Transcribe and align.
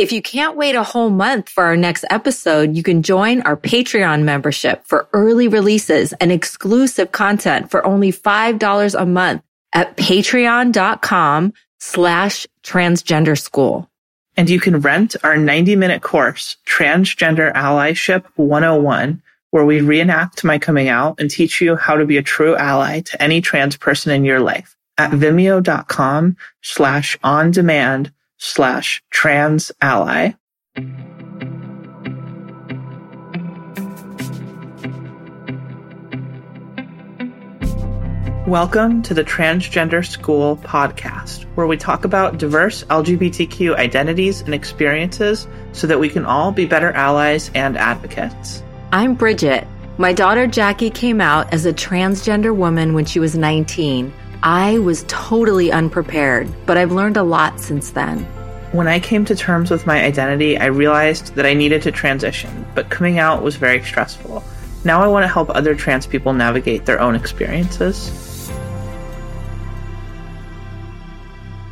If 0.00 0.12
you 0.12 0.22
can't 0.22 0.56
wait 0.56 0.76
a 0.76 0.82
whole 0.82 1.10
month 1.10 1.50
for 1.50 1.64
our 1.64 1.76
next 1.76 2.06
episode, 2.08 2.74
you 2.74 2.82
can 2.82 3.02
join 3.02 3.42
our 3.42 3.54
Patreon 3.54 4.22
membership 4.22 4.86
for 4.86 5.06
early 5.12 5.46
releases 5.46 6.14
and 6.14 6.32
exclusive 6.32 7.12
content 7.12 7.70
for 7.70 7.84
only 7.84 8.10
$5 8.10 8.98
a 8.98 9.04
month 9.04 9.42
at 9.74 9.98
patreon.com 9.98 11.52
slash 11.80 12.46
transgender 12.62 13.38
school. 13.38 13.90
And 14.38 14.48
you 14.48 14.58
can 14.58 14.80
rent 14.80 15.16
our 15.22 15.36
90 15.36 15.76
minute 15.76 16.00
course, 16.00 16.56
Transgender 16.66 17.52
Allyship 17.52 18.24
101, 18.36 19.20
where 19.50 19.66
we 19.66 19.82
reenact 19.82 20.44
my 20.44 20.58
coming 20.58 20.88
out 20.88 21.20
and 21.20 21.30
teach 21.30 21.60
you 21.60 21.76
how 21.76 21.96
to 21.96 22.06
be 22.06 22.16
a 22.16 22.22
true 22.22 22.56
ally 22.56 23.00
to 23.00 23.22
any 23.22 23.42
trans 23.42 23.76
person 23.76 24.12
in 24.12 24.24
your 24.24 24.40
life 24.40 24.78
at 24.96 25.10
vimeo.com 25.10 26.38
slash 26.62 27.18
on 27.22 27.50
demand 27.50 28.10
slash 28.40 29.02
trans 29.10 29.70
ally. 29.82 30.32
Welcome 38.46 39.02
to 39.02 39.14
the 39.14 39.22
Transgender 39.22 40.04
School 40.04 40.56
podcast, 40.56 41.44
where 41.54 41.66
we 41.66 41.76
talk 41.76 42.06
about 42.06 42.38
diverse 42.38 42.82
LGBTQ 42.84 43.76
identities 43.76 44.40
and 44.40 44.54
experiences 44.54 45.46
so 45.72 45.86
that 45.86 46.00
we 46.00 46.08
can 46.08 46.24
all 46.24 46.50
be 46.50 46.64
better 46.64 46.92
allies 46.92 47.50
and 47.54 47.76
advocates. 47.76 48.62
I'm 48.90 49.14
Bridget. 49.14 49.68
My 49.98 50.14
daughter 50.14 50.46
Jackie 50.46 50.90
came 50.90 51.20
out 51.20 51.52
as 51.52 51.66
a 51.66 51.74
transgender 51.74 52.56
woman 52.56 52.94
when 52.94 53.04
she 53.04 53.20
was 53.20 53.36
19. 53.36 54.10
I 54.42 54.78
was 54.78 55.04
totally 55.06 55.70
unprepared, 55.70 56.48
but 56.64 56.78
I've 56.78 56.92
learned 56.92 57.18
a 57.18 57.22
lot 57.22 57.60
since 57.60 57.90
then. 57.90 58.20
When 58.72 58.88
I 58.88 58.98
came 58.98 59.26
to 59.26 59.34
terms 59.34 59.70
with 59.70 59.86
my 59.86 60.02
identity, 60.02 60.56
I 60.56 60.66
realized 60.66 61.34
that 61.34 61.44
I 61.44 61.52
needed 61.52 61.82
to 61.82 61.92
transition, 61.92 62.64
but 62.74 62.88
coming 62.88 63.18
out 63.18 63.42
was 63.42 63.56
very 63.56 63.82
stressful. 63.82 64.42
Now 64.82 65.02
I 65.02 65.08
want 65.08 65.24
to 65.24 65.28
help 65.28 65.50
other 65.50 65.74
trans 65.74 66.06
people 66.06 66.32
navigate 66.32 66.86
their 66.86 67.00
own 67.00 67.14
experiences. 67.14 68.29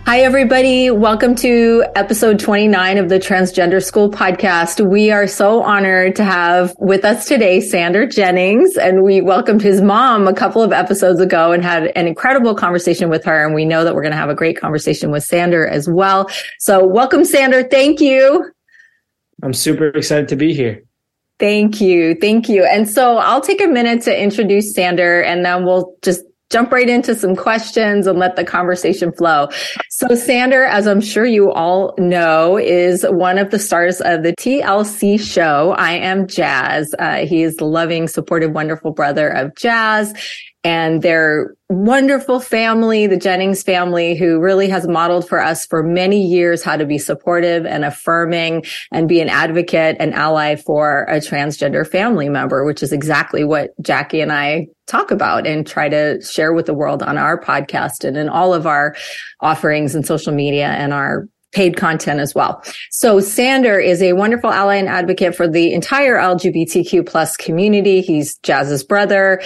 Hi, 0.09 0.21
everybody. 0.21 0.91
Welcome 0.91 1.35
to 1.35 1.85
episode 1.95 2.39
29 2.39 2.97
of 2.97 3.11
the 3.11 3.19
Transgender 3.19 3.85
School 3.85 4.11
podcast. 4.11 4.81
We 4.81 5.11
are 5.11 5.27
so 5.27 5.63
honored 5.63 6.17
to 6.17 6.25
have 6.25 6.75
with 6.79 7.05
us 7.05 7.29
today 7.29 7.61
Sander 7.61 8.07
Jennings, 8.07 8.79
and 8.79 9.03
we 9.03 9.21
welcomed 9.21 9.61
his 9.61 9.83
mom 9.83 10.27
a 10.27 10.33
couple 10.33 10.63
of 10.63 10.73
episodes 10.73 11.21
ago 11.21 11.53
and 11.53 11.63
had 11.63 11.89
an 11.89 12.07
incredible 12.07 12.55
conversation 12.55 13.11
with 13.11 13.23
her. 13.27 13.45
And 13.45 13.55
we 13.55 13.67
know 13.67 13.85
that 13.85 13.95
we're 13.95 14.01
going 14.01 14.13
to 14.13 14.17
have 14.17 14.31
a 14.31 14.35
great 14.35 14.59
conversation 14.59 15.11
with 15.11 15.25
Sander 15.25 15.67
as 15.67 15.91
well. 15.91 16.31
So 16.59 16.87
welcome, 16.87 17.27
Sander. 17.27 17.65
Thank 17.65 18.01
you. 18.01 18.51
I'm 19.43 19.53
super 19.53 19.89
excited 19.89 20.29
to 20.29 20.37
be 20.37 20.55
here. 20.55 20.85
Thank 21.39 21.83
you. 21.83 22.15
Thank 22.15 22.49
you. 22.49 22.65
And 22.65 22.89
so 22.89 23.19
I'll 23.19 23.43
take 23.43 23.63
a 23.63 23.69
minute 23.69 24.01
to 24.05 24.19
introduce 24.19 24.75
Sander 24.75 25.21
and 25.21 25.45
then 25.45 25.67
we'll 25.67 25.95
just 26.01 26.23
jump 26.51 26.73
right 26.73 26.89
into 26.89 27.15
some 27.15 27.37
questions 27.37 28.07
and 28.07 28.19
let 28.19 28.37
the 28.37 28.45
conversation 28.45 29.13
flow. 29.13 29.49
So 29.91 30.15
Sander, 30.15 30.65
as 30.65 30.87
I'm 30.87 31.01
sure 31.01 31.27
you 31.27 31.53
all 31.53 31.95
know, 31.99 32.57
is 32.57 33.05
one 33.09 33.39
of 33.39 33.51
the 33.51 33.59
stars 33.59 34.01
of 34.01 34.23
the 34.23 34.33
TLC 34.35 35.21
show. 35.21 35.75
I 35.77 35.93
am 35.93 36.27
Jazz. 36.27 36.95
Uh, 36.99 37.27
he 37.27 37.43
is 37.43 37.57
the 37.57 37.65
loving, 37.65 38.09
supportive, 38.09 38.53
wonderful 38.53 38.93
brother 38.93 39.29
of 39.29 39.55
Jazz 39.57 40.15
and 40.69 41.01
their 41.01 41.55
wonderful 41.71 42.41
family, 42.41 43.07
the 43.07 43.17
Jennings 43.17 43.63
family, 43.63 44.15
who 44.15 44.39
really 44.39 44.69
has 44.69 44.87
modeled 44.87 45.27
for 45.27 45.43
us 45.43 45.65
for 45.65 45.83
many 45.83 46.23
years 46.23 46.63
how 46.63 46.77
to 46.77 46.85
be 46.85 46.99
supportive 46.99 47.65
and 47.65 47.87
affirming 47.87 48.67
and 48.93 49.09
be 49.09 49.23
an 49.23 49.31
advocate 49.31 49.97
and 49.99 50.13
ally 50.13 50.57
for 50.57 51.05
a 51.05 51.21
transgender 51.21 51.89
family 51.89 52.29
member, 52.29 52.67
which 52.67 52.83
is 52.83 52.93
exactly 52.93 53.45
what 53.45 53.71
Jackie 53.81 54.21
and 54.21 54.31
I 54.31 54.67
talk 54.87 55.11
about 55.11 55.47
and 55.47 55.67
try 55.67 55.89
to 55.89 56.21
share 56.21 56.53
with 56.53 56.67
the 56.67 56.75
world 56.75 57.03
on 57.03 57.17
our 57.17 57.41
podcast 57.41 58.05
and 58.05 58.19
in 58.19 58.29
all 58.29 58.53
of 58.53 58.67
our 58.67 58.95
offerings 59.41 59.95
and 59.95 60.05
social 60.05 60.35
media 60.35 60.67
and 60.67 60.93
our 60.93 61.27
paid 61.53 61.79
content 61.79 62.21
as 62.21 62.35
well. 62.35 62.63
So 62.91 63.21
Sander 63.21 63.81
is 63.81 64.03
a 64.03 64.13
wonderful 64.13 64.51
ally 64.51 64.77
and 64.77 64.87
advocate 64.87 65.35
for 65.35 65.49
the 65.49 65.73
entire 65.73 66.17
LGBTQ 66.17 67.07
plus 67.07 67.39
community. 67.39 68.03
He's 68.03 68.37
Jazz's 68.43 68.85
brother 68.85 69.41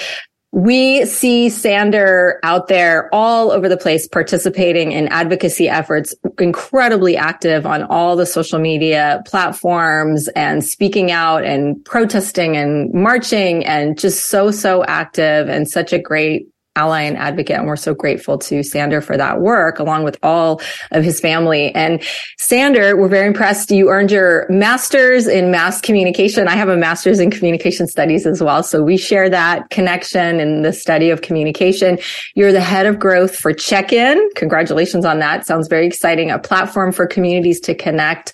we 0.53 1.07
see 1.07 1.49
Sander 1.49 2.39
out 2.43 2.69
there 2.69 3.09
all 3.15 3.51
over 3.51 3.71
the 3.71 3.77
place 3.77 4.07
participating 4.07 4.93
in 4.93 5.09
advocacy 5.09 5.67
efforts, 5.67 6.15
incredibly 6.39 7.17
active 7.17 7.65
on 7.65 7.85
all 7.85 8.17
the 8.17 8.27
social 8.27 8.59
media 8.59 9.23
platforms 9.27 10.29
and 10.37 10.63
speaking 10.63 11.11
out 11.11 11.43
and 11.43 11.83
protesting 11.87 12.55
and 12.55 12.93
marching 12.93 13.65
and 13.65 13.99
just 13.99 14.29
so, 14.29 14.51
so 14.51 14.85
active 14.85 15.49
and 15.49 15.71
such 15.71 15.91
a 15.91 15.99
great 15.99 16.47
ally 16.77 17.03
and 17.03 17.17
advocate. 17.17 17.57
And 17.57 17.67
we're 17.67 17.77
so 17.77 17.95
grateful 17.95 18.39
to 18.39 18.63
Sander 18.63 19.01
for 19.01 19.17
that 19.17 19.41
work 19.41 19.79
along 19.79 20.05
with 20.05 20.19
all 20.23 20.61
of 20.91 21.05
his 21.05 21.21
family. 21.21 21.75
And 21.75 22.03
Sander, 22.39 22.97
we're 22.97 23.09
very 23.09 23.27
impressed. 23.27 23.71
You 23.71 23.91
earned 23.91 24.11
your 24.11 24.47
master's 24.49 25.27
in 25.27 25.51
mass 25.51 25.81
communication. 25.81 26.49
I 26.49 26.57
have 26.57 26.71
a 26.71 26.77
master's 26.77 27.19
in 27.21 27.31
communication 27.31 27.87
studies 27.87 28.27
as 28.27 28.43
well. 28.43 28.63
So 28.63 28.83
we 28.83 28.97
share 28.97 29.29
that 29.29 29.69
connection 29.71 30.41
in 30.41 30.63
the 30.63 30.73
study 30.73 31.11
of 31.11 31.21
communication. 31.21 31.99
You're 32.35 32.53
the 32.53 32.61
head 32.61 32.87
of 32.87 32.99
growth 32.99 33.37
for 33.37 33.53
Checkin. 33.53 34.19
Congratulations 34.35 35.05
on 35.05 35.19
that. 35.19 35.47
Sounds 35.47 35.69
very 35.69 35.87
exciting. 35.87 36.31
A 36.31 36.39
platform 36.39 36.93
for 36.93 37.07
communities 37.07 37.61
to 37.61 37.75
connect 37.75 38.33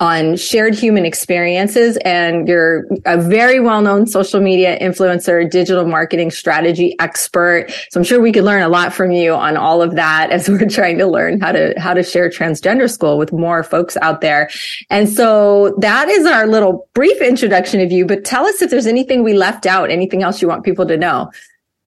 on 0.00 0.34
shared 0.34 0.74
human 0.74 1.04
experiences 1.04 1.98
and 2.06 2.48
you're 2.48 2.86
a 3.04 3.20
very 3.20 3.60
well-known 3.60 4.06
social 4.06 4.40
media 4.40 4.78
influencer, 4.80 5.48
digital 5.48 5.86
marketing 5.86 6.30
strategy 6.30 6.96
expert. 6.98 7.66
So 7.90 8.00
I'm 8.00 8.04
sure 8.04 8.18
we 8.18 8.32
could 8.32 8.44
learn 8.44 8.62
a 8.62 8.68
lot 8.68 8.94
from 8.94 9.10
you 9.10 9.34
on 9.34 9.58
all 9.58 9.82
of 9.82 9.96
that 9.96 10.30
as 10.30 10.48
we're 10.48 10.66
trying 10.68 10.96
to 10.98 11.06
learn 11.06 11.38
how 11.38 11.52
to, 11.52 11.74
how 11.78 11.92
to 11.92 12.02
share 12.02 12.30
transgender 12.30 12.90
school 12.90 13.18
with 13.18 13.30
more 13.30 13.62
folks 13.62 13.98
out 14.00 14.22
there. 14.22 14.48
And 14.88 15.06
so 15.06 15.76
that 15.80 16.08
is 16.08 16.24
our 16.24 16.46
little 16.46 16.88
brief 16.94 17.20
introduction 17.20 17.80
of 17.80 17.92
you, 17.92 18.06
but 18.06 18.24
tell 18.24 18.46
us 18.46 18.62
if 18.62 18.70
there's 18.70 18.86
anything 18.86 19.22
we 19.22 19.34
left 19.34 19.66
out, 19.66 19.90
anything 19.90 20.22
else 20.22 20.40
you 20.40 20.48
want 20.48 20.64
people 20.64 20.86
to 20.86 20.96
know. 20.96 21.30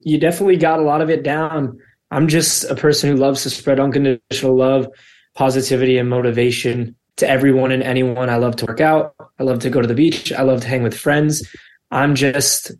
You 0.02 0.20
definitely 0.20 0.58
got 0.58 0.80
a 0.80 0.84
lot 0.84 1.02
of 1.02 1.10
it 1.10 1.24
down. 1.24 1.80
I'm 2.12 2.28
just 2.28 2.66
a 2.66 2.76
person 2.76 3.10
who 3.10 3.16
loves 3.16 3.42
to 3.42 3.50
spread 3.50 3.80
unconditional 3.80 4.56
love, 4.56 4.88
positivity, 5.34 5.98
and 5.98 6.08
motivation 6.08 6.96
to 7.18 7.30
everyone 7.30 7.72
and 7.72 7.84
anyone. 7.84 8.30
I 8.30 8.38
love 8.38 8.56
to 8.58 8.66
work 8.66 8.82
out. 8.82 9.16
I 9.40 9.44
love 9.44 9.60
to 9.60 9.70
go 9.70 9.82
to 9.82 9.88
the 9.88 9.94
beach. 9.94 10.32
I 10.32 10.42
love 10.42 10.62
to 10.62 10.68
hang 10.68 10.84
with 10.84 10.98
friends. 10.98 11.48
I'm 11.92 12.16
just 12.16 12.72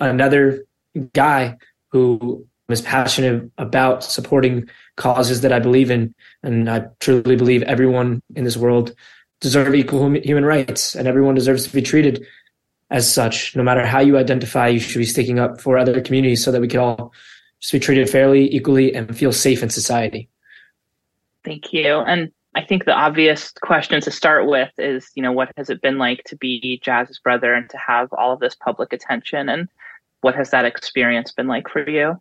another 0.00 0.64
guy 1.12 1.56
who 1.88 2.46
is 2.68 2.80
passionate 2.80 3.50
about 3.58 4.02
supporting 4.02 4.68
causes 4.96 5.42
that 5.42 5.52
I 5.52 5.58
believe 5.58 5.90
in. 5.90 6.14
And 6.42 6.70
I 6.70 6.86
truly 7.00 7.36
believe 7.36 7.62
everyone 7.64 8.22
in 8.34 8.44
this 8.44 8.56
world 8.56 8.94
deserve 9.40 9.74
equal 9.74 10.10
human 10.14 10.44
rights 10.44 10.94
and 10.94 11.06
everyone 11.06 11.34
deserves 11.34 11.64
to 11.64 11.72
be 11.72 11.82
treated 11.82 12.24
as 12.90 13.12
such. 13.12 13.54
No 13.54 13.62
matter 13.62 13.84
how 13.84 14.00
you 14.00 14.16
identify, 14.16 14.68
you 14.68 14.80
should 14.80 14.98
be 14.98 15.04
sticking 15.04 15.38
up 15.38 15.60
for 15.60 15.76
other 15.76 16.00
communities 16.00 16.42
so 16.42 16.50
that 16.52 16.60
we 16.60 16.68
can 16.68 16.80
all 16.80 17.12
just 17.60 17.72
be 17.72 17.80
treated 17.80 18.08
fairly, 18.08 18.52
equally, 18.54 18.94
and 18.94 19.16
feel 19.16 19.32
safe 19.32 19.62
in 19.62 19.70
society. 19.70 20.28
Thank 21.44 21.72
you. 21.72 21.98
And 21.98 22.30
I 22.56 22.64
think 22.64 22.84
the 22.84 22.94
obvious 22.94 23.52
question 23.62 24.00
to 24.00 24.10
start 24.10 24.46
with 24.46 24.70
is, 24.78 25.10
you 25.14 25.22
know, 25.22 25.32
what 25.32 25.50
has 25.56 25.70
it 25.70 25.82
been 25.82 25.98
like 25.98 26.22
to 26.26 26.36
be 26.36 26.80
Jazz's 26.82 27.18
brother 27.18 27.52
and 27.52 27.68
to 27.70 27.76
have 27.78 28.12
all 28.12 28.32
of 28.32 28.40
this 28.40 28.54
public 28.54 28.92
attention? 28.92 29.48
And 29.48 29.68
what 30.20 30.36
has 30.36 30.50
that 30.50 30.64
experience 30.64 31.32
been 31.32 31.48
like 31.48 31.68
for 31.68 31.88
you? 31.88 32.20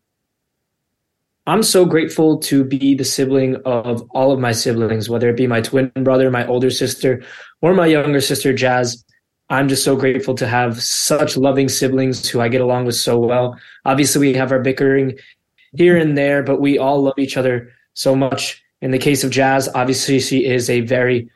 I'm 1.45 1.61
so 1.61 1.85
grateful 1.85 2.39
to 2.39 2.63
be 2.63 2.95
the 2.95 3.03
sibling 3.03 3.57
of 3.65 4.01
all 4.11 4.31
of 4.31 4.39
my 4.39 4.53
siblings, 4.53 5.09
whether 5.09 5.29
it 5.29 5.37
be 5.37 5.45
my 5.45 5.61
twin 5.61 5.91
brother, 5.97 6.31
my 6.31 6.47
older 6.47 6.71
sister, 6.71 7.21
or 7.61 7.73
my 7.73 7.85
younger 7.85 8.21
sister, 8.21 8.53
Jazz. 8.53 9.03
I'm 9.49 9.67
just 9.67 9.83
so 9.83 9.95
grateful 9.95 10.35
to 10.35 10.47
have 10.47 10.81
such 10.81 11.35
loving 11.35 11.67
siblings 11.67 12.27
who 12.27 12.39
I 12.39 12.47
get 12.47 12.61
along 12.61 12.85
with 12.85 12.95
so 12.95 13.19
well. 13.19 13.59
Obviously, 13.85 14.27
we 14.27 14.33
have 14.35 14.53
our 14.53 14.61
bickering 14.61 15.17
here 15.75 15.97
and 15.97 16.17
there, 16.17 16.43
but 16.43 16.61
we 16.61 16.79
all 16.79 17.03
love 17.03 17.19
each 17.19 17.35
other 17.35 17.71
so 17.93 18.15
much. 18.15 18.62
In 18.83 18.91
the 18.91 18.99
case 18.99 19.23
of 19.23 19.31
Jazz, 19.31 19.69
obviously 19.73 20.19
she 20.19 20.45
is 20.45 20.69
a 20.69 20.81
very 20.81 21.29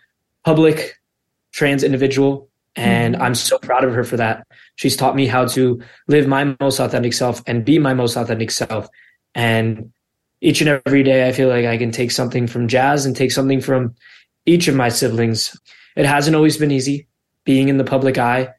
public 0.44 1.00
trans 1.54 1.82
individual, 1.82 2.50
and 2.76 3.16
mm-hmm. 3.16 3.24
I'm 3.24 3.36
so 3.36 3.58
proud 3.58 3.86
of 3.86 3.94
her 3.94 4.04
for 4.04 4.18
that. 4.18 4.46
She's 4.76 4.98
taught 4.98 5.16
me 5.16 5.28
how 5.28 5.46
to 5.46 5.82
live 6.10 6.28
my 6.28 6.54
most 6.60 6.78
authentic 6.78 7.14
self 7.14 7.42
and 7.48 7.64
be 7.64 7.80
my 7.80 7.94
most 7.94 8.18
authentic 8.18 8.52
self. 8.52 8.90
And 9.34 9.94
each 10.42 10.60
and 10.60 10.82
every 10.86 11.04
day, 11.04 11.30
I 11.30 11.32
feel 11.32 11.48
like 11.48 11.66
I 11.66 11.78
can 11.78 11.90
take 11.90 12.12
something 12.12 12.48
from 12.48 12.68
Jazz 12.68 13.06
and 13.06 13.16
take 13.16 13.32
something 13.32 13.62
from 13.62 13.96
each 14.46 14.68
of 14.68 14.76
my 14.76 14.90
siblings. 14.90 15.58
It 15.96 16.06
hasn't 16.06 16.36
always 16.36 16.58
been 16.58 16.72
easy 16.72 17.08
being 17.46 17.70
in 17.70 17.78
the 17.78 17.86
public 17.86 18.18
eye. 18.18 18.50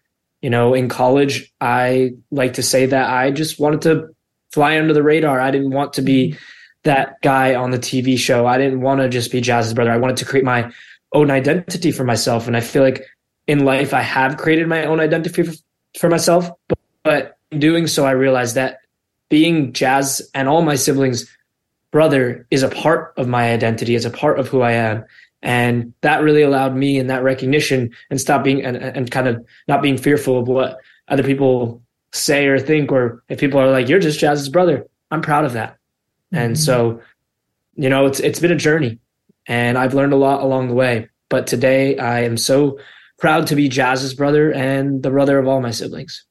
You 0.40 0.48
know, 0.48 0.72
in 0.72 0.88
college, 0.88 1.52
I 1.60 2.12
like 2.30 2.54
to 2.54 2.62
say 2.62 2.86
that 2.86 3.10
I 3.10 3.32
just 3.32 3.60
wanted 3.60 3.82
to 3.82 4.08
fly 4.50 4.78
under 4.78 4.94
the 4.94 5.02
radar. 5.02 5.40
I 5.40 5.50
didn't 5.50 5.72
want 5.72 5.92
to 5.92 6.02
be 6.02 6.30
mm-hmm 6.30 6.54
that 6.84 7.20
guy 7.22 7.54
on 7.54 7.70
the 7.70 7.78
TV 7.78 8.18
show. 8.18 8.46
I 8.46 8.58
didn't 8.58 8.80
want 8.80 9.00
to 9.00 9.08
just 9.08 9.32
be 9.32 9.40
Jazz's 9.40 9.74
brother. 9.74 9.90
I 9.90 9.96
wanted 9.96 10.16
to 10.18 10.24
create 10.24 10.44
my 10.44 10.70
own 11.12 11.30
identity 11.30 11.92
for 11.92 12.04
myself. 12.04 12.46
And 12.46 12.56
I 12.56 12.60
feel 12.60 12.82
like 12.82 13.04
in 13.46 13.64
life, 13.64 13.94
I 13.94 14.02
have 14.02 14.36
created 14.36 14.68
my 14.68 14.84
own 14.84 15.00
identity 15.00 15.42
for, 15.42 15.52
for 15.98 16.08
myself. 16.08 16.50
But, 16.68 16.78
but 17.02 17.38
in 17.50 17.60
doing 17.60 17.86
so, 17.86 18.06
I 18.06 18.12
realized 18.12 18.54
that 18.54 18.78
being 19.28 19.72
Jazz 19.72 20.28
and 20.34 20.48
all 20.48 20.62
my 20.62 20.74
siblings' 20.74 21.28
brother 21.90 22.46
is 22.50 22.62
a 22.62 22.68
part 22.68 23.14
of 23.16 23.28
my 23.28 23.52
identity, 23.52 23.94
is 23.94 24.04
a 24.04 24.10
part 24.10 24.38
of 24.38 24.48
who 24.48 24.60
I 24.60 24.72
am. 24.72 25.04
And 25.42 25.92
that 26.00 26.22
really 26.22 26.42
allowed 26.42 26.74
me 26.76 26.98
in 26.98 27.06
that 27.06 27.22
recognition 27.22 27.94
and 28.10 28.20
stop 28.20 28.42
being 28.42 28.64
and, 28.64 28.76
and 28.76 29.10
kind 29.10 29.28
of 29.28 29.44
not 29.68 29.82
being 29.82 29.96
fearful 29.96 30.38
of 30.38 30.48
what 30.48 30.78
other 31.08 31.22
people 31.22 31.82
say 32.12 32.46
or 32.46 32.58
think, 32.58 32.90
or 32.90 33.22
if 33.28 33.38
people 33.38 33.60
are 33.60 33.70
like, 33.70 33.88
you're 33.88 34.00
just 34.00 34.18
Jazz's 34.18 34.48
brother, 34.48 34.86
I'm 35.10 35.22
proud 35.22 35.44
of 35.44 35.52
that. 35.52 35.77
Mm-hmm. 36.32 36.44
And 36.44 36.58
so, 36.58 37.00
you 37.74 37.88
know, 37.88 38.06
it's 38.06 38.20
it's 38.20 38.40
been 38.40 38.52
a 38.52 38.56
journey 38.56 38.98
and 39.46 39.78
I've 39.78 39.94
learned 39.94 40.12
a 40.12 40.16
lot 40.16 40.42
along 40.42 40.68
the 40.68 40.74
way. 40.74 41.08
But 41.28 41.46
today 41.46 41.98
I 41.98 42.20
am 42.20 42.36
so 42.36 42.78
proud 43.18 43.46
to 43.48 43.56
be 43.56 43.68
Jazz's 43.68 44.14
brother 44.14 44.52
and 44.52 45.02
the 45.02 45.10
brother 45.10 45.38
of 45.38 45.48
all 45.48 45.60
my 45.60 45.70
siblings. 45.70 46.24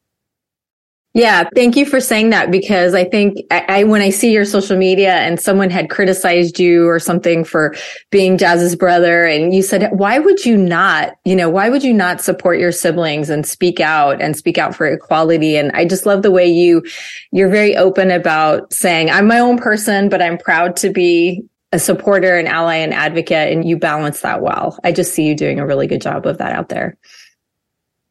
Yeah, 1.13 1.49
thank 1.55 1.75
you 1.75 1.85
for 1.85 1.99
saying 1.99 2.29
that 2.29 2.51
because 2.51 2.93
I 2.93 3.03
think 3.03 3.39
I, 3.49 3.65
I, 3.67 3.83
when 3.85 4.01
I 4.03 4.11
see 4.11 4.31
your 4.31 4.45
social 4.45 4.77
media 4.77 5.15
and 5.15 5.39
someone 5.39 5.71
had 5.71 5.89
criticized 5.89 6.59
you 6.59 6.87
or 6.87 6.99
something 6.99 7.43
for 7.43 7.73
being 8.11 8.37
Jazz's 8.37 8.75
brother 8.75 9.23
and 9.23 9.51
you 9.51 9.63
said, 9.63 9.89
why 9.93 10.19
would 10.19 10.45
you 10.45 10.55
not, 10.55 11.15
you 11.25 11.35
know, 11.35 11.49
why 11.49 11.69
would 11.69 11.83
you 11.83 11.93
not 11.93 12.21
support 12.21 12.59
your 12.59 12.71
siblings 12.71 13.31
and 13.31 13.47
speak 13.47 13.79
out 13.79 14.21
and 14.21 14.35
speak 14.37 14.59
out 14.59 14.75
for 14.75 14.85
equality? 14.85 15.57
And 15.57 15.71
I 15.71 15.85
just 15.85 16.05
love 16.05 16.21
the 16.21 16.29
way 16.29 16.45
you, 16.45 16.83
you're 17.31 17.49
very 17.49 17.75
open 17.75 18.11
about 18.11 18.71
saying, 18.71 19.09
I'm 19.09 19.27
my 19.27 19.39
own 19.39 19.57
person, 19.57 20.09
but 20.09 20.21
I'm 20.21 20.37
proud 20.37 20.75
to 20.77 20.91
be 20.91 21.41
a 21.71 21.79
supporter, 21.79 22.37
an 22.37 22.45
ally, 22.45 22.75
an 22.75 22.93
advocate, 22.93 23.51
and 23.51 23.67
you 23.67 23.75
balance 23.77 24.21
that 24.21 24.43
well. 24.43 24.77
I 24.83 24.91
just 24.91 25.15
see 25.15 25.25
you 25.25 25.35
doing 25.35 25.59
a 25.59 25.65
really 25.65 25.87
good 25.87 26.01
job 26.01 26.27
of 26.27 26.37
that 26.37 26.53
out 26.53 26.69
there. 26.69 26.95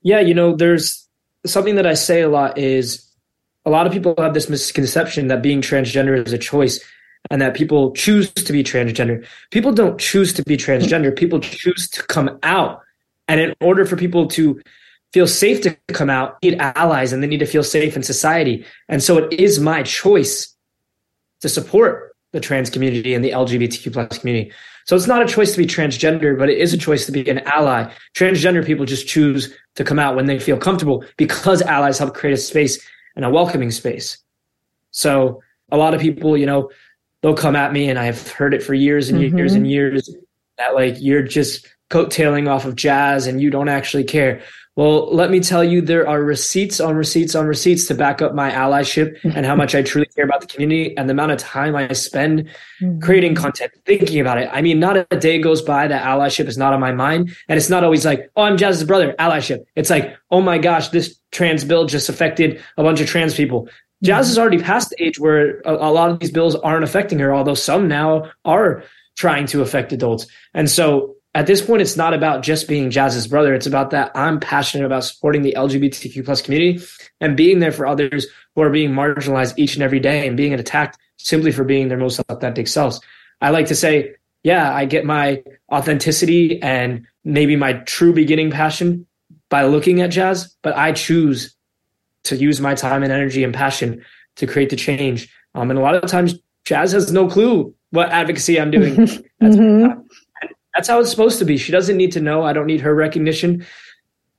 Yeah, 0.03 0.21
you 0.21 0.35
know, 0.35 0.57
there's 0.57 1.06
something 1.47 1.77
that 1.77 1.87
I 1.87 1.95
say 1.95 2.23
a 2.23 2.29
lot 2.29 2.59
is 2.59 3.07
a 3.65 3.71
lot 3.71 3.87
of 3.87 3.93
people 3.93 4.15
have 4.19 4.35
this 4.35 4.49
misconception 4.49 5.29
that 5.29 5.43
being 5.43 5.61
transgender 5.61 6.25
is 6.25 6.33
a 6.33 6.39
choice 6.39 6.83
and 7.31 7.43
that 7.43 7.55
people 7.55 7.93
choose 7.93 8.33
to 8.33 8.53
be 8.53 8.63
transgender. 8.63 9.27
People 9.51 9.73
don't 9.73 9.99
choose 9.99 10.33
to 10.35 10.43
be 10.45 10.57
transgender, 10.57 11.15
people 11.15 11.41
choose 11.41 11.89
to 11.91 12.03
come 12.05 12.39
out. 12.43 12.81
And 13.29 13.41
in 13.41 13.55
order 13.61 13.85
for 13.85 13.97
people 13.97 14.29
to 14.29 14.61
feel 15.13 15.27
safe 15.27 15.61
to 15.63 15.77
come 15.89 16.11
out, 16.11 16.41
need 16.43 16.59
allies 16.61 17.13
and 17.13 17.23
they 17.23 17.27
need 17.27 17.39
to 17.39 17.47
feel 17.47 17.65
safe 17.65 17.97
in 17.97 18.03
society. 18.03 18.65
And 18.89 19.03
so 19.03 19.19
it 19.19 19.33
is 19.33 19.59
my 19.59 19.83
choice 19.83 20.55
to 21.41 21.49
support 21.49 22.16
the 22.37 22.41
trans 22.41 22.71
community 22.71 23.15
and 23.15 23.25
the 23.25 23.31
LGBTQ 23.31 23.93
plus 23.93 24.19
community. 24.19 24.53
So 24.85 24.95
it's 24.95 25.09
not 25.09 25.23
a 25.23 25.27
choice 25.27 25.53
to 25.53 25.59
be 25.59 25.67
transgender, 25.67 26.39
but 26.39 26.49
it 26.49 26.59
is 26.59 26.73
a 26.73 26.79
choice 26.79 27.07
to 27.07 27.13
be 27.13 27.29
an 27.29 27.41
ally. 27.41 27.91
Transgender 28.15 28.65
people 28.65 28.85
just 28.85 29.09
choose 29.09 29.53
to 29.75 29.83
come 29.83 29.99
out 29.99 30.15
when 30.15 30.27
they 30.27 30.39
feel 30.39 30.59
comfortable 30.59 31.05
because 31.17 31.61
allies 31.63 31.99
help 31.99 32.15
create 32.15 32.35
a 32.35 32.37
space 32.37 32.79
and 33.17 33.25
a 33.25 33.31
welcoming 33.31 33.73
space. 33.73 34.19
So 34.93 35.43
a 35.73 35.77
lot 35.77 35.95
of 35.95 36.01
people, 36.01 36.37
you 36.37 36.47
know, 36.47 36.71
they'll 37.23 37.35
come 37.35 37.57
at 37.57 37.73
me 37.73 37.89
and 37.89 37.99
I've 37.99 38.31
heard 38.31 38.55
it 38.55 38.63
for 38.63 38.75
years 38.75 39.09
and 39.09 39.19
mm-hmm. 39.19 39.37
years 39.37 39.55
and 39.55 39.69
years 39.69 40.15
that 40.59 40.75
like 40.75 40.95
you're 41.01 41.23
just 41.23 41.67
coattailing 41.91 42.49
off 42.49 42.65
of 42.65 42.77
jazz 42.77 43.27
and 43.27 43.41
you 43.41 43.51
don't 43.51 43.69
actually 43.69 44.05
care. 44.05 44.43
Well, 44.77 45.11
let 45.11 45.31
me 45.31 45.41
tell 45.41 45.65
you, 45.65 45.81
there 45.81 46.07
are 46.07 46.23
receipts 46.23 46.81
on 46.81 46.97
receipts 46.97 47.35
on 47.35 47.47
receipts 47.47 47.87
to 47.87 47.95
back 47.95 48.21
up 48.21 48.35
my 48.35 48.51
allyship 48.51 49.19
and 49.35 49.47
how 49.47 49.57
much 49.57 49.75
I 49.75 49.81
truly 49.81 50.07
care 50.15 50.25
about 50.27 50.43
the 50.43 50.47
community 50.47 50.95
and 50.99 51.09
the 51.09 51.13
amount 51.13 51.33
of 51.33 51.39
time 51.39 51.75
I 51.75 51.91
spend 51.95 52.47
mm-hmm. 52.81 53.01
creating 53.01 53.37
content, 53.37 53.73
thinking 53.87 54.21
about 54.21 54.37
it. 54.37 54.51
I 54.53 54.61
mean, 54.61 54.79
not 54.79 54.99
a 55.11 55.17
day 55.17 55.41
goes 55.41 55.63
by 55.63 55.89
that 55.89 56.05
allyship 56.05 56.47
is 56.47 56.59
not 56.59 56.75
on 56.75 56.81
my 56.81 56.93
mind. 56.93 57.35
And 57.49 57.57
it's 57.57 57.71
not 57.71 57.85
always 57.85 58.05
like, 58.05 58.31
oh, 58.37 58.43
I'm 58.43 58.59
Jazz's 58.59 58.85
brother, 58.85 59.15
allyship. 59.19 59.65
It's 59.77 59.89
like, 59.89 60.15
oh 60.31 60.43
my 60.43 60.59
gosh, 60.59 60.91
this 60.91 61.19
trans 61.33 61.65
bill 61.65 61.87
just 61.87 62.11
affected 62.11 62.63
a 62.77 62.83
bunch 62.83 63.01
of 63.01 63.07
trans 63.07 63.35
people. 63.35 63.69
Jazz 64.03 64.29
is 64.29 64.39
already 64.39 64.59
past 64.59 64.91
the 64.91 65.03
age 65.03 65.19
where 65.19 65.61
a, 65.61 65.73
a 65.73 65.91
lot 65.91 66.11
of 66.11 66.21
these 66.21 66.31
bills 66.31 66.55
aren't 66.55 66.85
affecting 66.85 67.19
her, 67.19 67.35
although 67.35 67.55
some 67.55 67.89
now 67.89 68.31
are 68.45 68.85
trying 69.17 69.47
to 69.47 69.63
affect 69.63 69.91
adults. 69.95 70.27
And 70.53 70.69
so 70.69 71.16
at 71.37 71.47
this 71.47 71.61
point, 71.61 71.83
it's 71.83 71.99
not 71.99 72.15
about 72.15 72.43
just 72.43 72.67
being 72.67 72.91
Jazz's 72.91 73.27
brother. 73.27 73.53
It's 73.53 73.67
about 73.67 73.91
that 73.91 74.11
I'm 74.15 74.41
passionate 74.41 74.87
about 74.87 75.05
supporting 75.05 75.43
the 75.43 75.53
LGBTQ 75.55 76.25
plus 76.25 76.41
community 76.41 76.83
and 77.21 77.37
being 77.37 77.59
there 77.59 77.73
for 77.73 77.87
others 77.87 78.27
who 78.55 78.63
are 78.63 78.71
being 78.71 78.93
marginalized 78.93 79.53
each 79.59 79.75
and 79.75 79.83
every 79.83 80.01
day 80.01 80.27
and 80.27 80.35
being 80.35 80.55
attacked 80.55 80.97
simply 81.19 81.53
for 81.53 81.63
being 81.63 81.89
their 81.89 81.99
most 81.99 82.23
authentic 82.31 82.67
selves. 82.69 83.03
I 83.43 83.51
like 83.51 83.67
to 83.67 83.75
say, 83.75 84.15
yeah, 84.45 84.75
I 84.75 84.87
get 84.87 85.05
my 85.05 85.43
authenticity 85.71 86.63
and 86.63 87.07
maybe 87.23 87.55
my 87.55 87.75
true 87.75 88.15
beginning 88.15 88.51
passion 88.51 89.07
by 89.51 89.65
looking 89.65 90.01
at 90.01 90.09
jazz, 90.09 90.57
but 90.63 90.75
I 90.75 90.93
choose 90.93 91.55
to 92.25 92.37
use 92.37 92.63
my 92.63 92.75
time 92.75 93.03
and 93.03 93.13
energy 93.13 93.45
and 93.45 93.53
passion 93.53 94.03
to 94.37 94.47
create 94.47 94.71
the 94.71 94.77
change. 94.77 95.31
Um, 95.55 95.69
and 95.69 95.79
a 95.79 95.83
lot 95.83 95.97
of 95.97 96.11
times, 96.11 96.35
jazz 96.65 96.93
has 96.93 97.13
no 97.13 97.29
clue 97.29 97.75
what 97.91 98.09
advocacy 98.09 98.59
I'm 98.59 98.71
doing. 98.71 98.95
mm-hmm. 99.43 100.01
That's 100.77 100.89
how 100.89 101.01
it's 101.01 101.11
supposed 101.11 101.39
to 101.39 101.47
be. 101.47 101.57
She 101.57 101.73
doesn't 101.73 101.97
need 101.97 102.13
to 102.13 102.21
know. 102.21 102.45
I 102.45 102.53
don't 102.53 102.67
need 102.67 102.83
her 102.83 102.95
recognition. 102.95 103.65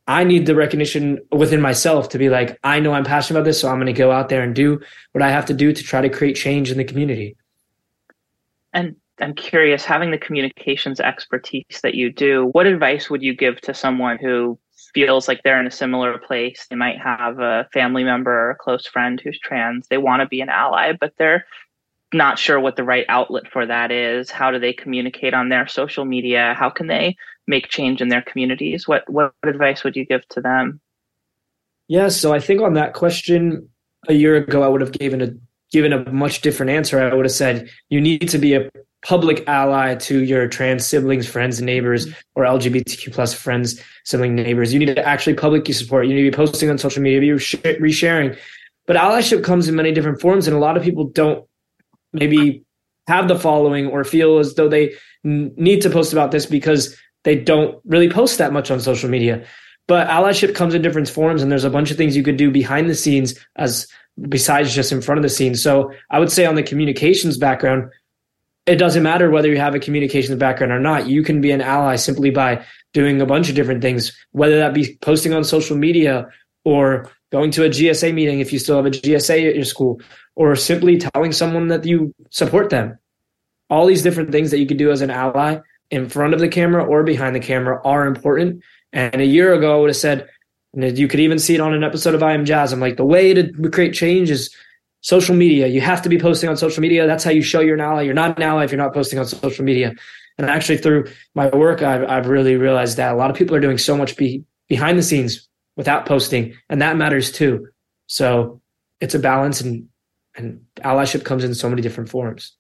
I 0.07 0.23
need 0.23 0.45
the 0.45 0.55
recognition 0.55 1.19
within 1.31 1.61
myself 1.61 2.09
to 2.09 2.19
be 2.19 2.29
like, 2.29 2.59
I 2.63 2.79
know 2.79 2.93
I'm 2.93 3.03
passionate 3.03 3.39
about 3.39 3.45
this, 3.45 3.59
so 3.59 3.69
I'm 3.69 3.77
going 3.77 3.87
to 3.87 3.93
go 3.93 4.11
out 4.11 4.29
there 4.29 4.43
and 4.43 4.53
do 4.53 4.79
what 5.13 5.23
I 5.23 5.31
have 5.31 5.45
to 5.47 5.53
do 5.53 5.73
to 5.73 5.83
try 5.83 5.99
to 5.99 6.09
create 6.09 6.35
change 6.35 6.71
in 6.71 6.77
the 6.77 6.83
community. 6.83 7.35
And 8.71 8.95
I'm 9.19 9.33
curious, 9.33 9.83
having 9.83 10.11
the 10.11 10.17
communications 10.19 10.99
expertise 10.99 11.81
that 11.81 11.95
you 11.95 12.13
do, 12.13 12.45
what 12.51 12.67
advice 12.67 13.09
would 13.09 13.23
you 13.23 13.35
give 13.35 13.59
to 13.61 13.73
someone 13.73 14.19
who 14.19 14.59
feels 14.93 15.27
like 15.27 15.41
they're 15.43 15.59
in 15.59 15.65
a 15.65 15.71
similar 15.71 16.19
place? 16.19 16.67
They 16.69 16.75
might 16.75 16.99
have 16.99 17.39
a 17.39 17.67
family 17.73 18.03
member 18.03 18.31
or 18.31 18.51
a 18.51 18.55
close 18.55 18.85
friend 18.85 19.19
who's 19.19 19.39
trans. 19.39 19.87
They 19.87 19.97
want 19.97 20.21
to 20.21 20.27
be 20.27 20.39
an 20.39 20.49
ally, 20.49 20.93
but 20.93 21.13
they're 21.17 21.45
not 22.13 22.39
sure 22.39 22.59
what 22.59 22.75
the 22.75 22.83
right 22.83 23.05
outlet 23.09 23.51
for 23.51 23.65
that 23.65 23.91
is. 23.91 24.31
How 24.31 24.51
do 24.51 24.59
they 24.59 24.73
communicate 24.73 25.33
on 25.33 25.49
their 25.49 25.67
social 25.67 26.05
media? 26.05 26.55
How 26.57 26.69
can 26.69 26.87
they 26.87 27.17
make 27.47 27.69
change 27.69 28.01
in 28.01 28.09
their 28.09 28.21
communities? 28.21 28.87
What 28.87 29.09
what 29.09 29.33
advice 29.45 29.83
would 29.83 29.95
you 29.95 30.05
give 30.05 30.27
to 30.29 30.41
them? 30.41 30.79
Yeah, 31.87 32.09
so 32.09 32.33
I 32.33 32.39
think 32.39 32.61
on 32.61 32.73
that 32.73 32.93
question 32.93 33.69
a 34.07 34.13
year 34.13 34.35
ago 34.35 34.63
I 34.63 34.67
would 34.67 34.81
have 34.81 34.91
given 34.91 35.21
a 35.21 35.33
given 35.71 35.91
a 35.91 36.09
much 36.11 36.41
different 36.41 36.71
answer. 36.71 36.99
I 36.99 37.13
would 37.13 37.25
have 37.25 37.31
said 37.31 37.69
you 37.89 37.99
need 37.99 38.29
to 38.29 38.37
be 38.37 38.53
a 38.53 38.69
public 39.05 39.47
ally 39.47 39.95
to 39.95 40.23
your 40.23 40.47
trans 40.47 40.85
siblings, 40.85 41.27
friends, 41.27 41.61
neighbors, 41.61 42.07
or 42.35 42.43
LGBTQ 42.43 43.13
plus 43.13 43.33
friends, 43.33 43.81
sibling 44.05 44.35
neighbors. 44.35 44.73
You 44.73 44.79
need 44.79 44.95
to 44.95 45.07
actually 45.07 45.35
publicly 45.35 45.73
support. 45.73 46.07
You 46.07 46.15
need 46.15 46.23
to 46.23 46.31
be 46.31 46.35
posting 46.35 46.69
on 46.69 46.77
social 46.77 47.01
media, 47.01 47.19
be 47.19 47.29
resharing. 47.29 48.37
But 48.85 48.95
allyship 48.95 49.43
comes 49.43 49.67
in 49.67 49.75
many 49.75 49.91
different 49.91 50.21
forms, 50.21 50.47
and 50.47 50.55
a 50.55 50.59
lot 50.59 50.77
of 50.77 50.83
people 50.83 51.05
don't 51.05 51.45
maybe 52.19 52.63
have 53.07 53.27
the 53.27 53.39
following 53.39 53.87
or 53.87 54.03
feel 54.03 54.39
as 54.39 54.55
though 54.55 54.67
they 54.67 54.93
need 55.23 55.81
to 55.81 55.89
post 55.89 56.11
about 56.11 56.31
this 56.31 56.45
because 56.45 56.95
they 57.23 57.35
don't 57.35 57.79
really 57.85 58.09
post 58.09 58.37
that 58.37 58.53
much 58.53 58.69
on 58.71 58.79
social 58.79 59.09
media. 59.09 59.45
But 59.87 60.07
allyship 60.09 60.53
comes 60.53 60.73
in 60.73 60.81
different 60.81 61.09
forms, 61.09 61.41
and 61.41 61.49
there's 61.49 61.63
a 61.63 61.69
bunch 61.69 61.91
of 61.91 61.97
things 61.97 62.15
you 62.15 62.23
could 62.23 62.37
do 62.37 62.51
behind 62.51 62.89
the 62.89 62.95
scenes 62.95 63.33
as 63.55 63.87
besides 64.29 64.73
just 64.73 64.91
in 64.91 65.01
front 65.01 65.19
of 65.19 65.23
the 65.23 65.29
scenes. 65.29 65.63
So 65.63 65.91
I 66.09 66.19
would 66.19 66.31
say 66.31 66.45
on 66.45 66.55
the 66.55 66.63
communications 66.63 67.37
background, 67.37 67.89
it 68.65 68.75
doesn't 68.75 69.03
matter 69.03 69.29
whether 69.29 69.47
you 69.47 69.57
have 69.57 69.75
a 69.75 69.79
communications 69.79 70.37
background 70.37 70.73
or 70.73 70.79
not. 70.79 71.07
You 71.07 71.23
can 71.23 71.39
be 71.39 71.51
an 71.51 71.61
ally 71.61 71.95
simply 71.95 72.31
by 72.31 72.65
doing 72.93 73.21
a 73.21 73.25
bunch 73.25 73.47
of 73.47 73.55
different 73.55 73.81
things, 73.81 74.11
whether 74.31 74.57
that 74.57 74.73
be 74.73 74.97
posting 75.01 75.33
on 75.33 75.45
social 75.45 75.77
media 75.77 76.27
or 76.65 77.09
going 77.31 77.51
to 77.51 77.65
a 77.65 77.69
GSA 77.69 78.13
meeting 78.13 78.39
if 78.39 78.53
you 78.53 78.59
still 78.59 78.77
have 78.77 78.85
a 78.85 78.91
GSA 78.91 79.49
at 79.49 79.55
your 79.55 79.65
school, 79.65 80.01
or 80.35 80.55
simply 80.55 80.97
telling 80.97 81.31
someone 81.31 81.67
that 81.67 81.85
you 81.85 82.13
support 82.29 82.69
them. 82.69 82.97
All 83.69 83.85
these 83.85 84.03
different 84.03 84.31
things 84.31 84.51
that 84.51 84.59
you 84.59 84.67
could 84.67 84.77
do 84.77 84.91
as 84.91 85.01
an 85.01 85.09
ally 85.09 85.59
in 85.91 86.09
front 86.09 86.33
of 86.33 86.39
the 86.39 86.47
camera 86.47 86.85
or 86.85 87.03
behind 87.03 87.35
the 87.35 87.39
camera 87.39 87.81
are 87.83 88.05
important. 88.05 88.63
And 88.93 89.21
a 89.21 89.25
year 89.25 89.53
ago, 89.53 89.75
I 89.75 89.79
would 89.79 89.89
have 89.89 89.97
said, 89.97 90.27
and 90.73 90.97
you 90.97 91.07
could 91.07 91.19
even 91.19 91.39
see 91.39 91.55
it 91.55 91.61
on 91.61 91.73
an 91.73 91.83
episode 91.83 92.15
of 92.15 92.23
I 92.23 92.33
Am 92.33 92.45
Jazz. 92.45 92.71
I'm 92.71 92.79
like, 92.79 92.97
the 92.97 93.05
way 93.05 93.33
to 93.33 93.51
create 93.71 93.93
change 93.93 94.29
is 94.29 94.53
social 95.01 95.35
media. 95.35 95.67
You 95.67 95.81
have 95.81 96.01
to 96.03 96.09
be 96.09 96.19
posting 96.19 96.49
on 96.49 96.57
social 96.57 96.81
media. 96.81 97.07
That's 97.07 97.23
how 97.23 97.31
you 97.31 97.41
show 97.41 97.59
you're 97.59 97.75
an 97.75 97.81
ally. 97.81 98.03
You're 98.03 98.13
not 98.13 98.37
an 98.37 98.43
ally 98.43 98.63
if 98.63 98.71
you're 98.71 98.81
not 98.81 98.93
posting 98.93 99.19
on 99.19 99.25
social 99.25 99.65
media. 99.65 99.93
And 100.37 100.49
actually, 100.49 100.77
through 100.77 101.05
my 101.33 101.47
work, 101.49 101.81
I've, 101.81 102.03
I've 102.03 102.27
really 102.27 102.57
realized 102.57 102.97
that 102.97 103.13
a 103.13 103.15
lot 103.15 103.31
of 103.31 103.35
people 103.35 103.55
are 103.55 103.59
doing 103.59 103.77
so 103.77 103.97
much 103.97 104.15
be, 104.17 104.43
behind 104.67 104.97
the 104.97 105.03
scenes 105.03 105.46
without 105.77 106.05
posting, 106.05 106.53
and 106.69 106.81
that 106.81 106.97
matters 106.97 107.31
too. 107.31 107.67
So 108.07 108.61
it's 108.99 109.15
a 109.15 109.19
balance, 109.19 109.61
and 109.61 109.87
and 110.35 110.61
allyship 110.77 111.23
comes 111.23 111.43
in 111.43 111.55
so 111.55 111.69
many 111.69 111.81
different 111.81 112.09
forms. 112.09 112.57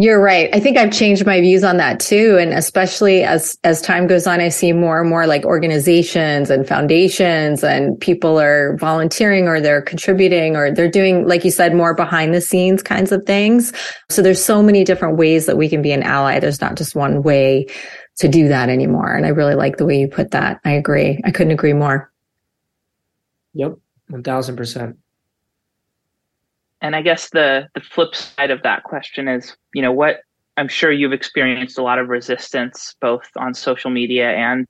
You're 0.00 0.22
right. 0.22 0.48
I 0.54 0.60
think 0.60 0.76
I've 0.76 0.92
changed 0.92 1.26
my 1.26 1.40
views 1.40 1.64
on 1.64 1.76
that 1.78 1.98
too. 1.98 2.38
And 2.38 2.52
especially 2.52 3.24
as, 3.24 3.58
as 3.64 3.82
time 3.82 4.06
goes 4.06 4.28
on, 4.28 4.40
I 4.40 4.48
see 4.48 4.72
more 4.72 5.00
and 5.00 5.10
more 5.10 5.26
like 5.26 5.44
organizations 5.44 6.50
and 6.50 6.68
foundations 6.68 7.64
and 7.64 8.00
people 8.00 8.38
are 8.38 8.76
volunteering 8.76 9.48
or 9.48 9.60
they're 9.60 9.82
contributing 9.82 10.54
or 10.54 10.72
they're 10.72 10.88
doing, 10.88 11.26
like 11.26 11.44
you 11.44 11.50
said, 11.50 11.74
more 11.74 11.94
behind 11.94 12.32
the 12.32 12.40
scenes 12.40 12.80
kinds 12.80 13.10
of 13.10 13.24
things. 13.24 13.72
So 14.08 14.22
there's 14.22 14.42
so 14.42 14.62
many 14.62 14.84
different 14.84 15.16
ways 15.16 15.46
that 15.46 15.56
we 15.56 15.68
can 15.68 15.82
be 15.82 15.90
an 15.90 16.04
ally. 16.04 16.38
There's 16.38 16.60
not 16.60 16.76
just 16.76 16.94
one 16.94 17.24
way 17.24 17.66
to 18.18 18.28
do 18.28 18.48
that 18.48 18.68
anymore. 18.68 19.14
And 19.14 19.24
I 19.24 19.30
really 19.30 19.54
like 19.54 19.76
the 19.76 19.86
way 19.86 19.98
you 19.98 20.08
put 20.08 20.32
that. 20.32 20.60
I 20.64 20.72
agree. 20.72 21.20
I 21.24 21.30
couldn't 21.30 21.52
agree 21.52 21.72
more. 21.72 22.12
Yep, 23.54 23.76
one 24.08 24.22
thousand 24.22 24.56
percent. 24.56 24.96
And 26.80 26.94
I 26.94 27.02
guess 27.02 27.30
the 27.30 27.68
the 27.74 27.80
flip 27.80 28.14
side 28.14 28.50
of 28.50 28.62
that 28.62 28.84
question 28.84 29.28
is, 29.28 29.56
you 29.74 29.82
know, 29.82 29.92
what 29.92 30.20
I'm 30.56 30.68
sure 30.68 30.90
you've 30.90 31.12
experienced 31.12 31.78
a 31.78 31.82
lot 31.82 31.98
of 31.98 32.08
resistance 32.08 32.94
both 33.00 33.28
on 33.36 33.54
social 33.54 33.90
media 33.90 34.30
and 34.30 34.66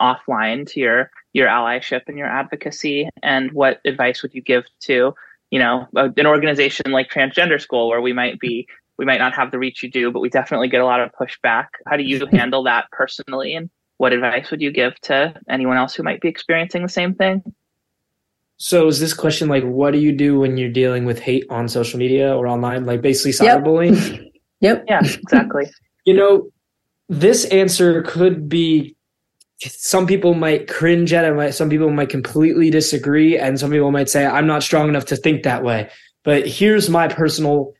offline 0.00 0.66
to 0.72 0.80
your 0.80 1.10
your 1.32 1.48
allyship 1.48 2.02
and 2.06 2.18
your 2.18 2.28
advocacy. 2.28 3.08
And 3.22 3.52
what 3.52 3.80
advice 3.84 4.22
would 4.22 4.34
you 4.34 4.42
give 4.42 4.64
to, 4.82 5.14
you 5.50 5.58
know, 5.58 5.86
an 5.94 6.26
organization 6.26 6.92
like 6.92 7.10
Transgender 7.10 7.60
School 7.60 7.88
where 7.88 8.00
we 8.00 8.12
might 8.12 8.38
be 8.38 8.66
we 8.98 9.04
might 9.04 9.18
not 9.18 9.34
have 9.34 9.50
the 9.50 9.58
reach 9.58 9.82
you 9.82 9.90
do, 9.90 10.10
but 10.10 10.20
we 10.20 10.28
definitely 10.28 10.68
get 10.68 10.80
a 10.80 10.84
lot 10.84 11.00
of 11.00 11.10
pushback. 11.12 11.66
How 11.86 11.96
do 11.96 12.02
you 12.02 12.20
mm-hmm. 12.20 12.36
handle 12.36 12.62
that 12.64 12.86
personally 12.92 13.54
and 13.54 13.70
what 13.98 14.12
advice 14.12 14.50
would 14.50 14.60
you 14.60 14.72
give 14.72 15.00
to 15.02 15.34
anyone 15.48 15.76
else 15.76 15.94
who 15.94 16.02
might 16.02 16.20
be 16.20 16.28
experiencing 16.28 16.82
the 16.82 16.88
same 16.88 17.14
thing? 17.14 17.42
So 18.56 18.86
is 18.86 19.00
this 19.00 19.14
question 19.14 19.48
like 19.48 19.64
what 19.64 19.92
do 19.92 19.98
you 19.98 20.12
do 20.12 20.38
when 20.38 20.56
you're 20.56 20.70
dealing 20.70 21.04
with 21.04 21.18
hate 21.18 21.44
on 21.50 21.68
social 21.68 21.98
media 21.98 22.34
or 22.34 22.46
online? 22.46 22.84
Like 22.84 23.02
basically 23.02 23.32
cyberbullying? 23.32 23.94
Yep. 23.94 24.32
yep. 24.60 24.84
Yeah, 24.88 25.00
exactly. 25.00 25.70
you 26.04 26.14
know, 26.14 26.48
this 27.08 27.44
answer 27.46 28.02
could 28.02 28.48
be 28.48 28.96
some 29.60 30.06
people 30.06 30.34
might 30.34 30.68
cringe 30.68 31.12
at 31.12 31.24
it, 31.24 31.52
some 31.54 31.70
people 31.70 31.90
might 31.90 32.08
completely 32.08 32.70
disagree, 32.70 33.38
and 33.38 33.60
some 33.60 33.70
people 33.70 33.92
might 33.92 34.08
say, 34.08 34.26
I'm 34.26 34.46
not 34.46 34.62
strong 34.62 34.88
enough 34.88 35.04
to 35.06 35.16
think 35.16 35.44
that 35.44 35.62
way. 35.62 35.88
But 36.24 36.46
here's 36.46 36.88
my 36.88 37.08
personal 37.08 37.72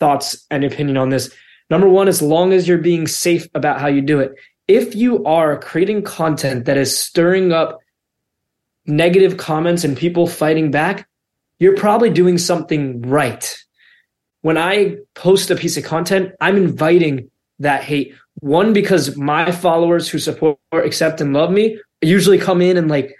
thoughts 0.00 0.44
and 0.50 0.64
opinion 0.64 0.96
on 0.96 1.10
this. 1.10 1.32
Number 1.68 1.88
one, 1.88 2.08
as 2.08 2.20
long 2.20 2.52
as 2.52 2.66
you're 2.66 2.78
being 2.78 3.06
safe 3.06 3.46
about 3.54 3.80
how 3.80 3.86
you 3.86 4.02
do 4.02 4.18
it, 4.18 4.34
if 4.66 4.94
you 4.94 5.24
are 5.24 5.58
creating 5.58 6.02
content 6.02 6.64
that 6.64 6.76
is 6.76 6.98
stirring 6.98 7.52
up 7.52 7.78
negative 8.86 9.36
comments 9.36 9.84
and 9.84 9.96
people 9.96 10.26
fighting 10.26 10.70
back, 10.70 11.08
you're 11.58 11.76
probably 11.76 12.10
doing 12.10 12.38
something 12.38 13.02
right. 13.02 13.56
When 14.42 14.56
I 14.56 14.96
post 15.14 15.50
a 15.50 15.56
piece 15.56 15.76
of 15.76 15.84
content, 15.84 16.32
I'm 16.40 16.56
inviting 16.56 17.30
that 17.58 17.84
hate. 17.84 18.14
One, 18.40 18.72
because 18.72 19.16
my 19.16 19.52
followers 19.52 20.08
who 20.08 20.18
support, 20.18 20.58
accept, 20.72 21.20
and 21.20 21.34
love 21.34 21.50
me 21.50 21.78
usually 22.00 22.38
come 22.38 22.62
in 22.62 22.76
and 22.76 22.88
like 22.88 23.14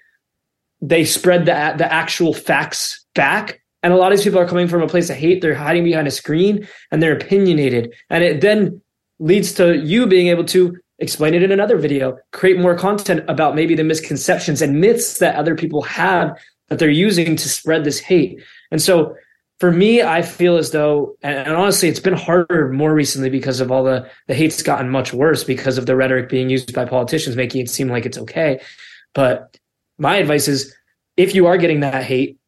they 0.80 1.04
spread 1.04 1.46
the 1.46 1.74
the 1.76 1.92
actual 1.92 2.32
facts 2.32 3.04
back. 3.14 3.59
And 3.82 3.92
a 3.92 3.96
lot 3.96 4.12
of 4.12 4.18
these 4.18 4.24
people 4.24 4.38
are 4.38 4.48
coming 4.48 4.68
from 4.68 4.82
a 4.82 4.88
place 4.88 5.08
of 5.10 5.16
hate. 5.16 5.40
They're 5.40 5.54
hiding 5.54 5.84
behind 5.84 6.06
a 6.06 6.10
screen 6.10 6.68
and 6.90 7.02
they're 7.02 7.16
opinionated. 7.16 7.94
And 8.10 8.22
it 8.22 8.40
then 8.40 8.80
leads 9.18 9.52
to 9.54 9.78
you 9.78 10.06
being 10.06 10.28
able 10.28 10.44
to 10.44 10.76
explain 10.98 11.34
it 11.34 11.42
in 11.42 11.50
another 11.50 11.78
video, 11.78 12.18
create 12.32 12.58
more 12.58 12.76
content 12.76 13.24
about 13.28 13.54
maybe 13.54 13.74
the 13.74 13.84
misconceptions 13.84 14.60
and 14.60 14.80
myths 14.80 15.18
that 15.18 15.36
other 15.36 15.54
people 15.54 15.82
have 15.82 16.36
that 16.68 16.78
they're 16.78 16.90
using 16.90 17.36
to 17.36 17.48
spread 17.48 17.84
this 17.84 17.98
hate. 17.98 18.42
And 18.70 18.80
so 18.82 19.14
for 19.60 19.70
me, 19.70 20.02
I 20.02 20.22
feel 20.22 20.56
as 20.56 20.70
though, 20.70 21.16
and 21.22 21.54
honestly, 21.54 21.88
it's 21.88 22.00
been 22.00 22.14
harder 22.14 22.70
more 22.72 22.94
recently 22.94 23.28
because 23.28 23.60
of 23.60 23.70
all 23.70 23.84
the, 23.84 24.08
the 24.26 24.34
hate's 24.34 24.62
gotten 24.62 24.88
much 24.88 25.12
worse 25.12 25.44
because 25.44 25.76
of 25.76 25.86
the 25.86 25.96
rhetoric 25.96 26.28
being 26.28 26.48
used 26.48 26.72
by 26.74 26.86
politicians, 26.86 27.36
making 27.36 27.62
it 27.62 27.70
seem 27.70 27.88
like 27.88 28.06
it's 28.06 28.18
okay. 28.18 28.60
But 29.14 29.58
my 29.98 30.16
advice 30.16 30.48
is 30.48 30.74
if 31.18 31.34
you 31.34 31.46
are 31.46 31.58
getting 31.58 31.80
that 31.80 32.02
hate, 32.02 32.38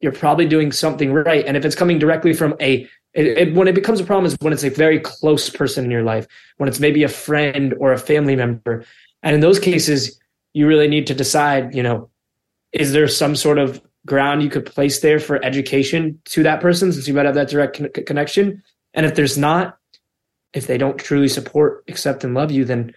you're 0.00 0.12
probably 0.12 0.46
doing 0.46 0.72
something 0.72 1.12
right. 1.12 1.44
And 1.44 1.56
if 1.56 1.64
it's 1.64 1.74
coming 1.74 1.98
directly 1.98 2.32
from 2.32 2.54
a 2.60 2.88
it, 3.14 3.26
it, 3.26 3.54
when 3.54 3.68
it 3.68 3.74
becomes 3.74 4.00
a 4.00 4.04
problem 4.04 4.26
is 4.26 4.36
when 4.40 4.52
it's 4.52 4.64
a 4.64 4.70
very 4.70 5.00
close 5.00 5.50
person 5.50 5.84
in 5.84 5.90
your 5.90 6.02
life, 6.02 6.26
when 6.58 6.68
it's 6.68 6.78
maybe 6.78 7.02
a 7.02 7.08
friend 7.08 7.74
or 7.78 7.92
a 7.92 7.98
family 7.98 8.36
member. 8.36 8.84
And 9.22 9.34
in 9.34 9.40
those 9.40 9.58
cases, 9.58 10.18
you 10.52 10.66
really 10.66 10.88
need 10.88 11.06
to 11.08 11.14
decide, 11.14 11.74
you 11.74 11.82
know, 11.82 12.10
is 12.72 12.92
there 12.92 13.08
some 13.08 13.34
sort 13.34 13.58
of 13.58 13.82
ground 14.06 14.42
you 14.42 14.50
could 14.50 14.66
place 14.66 15.00
there 15.00 15.18
for 15.18 15.42
education 15.44 16.20
to 16.26 16.42
that 16.42 16.60
person 16.60 16.92
since 16.92 17.08
you 17.08 17.14
might 17.14 17.26
have 17.26 17.34
that 17.34 17.48
direct 17.48 17.78
con- 17.78 17.90
connection? 18.06 18.62
And 18.94 19.04
if 19.04 19.14
there's 19.14 19.38
not, 19.38 19.78
if 20.52 20.66
they 20.66 20.78
don't 20.78 20.98
truly 20.98 21.28
support, 21.28 21.84
accept, 21.88 22.24
and 22.24 22.34
love 22.34 22.50
you, 22.50 22.64
then 22.64 22.94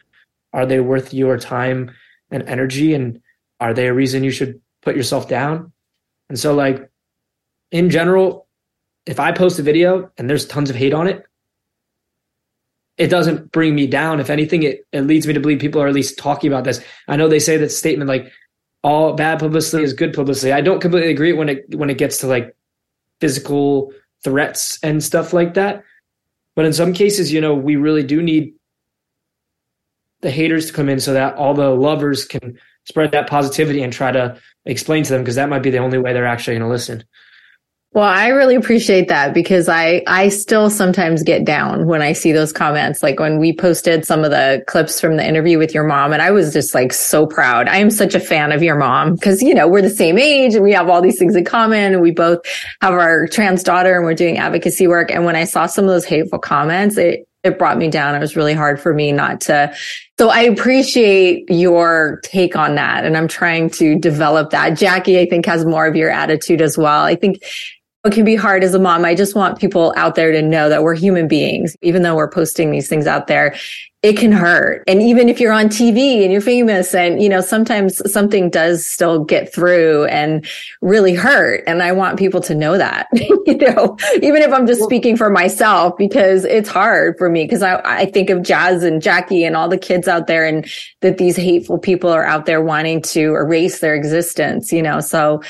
are 0.54 0.66
they 0.66 0.82
worth 0.82 1.14
your 1.14 1.38
time 1.38 1.92
and 2.30 2.44
energy? 2.44 2.94
And 2.94 3.22
are 3.60 3.74
they 3.74 3.88
a 3.88 3.94
reason 3.94 4.24
you 4.24 4.32
should 4.32 4.62
put 4.82 4.96
yourself 4.96 5.28
down? 5.28 5.72
And 6.30 6.38
so, 6.38 6.54
like, 6.54 6.91
in 7.72 7.90
general, 7.90 8.48
if 9.06 9.20
I 9.20 9.32
post 9.32 9.60
a 9.60 9.64
video 9.64 10.12
and 10.18 10.30
there's 10.30 10.46
tons 10.46 10.70
of 10.70 10.76
hate 10.76 10.94
on 10.94 11.08
it, 11.08 11.26
it 12.98 13.08
doesn't 13.08 13.52
bring 13.52 13.74
me 13.74 13.88
down. 13.88 14.20
If 14.20 14.30
anything, 14.30 14.64
it, 14.64 14.86
it 14.92 15.02
leads 15.02 15.26
me 15.26 15.34
to 15.34 15.40
believe 15.40 15.60
people 15.60 15.82
are 15.82 15.88
at 15.88 15.94
least 15.94 16.18
talking 16.18 16.52
about 16.52 16.66
this. 16.66 16.84
I 17.08 17.16
know 17.16 17.28
they 17.28 17.40
say 17.40 17.58
that 17.58 17.72
statement 17.72 18.08
like 18.08 18.32
all 18.84 19.14
bad 19.14 19.40
publicity 19.40 19.84
is 19.84 19.94
good 19.94 20.14
publicity. 20.14 20.52
I 20.52 20.62
don't 20.62 20.82
completely 20.82 21.12
agree 21.12 21.34
when 21.34 21.50
it 21.50 21.76
when 21.76 21.90
it 21.90 21.98
gets 21.98 22.18
to 22.20 22.28
like 22.28 22.56
physical 23.20 23.94
threats 24.24 24.80
and 24.84 25.04
stuff 25.04 25.34
like 25.34 25.54
that. 25.54 25.84
But 26.56 26.66
in 26.66 26.74
some 26.74 26.94
cases, 26.94 27.32
you 27.32 27.42
know, 27.42 27.56
we 27.56 27.76
really 27.76 28.04
do 28.04 28.22
need 28.22 28.54
the 30.22 30.32
haters 30.32 30.68
to 30.68 30.74
come 30.74 30.90
in 30.90 31.00
so 31.00 31.14
that 31.14 31.36
all 31.36 31.54
the 31.54 31.70
lovers 31.70 32.26
can 32.26 32.60
spread 32.86 33.12
that 33.12 33.30
positivity 33.30 33.82
and 33.82 33.94
try 33.94 34.12
to 34.12 34.38
explain 34.66 35.04
to 35.04 35.14
them 35.14 35.22
because 35.22 35.36
that 35.36 35.50
might 35.50 35.64
be 35.64 35.72
the 35.72 35.78
only 35.78 35.98
way 35.98 36.14
they're 36.14 36.26
actually 36.26 36.54
going 36.54 36.68
to 36.68 36.68
listen. 36.68 37.04
Well, 37.94 38.06
I 38.06 38.30
really 38.30 38.56
appreciate 38.56 39.10
that 39.10 39.34
because 39.34 39.68
I, 39.68 40.02
I 40.08 40.30
still 40.30 40.70
sometimes 40.70 41.24
get 41.24 41.44
down 41.44 41.88
when 41.88 42.02
I 42.02 42.14
see 42.14 42.32
those 42.32 42.54
comments. 42.54 43.04
Like 43.04 43.20
when 43.20 43.38
we 43.38 43.52
posted 43.52 44.06
some 44.06 44.24
of 44.24 44.32
the 44.32 44.64
clips 44.68 45.02
from 45.02 45.18
the 45.18 45.28
interview 45.28 45.58
with 45.58 45.74
your 45.74 45.84
mom 45.84 46.14
and 46.14 46.22
I 46.22 46.32
was 46.32 46.54
just 46.54 46.74
like 46.74 46.94
so 46.94 47.28
proud. 47.28 47.68
I 47.68 47.78
am 47.78 47.92
such 47.92 48.16
a 48.16 48.20
fan 48.22 48.54
of 48.54 48.64
your 48.64 48.78
mom 48.78 49.16
because, 49.16 49.42
you 49.42 49.54
know, 49.54 49.68
we're 49.68 49.82
the 49.82 49.90
same 49.90 50.18
age 50.18 50.56
and 50.56 50.64
we 50.64 50.72
have 50.72 50.88
all 50.88 51.02
these 51.02 51.20
things 51.20 51.36
in 51.36 51.44
common 51.44 51.92
and 51.92 52.02
we 52.02 52.12
both 52.12 52.40
have 52.80 52.94
our 52.94 53.28
trans 53.28 53.62
daughter 53.62 53.98
and 53.98 54.06
we're 54.06 54.14
doing 54.14 54.38
advocacy 54.38 54.88
work. 54.88 55.12
And 55.12 55.26
when 55.26 55.36
I 55.36 55.44
saw 55.44 55.66
some 55.66 55.84
of 55.84 55.90
those 55.90 56.06
hateful 56.06 56.40
comments, 56.40 56.96
it, 56.96 57.28
it 57.44 57.60
brought 57.60 57.78
me 57.78 57.90
down. 57.90 58.16
It 58.16 58.20
was 58.20 58.38
really 58.38 58.54
hard 58.54 58.80
for 58.80 58.94
me 58.94 59.12
not 59.12 59.42
to. 59.42 59.76
So 60.18 60.30
I 60.30 60.44
appreciate 60.44 61.50
your 61.50 62.22
take 62.24 62.56
on 62.56 62.76
that. 62.76 63.04
And 63.04 63.18
I'm 63.18 63.28
trying 63.28 63.70
to 63.72 64.00
develop 64.00 64.52
that. 64.52 64.78
Jackie, 64.78 65.20
I 65.20 65.26
think 65.26 65.46
has 65.46 65.66
more 65.66 65.88
of 65.88 65.98
your 65.98 66.10
attitude 66.10 66.62
as 66.62 66.78
well. 66.78 67.04
I 67.04 67.16
think 67.16 67.44
it 68.04 68.14
can 68.14 68.26
be 68.26 68.36
hard 68.36 68.64
as 68.64 68.74
a 68.74 68.80
mom. 68.80 69.06
I 69.06 69.14
just 69.14 69.36
want 69.36 69.60
people 69.60 69.94
out 69.96 70.16
there 70.16 70.32
to 70.32 70.42
know 70.42 70.70
that 70.70 70.82
we're 70.82 70.96
human 70.96 71.28
beings, 71.28 71.76
even 71.82 72.02
though 72.02 72.16
we're 72.16 72.30
posting 72.30 72.72
these 72.72 72.88
things 72.88 73.06
out 73.06 73.28
there. 73.28 73.56
It 74.02 74.18
can 74.18 74.32
hurt. 74.32 74.84
And 74.88 75.00
even 75.00 75.30
if 75.30 75.40
you're 75.40 75.52
on 75.52 75.68
TV 75.68 76.24
and 76.24 76.32
you're 76.32 76.42
famous 76.42 76.96
and, 76.96 77.22
you 77.22 77.30
know, 77.30 77.40
sometimes 77.40 78.02
something 78.12 78.50
does 78.50 78.84
still 78.84 79.24
get 79.24 79.54
through 79.54 80.06
and 80.06 80.44
really 80.82 81.14
hurt. 81.14 81.64
And 81.68 81.84
I 81.84 81.92
want 81.92 82.18
people 82.18 82.42
to 82.42 82.56
know 82.56 82.80
that, 82.80 83.08
you 83.14 83.58
know, 83.58 83.98
even 84.24 84.42
if 84.42 84.52
I'm 84.52 84.66
just 84.66 84.82
speaking 84.82 85.16
for 85.16 85.30
myself, 85.30 85.96
because 86.00 86.46
it's 86.46 86.68
hard 86.68 87.20
for 87.20 87.30
me. 87.30 87.48
Cause 87.48 87.62
I, 87.62 87.80
I 87.86 88.06
think 88.08 88.32
of 88.32 88.42
Jazz 88.42 88.82
and 88.82 89.04
Jackie 89.04 89.44
and 89.44 89.56
all 89.56 89.70
the 89.70 89.78
kids 89.78 90.08
out 90.08 90.26
there 90.26 90.48
and 90.48 90.68
that 91.02 91.20
these 91.20 91.36
hateful 91.36 91.78
people 91.78 92.10
are 92.10 92.26
out 92.26 92.48
there 92.48 92.64
wanting 92.64 93.04
to 93.04 93.36
erase 93.36 93.82
their 93.82 93.94
existence, 93.94 94.74
you 94.74 94.82
know, 94.82 95.00
so 95.00 95.44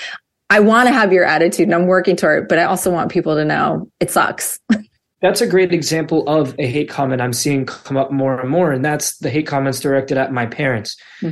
I 0.51 0.59
want 0.59 0.89
to 0.89 0.93
have 0.93 1.13
your 1.13 1.23
attitude 1.23 1.67
and 1.69 1.73
I'm 1.73 1.87
working 1.87 2.17
toward 2.17 2.43
it, 2.43 2.49
but 2.49 2.59
I 2.59 2.65
also 2.65 2.91
want 2.91 3.09
people 3.09 3.35
to 3.35 3.45
know 3.45 3.89
it 4.01 4.11
sucks. 4.11 4.59
That's 5.21 5.39
a 5.39 5.47
great 5.47 5.71
example 5.71 6.27
of 6.27 6.53
a 6.59 6.67
hate 6.67 6.89
comment 6.89 7.21
I'm 7.21 7.31
seeing 7.31 7.65
come 7.65 7.95
up 7.95 8.11
more 8.11 8.37
and 8.37 8.49
more. 8.49 8.73
And 8.73 8.83
that's 8.83 9.17
the 9.19 9.29
hate 9.29 9.45
comments 9.45 9.79
directed 9.79 10.17
at 10.17 10.33
my 10.33 10.47
parents. 10.47 10.97
Hmm. 11.19 11.29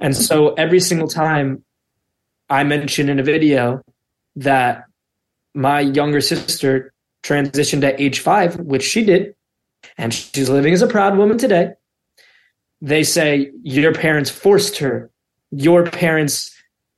and 0.00 0.16
so 0.16 0.54
every 0.54 0.78
single 0.78 1.08
time 1.08 1.64
I 2.48 2.62
mention 2.62 3.08
in 3.08 3.18
a 3.18 3.24
video 3.24 3.82
that 4.36 4.84
my 5.54 5.80
younger 5.80 6.20
sister 6.20 6.94
transitioned 7.24 7.82
at 7.82 8.00
age 8.00 8.20
five, 8.20 8.60
which 8.60 8.84
she 8.84 9.04
did, 9.04 9.34
and 9.98 10.14
she's 10.14 10.48
living 10.48 10.72
as 10.72 10.82
a 10.82 10.86
proud 10.86 11.18
woman 11.18 11.36
today, 11.36 11.72
they 12.80 13.02
say, 13.02 13.50
Your 13.64 13.92
parents 13.92 14.30
forced 14.30 14.78
her. 14.78 15.10
Your 15.50 15.84
parents 15.84 16.54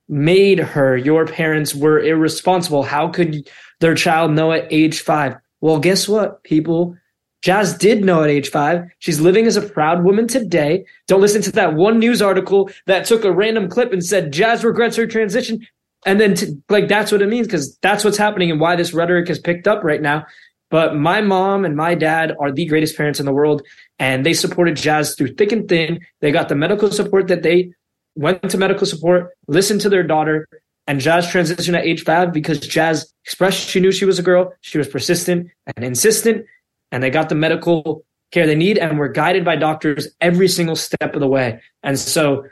made 0.07 0.59
her. 0.59 0.97
Your 0.97 1.25
parents 1.25 1.73
were 1.73 1.99
irresponsible. 1.99 2.83
How 2.83 3.07
could 3.07 3.49
their 3.79 3.95
child 3.95 4.31
know 4.31 4.51
at 4.51 4.71
age 4.71 5.01
five? 5.01 5.35
Well, 5.61 5.79
guess 5.79 6.07
what, 6.07 6.43
people? 6.43 6.95
Jazz 7.41 7.77
did 7.77 8.03
know 8.03 8.23
at 8.23 8.29
age 8.29 8.49
five. 8.49 8.87
She's 8.99 9.19
living 9.19 9.45
as 9.45 9.55
a 9.55 9.61
proud 9.61 10.03
woman 10.03 10.27
today. 10.27 10.85
Don't 11.07 11.21
listen 11.21 11.41
to 11.43 11.51
that 11.51 11.75
one 11.75 11.99
news 11.99 12.21
article 12.21 12.69
that 12.87 13.05
took 13.05 13.23
a 13.23 13.31
random 13.31 13.69
clip 13.69 13.93
and 13.93 14.03
said 14.03 14.33
Jazz 14.33 14.63
regrets 14.63 14.95
her 14.95 15.05
transition. 15.05 15.65
And 16.07 16.19
then, 16.19 16.35
like, 16.69 16.87
that's 16.87 17.11
what 17.11 17.21
it 17.21 17.29
means 17.29 17.47
because 17.47 17.77
that's 17.77 18.03
what's 18.03 18.17
happening 18.17 18.51
and 18.51 18.59
why 18.59 18.75
this 18.75 18.93
rhetoric 18.93 19.27
has 19.27 19.39
picked 19.39 19.67
up 19.67 19.83
right 19.83 20.01
now. 20.01 20.25
But 20.71 20.95
my 20.95 21.21
mom 21.21 21.65
and 21.65 21.75
my 21.75 21.95
dad 21.95 22.35
are 22.39 22.51
the 22.51 22.65
greatest 22.65 22.97
parents 22.97 23.19
in 23.19 23.25
the 23.25 23.33
world, 23.33 23.61
and 23.99 24.25
they 24.25 24.33
supported 24.33 24.75
Jazz 24.75 25.15
through 25.15 25.35
thick 25.35 25.51
and 25.51 25.69
thin. 25.69 25.99
They 26.21 26.31
got 26.31 26.49
the 26.49 26.55
medical 26.55 26.91
support 26.91 27.27
that 27.27 27.43
they 27.43 27.71
went 28.15 28.49
to 28.49 28.57
medical 28.57 28.87
support, 28.87 29.31
listened 29.47 29.81
to 29.81 29.89
their 29.89 30.03
daughter, 30.03 30.47
and 30.87 30.99
Jazz 30.99 31.27
transitioned 31.27 31.77
at 31.77 31.85
age 31.85 32.03
five 32.03 32.31
because 32.31 32.59
Jazz 32.59 33.11
expressed 33.23 33.67
she 33.67 33.79
knew 33.79 33.91
she 33.91 34.05
was 34.05 34.19
a 34.19 34.23
girl. 34.23 34.53
She 34.61 34.77
was 34.77 34.87
persistent 34.87 35.49
and 35.75 35.85
insistent, 35.85 36.45
and 36.91 37.01
they 37.01 37.09
got 37.09 37.29
the 37.29 37.35
medical 37.35 38.05
care 38.31 38.45
they 38.45 38.55
need, 38.55 38.77
and 38.77 38.99
we're 38.99 39.09
guided 39.09 39.43
by 39.43 39.55
doctors 39.55 40.07
every 40.21 40.47
single 40.47 40.75
step 40.75 41.13
of 41.13 41.19
the 41.19 41.27
way. 41.27 41.61
And 41.83 41.97
so 41.99 42.45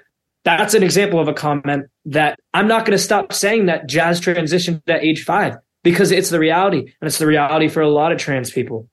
that's 0.44 0.74
an 0.74 0.84
example 0.84 1.20
of 1.20 1.28
a 1.28 1.34
comment 1.34 1.86
that 2.06 2.40
I'm 2.54 2.68
not 2.68 2.86
going 2.86 2.98
to 2.98 3.04
stop 3.04 3.34
saying 3.34 3.68
that 3.68 3.88
Jazz 3.88 4.20
transitioned 4.20 4.82
at 4.88 5.04
age 5.04 5.24
five 5.24 5.56
because 5.84 6.12
it's 6.12 6.30
the 6.30 6.40
reality, 6.40 6.80
and 6.80 7.08
it's 7.08 7.20
the 7.20 7.28
reality 7.28 7.68
for 7.68 7.82
a 7.82 7.90
lot 7.90 8.12
of 8.12 8.18
trans 8.18 8.52
people. 8.52 8.90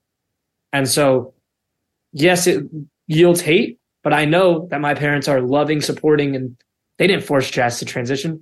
And 0.73 0.89
so, 0.89 1.35
yes, 2.13 2.47
it 2.47 2.65
yields 3.07 3.41
hate, 3.41 3.80
but 4.03 4.13
I 4.13 4.25
know 4.25 4.67
that 4.71 4.81
my 4.81 4.95
parents 4.95 5.29
are 5.29 5.41
loving, 5.41 5.81
supporting, 5.81 6.37
and 6.37 6.57
they 6.99 7.07
didn't 7.07 7.25
force 7.25 7.51
Jazz 7.51 7.79
to 7.79 7.85
transition. 7.85 8.41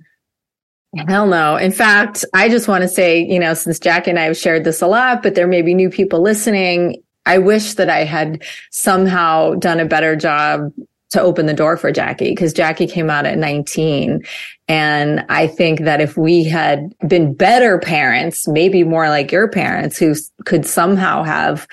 Hell 1.07 1.27
no. 1.27 1.55
In 1.55 1.71
fact, 1.71 2.25
I 2.33 2.49
just 2.49 2.67
want 2.67 2.81
to 2.81 2.87
say, 2.87 3.23
you 3.23 3.39
know, 3.39 3.53
since 3.53 3.79
Jack 3.79 4.07
and 4.07 4.17
I 4.17 4.23
have 4.23 4.37
shared 4.37 4.63
this 4.63 4.81
a 4.81 4.87
lot, 4.87 5.21
but 5.21 5.35
there 5.35 5.47
may 5.47 5.61
be 5.61 5.73
new 5.73 5.89
people 5.89 6.21
listening. 6.21 7.03
I 7.25 7.37
wish 7.37 7.75
that 7.75 7.89
I 7.89 8.05
had 8.05 8.43
somehow 8.71 9.53
done 9.55 9.79
a 9.79 9.85
better 9.85 10.15
job 10.15 10.71
to 11.11 11.21
open 11.21 11.45
the 11.45 11.53
door 11.53 11.77
for 11.77 11.91
Jackie 11.91 12.29
because 12.29 12.53
Jackie 12.53 12.87
came 12.87 13.09
out 13.09 13.25
at 13.25 13.37
19. 13.37 14.21
And 14.67 15.25
I 15.29 15.47
think 15.47 15.81
that 15.81 16.01
if 16.01 16.17
we 16.17 16.43
had 16.43 16.93
been 17.07 17.33
better 17.33 17.79
parents, 17.79 18.47
maybe 18.47 18.83
more 18.83 19.09
like 19.09 19.31
your 19.31 19.47
parents 19.47 19.97
who 19.97 20.15
could 20.45 20.65
somehow 20.65 21.23
have 21.23 21.67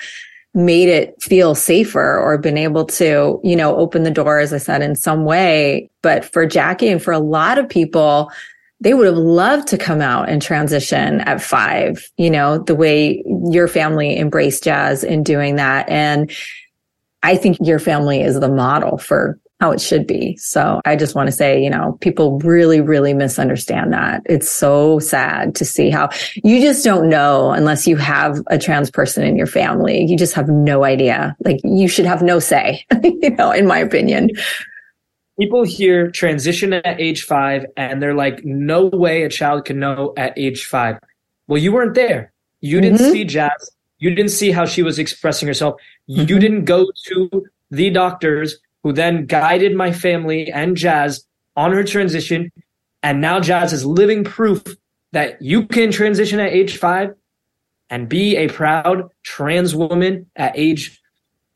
made 0.53 0.89
it 0.89 1.21
feel 1.21 1.53
safer 1.53 2.17
or 2.17 2.37
been 2.37 2.57
able 2.57 2.85
to, 2.85 3.39
you 3.43 3.55
know, 3.55 3.75
open 3.75 4.03
the 4.03 4.11
door, 4.11 4.39
as 4.39 4.53
I 4.53 4.57
said, 4.57 4.81
in 4.81 4.95
some 4.95 5.23
way. 5.23 5.89
But 6.01 6.25
for 6.25 6.45
Jackie 6.45 6.87
and 6.87 7.01
for 7.01 7.11
a 7.11 7.19
lot 7.19 7.57
of 7.57 7.69
people, 7.69 8.31
they 8.79 8.93
would 8.93 9.07
have 9.07 9.17
loved 9.17 9.67
to 9.69 9.77
come 9.77 10.01
out 10.01 10.29
and 10.29 10.41
transition 10.41 11.21
at 11.21 11.41
five, 11.41 12.09
you 12.17 12.29
know, 12.29 12.59
the 12.59 12.75
way 12.75 13.23
your 13.49 13.67
family 13.67 14.17
embraced 14.17 14.63
jazz 14.63 15.03
in 15.03 15.23
doing 15.23 15.55
that. 15.55 15.89
And 15.89 16.31
I 17.23 17.37
think 17.37 17.57
your 17.61 17.79
family 17.79 18.21
is 18.21 18.39
the 18.39 18.49
model 18.49 18.97
for 18.97 19.39
how 19.59 19.71
it 19.71 19.81
should 19.81 20.05
be. 20.05 20.37
So 20.37 20.81
I 20.85 20.95
just 20.95 21.15
want 21.15 21.27
to 21.27 21.31
say, 21.31 21.61
you 21.61 21.69
know, 21.69 21.97
people 21.99 22.39
really, 22.39 22.79
really 22.79 23.13
misunderstand 23.13 23.91
that. 23.91 24.21
It's 24.25 24.49
so 24.49 24.99
sad 24.99 25.55
to 25.55 25.65
see 25.65 25.89
how 25.89 26.09
you 26.43 26.61
just 26.61 26.83
don't 26.83 27.09
know 27.09 27.51
unless 27.51 27.87
you 27.87 27.95
have 27.95 28.39
a 28.47 28.59
trans 28.59 28.91
person 28.91 29.23
in 29.23 29.35
your 29.35 29.47
family. 29.47 30.05
You 30.05 30.15
just 30.15 30.35
have 30.35 30.47
no 30.47 30.83
idea. 30.83 31.35
Like 31.43 31.59
you 31.63 31.87
should 31.87 32.05
have 32.05 32.21
no 32.21 32.37
say, 32.37 32.85
you 33.03 33.31
know, 33.31 33.51
in 33.51 33.65
my 33.65 33.79
opinion. 33.79 34.29
People 35.39 35.63
hear 35.63 36.11
transition 36.11 36.73
at 36.73 36.99
age 36.99 37.23
five 37.23 37.65
and 37.75 38.01
they're 38.01 38.15
like, 38.15 38.43
no 38.43 38.85
way 38.85 39.23
a 39.23 39.29
child 39.29 39.65
can 39.65 39.79
know 39.79 40.13
at 40.17 40.37
age 40.37 40.65
five. 40.65 40.99
Well, 41.47 41.61
you 41.61 41.71
weren't 41.71 41.95
there. 41.95 42.31
You 42.61 42.81
didn't 42.81 42.99
mm-hmm. 42.99 43.11
see 43.11 43.23
Jazz. 43.23 43.71
You 43.99 44.11
didn't 44.11 44.31
see 44.31 44.51
how 44.51 44.65
she 44.65 44.83
was 44.83 44.99
expressing 44.99 45.47
herself. 45.47 45.79
Mm-hmm. 46.09 46.27
You 46.27 46.39
didn't 46.39 46.65
go 46.65 46.87
to 47.05 47.45
the 47.71 47.89
doctors 47.89 48.59
who 48.87 48.93
then 48.93 49.25
guided 49.25 49.75
my 49.75 49.91
family 49.91 50.49
and 50.49 50.77
Jazz 50.77 51.25
on 51.57 51.73
her 51.73 51.83
transition. 51.83 52.49
And 53.03 53.19
now 53.19 53.41
Jazz 53.41 53.73
is 53.73 53.85
living 53.85 54.23
proof 54.23 54.63
that 55.11 55.41
you 55.41 55.65
can 55.65 55.91
transition 55.91 56.39
at 56.39 56.53
age 56.53 56.77
five 56.77 57.13
and 57.89 58.07
be 58.07 58.37
a 58.37 58.47
proud 58.47 59.09
trans 59.23 59.75
woman 59.75 60.25
at 60.37 60.57
age, 60.57 61.01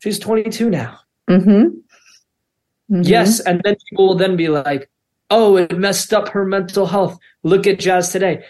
she's 0.00 0.18
22 0.18 0.68
now. 0.68 0.98
Mm-hmm. 1.30 1.50
Mm-hmm. 1.50 3.00
Yes. 3.02 3.40
And 3.40 3.62
then 3.64 3.76
people 3.88 4.08
will 4.08 4.14
then 4.14 4.36
be 4.36 4.48
like, 4.48 4.90
oh, 5.30 5.56
it 5.56 5.78
messed 5.78 6.12
up 6.12 6.28
her 6.28 6.44
mental 6.44 6.84
health. 6.84 7.18
Look 7.44 7.66
at 7.66 7.78
Jazz 7.78 8.10
today. 8.10 8.44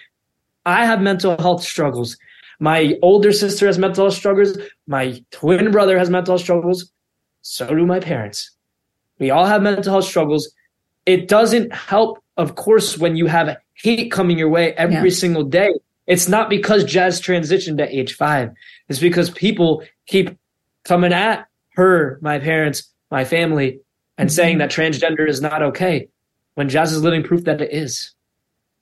I 0.66 0.86
have 0.86 1.00
mental 1.00 1.36
health 1.38 1.62
struggles. 1.62 2.16
My 2.58 2.98
older 3.00 3.30
sister 3.30 3.68
has 3.68 3.78
mental 3.78 4.06
health 4.06 4.16
struggles. 4.16 4.58
My 4.88 5.22
twin 5.30 5.70
brother 5.70 5.96
has 6.00 6.10
mental 6.10 6.32
health 6.32 6.42
struggles. 6.42 6.90
So 7.42 7.68
do 7.68 7.86
my 7.86 8.00
parents. 8.00 8.50
We 9.22 9.30
all 9.30 9.46
have 9.46 9.62
mental 9.62 9.92
health 9.92 10.04
struggles. 10.04 10.52
It 11.06 11.28
doesn't 11.28 11.72
help, 11.72 12.18
of 12.36 12.56
course, 12.56 12.98
when 12.98 13.14
you 13.14 13.26
have 13.26 13.56
hate 13.74 14.10
coming 14.10 14.36
your 14.36 14.48
way 14.48 14.72
every 14.72 15.10
yeah. 15.10 15.14
single 15.14 15.44
day. 15.44 15.72
It's 16.08 16.28
not 16.28 16.50
because 16.50 16.82
Jazz 16.82 17.20
transitioned 17.20 17.80
at 17.80 17.90
age 17.90 18.14
five. 18.14 18.50
It's 18.88 18.98
because 18.98 19.30
people 19.30 19.84
keep 20.08 20.36
coming 20.84 21.12
at 21.12 21.46
her, 21.74 22.18
my 22.20 22.40
parents, 22.40 22.90
my 23.12 23.24
family, 23.24 23.78
and 24.18 24.28
mm-hmm. 24.28 24.34
saying 24.34 24.58
that 24.58 24.72
transgender 24.72 25.28
is 25.28 25.40
not 25.40 25.62
okay 25.62 26.08
when 26.54 26.68
Jazz 26.68 26.92
is 26.92 27.04
living 27.04 27.22
proof 27.22 27.44
that 27.44 27.60
it 27.60 27.72
is. 27.72 28.12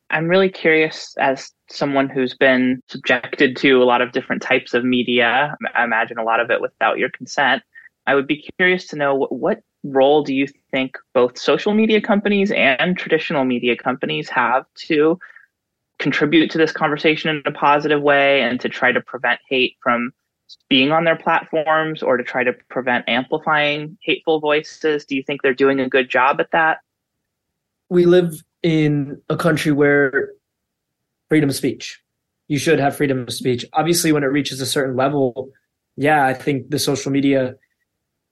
I'm 0.08 0.26
really 0.26 0.48
curious 0.48 1.14
as 1.20 1.52
someone 1.68 2.08
who's 2.08 2.34
been 2.34 2.82
subjected 2.88 3.58
to 3.58 3.82
a 3.82 3.84
lot 3.84 4.00
of 4.00 4.12
different 4.12 4.40
types 4.40 4.72
of 4.72 4.86
media, 4.86 5.54
I 5.74 5.84
imagine 5.84 6.16
a 6.16 6.24
lot 6.24 6.40
of 6.40 6.50
it 6.50 6.62
without 6.62 6.96
your 6.96 7.10
consent. 7.10 7.62
I 8.06 8.14
would 8.14 8.26
be 8.26 8.48
curious 8.56 8.86
to 8.88 8.96
know 8.96 9.14
what, 9.14 9.32
what 9.32 9.62
role 9.82 10.22
do 10.22 10.34
you 10.34 10.46
think 10.70 10.98
both 11.14 11.38
social 11.38 11.74
media 11.74 12.00
companies 12.00 12.50
and 12.50 12.96
traditional 12.96 13.44
media 13.44 13.76
companies 13.76 14.28
have 14.28 14.64
to 14.74 15.18
contribute 15.98 16.50
to 16.50 16.58
this 16.58 16.72
conversation 16.72 17.30
in 17.30 17.42
a 17.46 17.52
positive 17.52 18.02
way 18.02 18.42
and 18.42 18.60
to 18.60 18.68
try 18.68 18.92
to 18.92 19.00
prevent 19.00 19.40
hate 19.48 19.76
from 19.82 20.12
being 20.68 20.90
on 20.90 21.04
their 21.04 21.16
platforms 21.16 22.02
or 22.02 22.16
to 22.16 22.24
try 22.24 22.42
to 22.42 22.52
prevent 22.68 23.08
amplifying 23.08 23.96
hateful 24.02 24.40
voices? 24.40 25.04
Do 25.04 25.14
you 25.14 25.22
think 25.22 25.42
they're 25.42 25.54
doing 25.54 25.80
a 25.80 25.88
good 25.88 26.08
job 26.08 26.40
at 26.40 26.50
that? 26.52 26.78
We 27.88 28.06
live 28.06 28.42
in 28.62 29.20
a 29.28 29.36
country 29.36 29.72
where 29.72 30.30
freedom 31.28 31.50
of 31.50 31.56
speech. 31.56 32.00
You 32.48 32.58
should 32.58 32.80
have 32.80 32.96
freedom 32.96 33.20
of 33.20 33.32
speech. 33.32 33.64
Obviously, 33.72 34.10
when 34.10 34.24
it 34.24 34.28
reaches 34.28 34.60
a 34.60 34.66
certain 34.66 34.96
level, 34.96 35.50
yeah, 35.96 36.24
I 36.26 36.34
think 36.34 36.70
the 36.70 36.78
social 36.78 37.12
media 37.12 37.54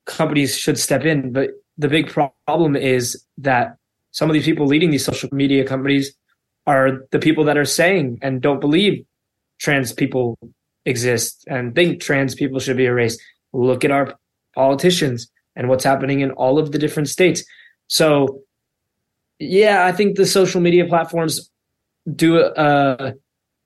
companies 0.09 0.57
should 0.57 0.79
step 0.79 1.05
in. 1.05 1.33
But 1.33 1.51
the 1.77 1.89
big 1.89 2.11
problem 2.11 2.75
is 2.75 3.23
that 3.39 3.77
some 4.11 4.29
of 4.29 4.35
these 4.35 4.45
people 4.45 4.67
leading 4.67 4.91
these 4.91 5.05
social 5.05 5.29
media 5.33 5.65
companies 5.65 6.13
are 6.67 7.07
the 7.13 7.19
people 7.19 7.45
that 7.45 7.57
are 7.57 7.65
saying 7.65 8.19
and 8.21 8.43
don't 8.43 8.61
believe 8.61 9.05
trans 9.59 9.93
people 9.93 10.37
exist 10.85 11.45
and 11.47 11.75
think 11.75 12.01
trans 12.01 12.35
people 12.35 12.59
should 12.59 12.77
be 12.77 12.87
erased. 12.87 13.21
Look 13.53 13.85
at 13.85 13.91
our 13.91 14.15
politicians 14.55 15.31
and 15.55 15.69
what's 15.69 15.85
happening 15.85 16.21
in 16.21 16.31
all 16.33 16.59
of 16.59 16.73
the 16.73 16.79
different 16.79 17.09
states. 17.09 17.45
So 17.87 18.43
yeah, 19.39 19.85
I 19.85 19.93
think 19.93 20.17
the 20.17 20.27
social 20.27 20.61
media 20.61 20.87
platforms 20.87 21.51
do 22.15 22.39
a, 22.39 23.15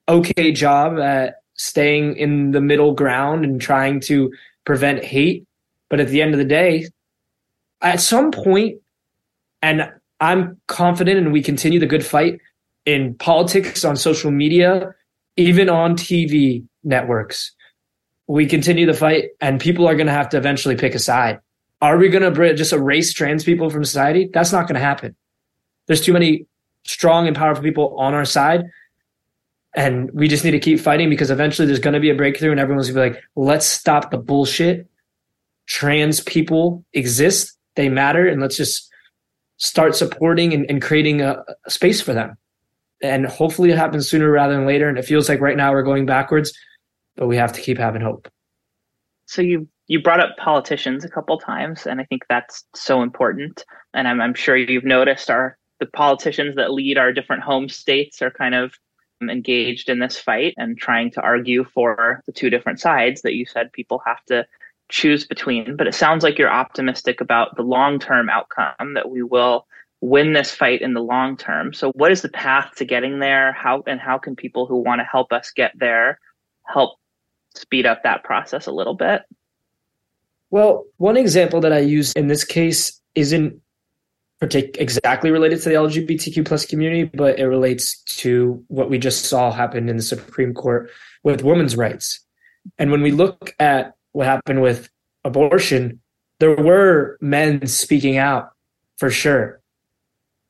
okay 0.09 0.51
job 0.51 0.99
at 0.99 1.35
staying 1.55 2.17
in 2.17 2.51
the 2.51 2.61
middle 2.61 2.93
ground 2.93 3.45
and 3.45 3.61
trying 3.61 3.99
to 4.01 4.31
prevent 4.65 5.03
hate. 5.03 5.47
But 5.93 5.99
at 5.99 6.07
the 6.07 6.23
end 6.23 6.33
of 6.33 6.39
the 6.39 6.45
day, 6.45 6.87
at 7.79 8.01
some 8.01 8.31
point, 8.31 8.79
and 9.61 9.91
I'm 10.19 10.59
confident 10.67 11.19
and 11.19 11.31
we 11.31 11.43
continue 11.43 11.79
the 11.79 11.85
good 11.85 12.03
fight 12.03 12.39
in 12.87 13.13
politics 13.13 13.85
on 13.85 13.95
social 13.95 14.31
media, 14.31 14.95
even 15.37 15.69
on 15.69 15.95
TV 15.95 16.65
networks. 16.83 17.51
We 18.25 18.47
continue 18.47 18.87
the 18.87 18.95
fight 18.95 19.25
and 19.39 19.61
people 19.61 19.87
are 19.87 19.95
going 19.95 20.07
to 20.07 20.13
have 20.13 20.29
to 20.29 20.37
eventually 20.37 20.75
pick 20.75 20.95
a 20.95 20.99
side. 20.99 21.39
Are 21.81 21.97
we 21.97 22.09
going 22.09 22.33
to 22.33 22.53
just 22.55 22.73
erase 22.73 23.13
trans 23.13 23.43
people 23.43 23.69
from 23.69 23.85
society? 23.85 24.31
That's 24.33 24.51
not 24.51 24.67
going 24.67 24.75
to 24.75 24.81
happen 24.81 25.15
there's 25.87 26.01
too 26.01 26.13
many 26.13 26.45
strong 26.85 27.27
and 27.27 27.35
powerful 27.35 27.63
people 27.63 27.95
on 27.97 28.13
our 28.13 28.25
side. 28.25 28.63
And 29.75 30.11
we 30.13 30.27
just 30.27 30.43
need 30.43 30.51
to 30.51 30.59
keep 30.59 30.79
fighting 30.79 31.09
because 31.09 31.31
eventually 31.31 31.65
there's 31.65 31.79
going 31.79 31.95
to 31.95 31.99
be 31.99 32.11
a 32.11 32.15
breakthrough 32.15 32.51
and 32.51 32.59
everyone's 32.59 32.89
going 32.91 33.11
to 33.11 33.11
be 33.11 33.15
like, 33.15 33.25
let's 33.35 33.65
stop 33.65 34.11
the 34.11 34.17
bullshit. 34.17 34.87
Trans 35.67 36.21
people 36.21 36.83
exist. 36.93 37.57
They 37.75 37.89
matter. 37.89 38.27
And 38.27 38.41
let's 38.41 38.57
just 38.57 38.89
start 39.57 39.95
supporting 39.95 40.53
and, 40.53 40.65
and 40.69 40.81
creating 40.81 41.21
a, 41.21 41.43
a 41.65 41.71
space 41.71 42.01
for 42.01 42.13
them. 42.13 42.37
And 43.01 43.25
hopefully 43.25 43.71
it 43.71 43.77
happens 43.77 44.09
sooner 44.09 44.29
rather 44.29 44.53
than 44.53 44.65
later. 44.65 44.87
And 44.87 44.97
it 44.97 45.05
feels 45.05 45.27
like 45.27 45.41
right 45.41 45.57
now 45.57 45.71
we're 45.71 45.83
going 45.83 46.05
backwards, 46.05 46.53
but 47.15 47.27
we 47.27 47.37
have 47.37 47.53
to 47.53 47.61
keep 47.61 47.77
having 47.77 48.01
hope. 48.01 48.29
So 49.25 49.41
you 49.41 49.67
you 49.87 50.01
brought 50.01 50.19
up 50.19 50.37
politicians 50.37 51.03
a 51.03 51.09
couple 51.09 51.37
times, 51.37 51.85
and 51.85 51.99
I 51.99 52.05
think 52.05 52.23
that's 52.29 52.63
so 52.73 53.01
important. 53.01 53.65
And 53.93 54.07
I'm, 54.07 54.21
I'm 54.21 54.33
sure 54.33 54.55
you've 54.55 54.85
noticed 54.85 55.29
our 55.29 55.57
the 55.79 55.85
politicians 55.87 56.55
that 56.55 56.71
lead 56.71 56.97
our 56.97 57.11
different 57.11 57.43
home 57.43 57.67
states 57.67 58.21
are 58.21 58.31
kind 58.31 58.55
of 58.55 58.73
engaged 59.21 59.89
in 59.89 59.99
this 59.99 60.17
fight 60.17 60.53
and 60.57 60.77
trying 60.77 61.11
to 61.11 61.21
argue 61.21 61.63
for 61.63 62.21
the 62.25 62.31
two 62.31 62.49
different 62.49 62.79
sides 62.79 63.21
that 63.21 63.33
you 63.33 63.45
said 63.45 63.71
people 63.71 64.01
have 64.05 64.23
to 64.25 64.45
choose 64.93 65.25
between. 65.25 65.75
But 65.75 65.87
it 65.87 65.95
sounds 65.95 66.23
like 66.23 66.37
you're 66.37 66.51
optimistic 66.51 67.19
about 67.19 67.57
the 67.57 67.63
long 67.63 67.99
term 67.99 68.29
outcome 68.29 68.93
that 68.93 69.09
we 69.09 69.23
will 69.23 69.67
win 70.01 70.33
this 70.33 70.51
fight 70.51 70.81
in 70.81 70.93
the 70.93 71.01
long 71.01 71.35
term. 71.35 71.73
So 71.73 71.91
what 71.93 72.11
is 72.11 72.21
the 72.21 72.29
path 72.29 72.71
to 72.77 72.85
getting 72.85 73.19
there? 73.19 73.51
How 73.53 73.83
and 73.87 73.99
how 73.99 74.17
can 74.17 74.35
people 74.35 74.67
who 74.67 74.77
want 74.77 74.99
to 74.99 75.05
help 75.05 75.33
us 75.33 75.51
get 75.51 75.71
there 75.75 76.19
help 76.65 76.97
speed 77.55 77.85
up 77.85 78.03
that 78.03 78.23
process 78.23 78.67
a 78.67 78.71
little 78.71 78.93
bit? 78.93 79.23
Well, 80.51 80.85
one 80.97 81.17
example 81.17 81.59
that 81.61 81.73
I 81.73 81.79
use 81.79 82.13
in 82.13 82.27
this 82.27 82.43
case 82.43 83.01
isn't 83.15 83.59
partic- 84.39 84.77
exactly 84.77 85.31
related 85.31 85.61
to 85.63 85.69
the 85.69 85.75
LGBTQ 85.75 86.45
plus 86.45 86.67
community, 86.67 87.05
but 87.05 87.39
it 87.39 87.47
relates 87.47 88.03
to 88.21 88.63
what 88.67 88.91
we 88.91 88.99
just 88.99 89.25
saw 89.25 89.51
happen 89.51 89.89
in 89.89 89.97
the 89.97 90.03
Supreme 90.03 90.53
Court 90.53 90.91
with 91.23 91.41
women's 91.41 91.75
rights. 91.75 92.19
And 92.77 92.91
when 92.91 93.01
we 93.01 93.11
look 93.11 93.55
at 93.59 93.95
what 94.13 94.25
happened 94.25 94.61
with 94.61 94.89
abortion, 95.25 95.99
there 96.39 96.55
were 96.55 97.17
men 97.21 97.67
speaking 97.67 98.17
out 98.17 98.51
for 98.97 99.09
sure. 99.09 99.59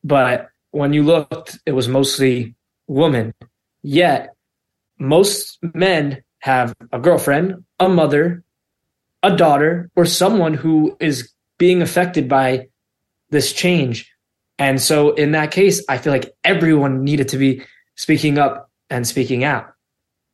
But 0.03 0.49
when 0.71 0.93
you 0.93 1.03
looked, 1.03 1.59
it 1.65 1.71
was 1.71 1.87
mostly 1.87 2.55
women. 2.87 3.33
Yet, 3.81 4.35
most 4.99 5.59
men 5.73 6.23
have 6.39 6.73
a 6.91 6.99
girlfriend, 6.99 7.63
a 7.79 7.89
mother, 7.89 8.43
a 9.23 9.35
daughter, 9.35 9.89
or 9.95 10.05
someone 10.05 10.53
who 10.53 10.95
is 10.99 11.31
being 11.57 11.81
affected 11.81 12.27
by 12.27 12.67
this 13.29 13.53
change. 13.53 14.11
And 14.59 14.81
so, 14.81 15.13
in 15.13 15.31
that 15.31 15.51
case, 15.51 15.83
I 15.89 15.97
feel 15.97 16.13
like 16.13 16.33
everyone 16.43 17.03
needed 17.03 17.29
to 17.29 17.37
be 17.37 17.63
speaking 17.95 18.37
up 18.37 18.69
and 18.89 19.07
speaking 19.07 19.43
out. 19.43 19.73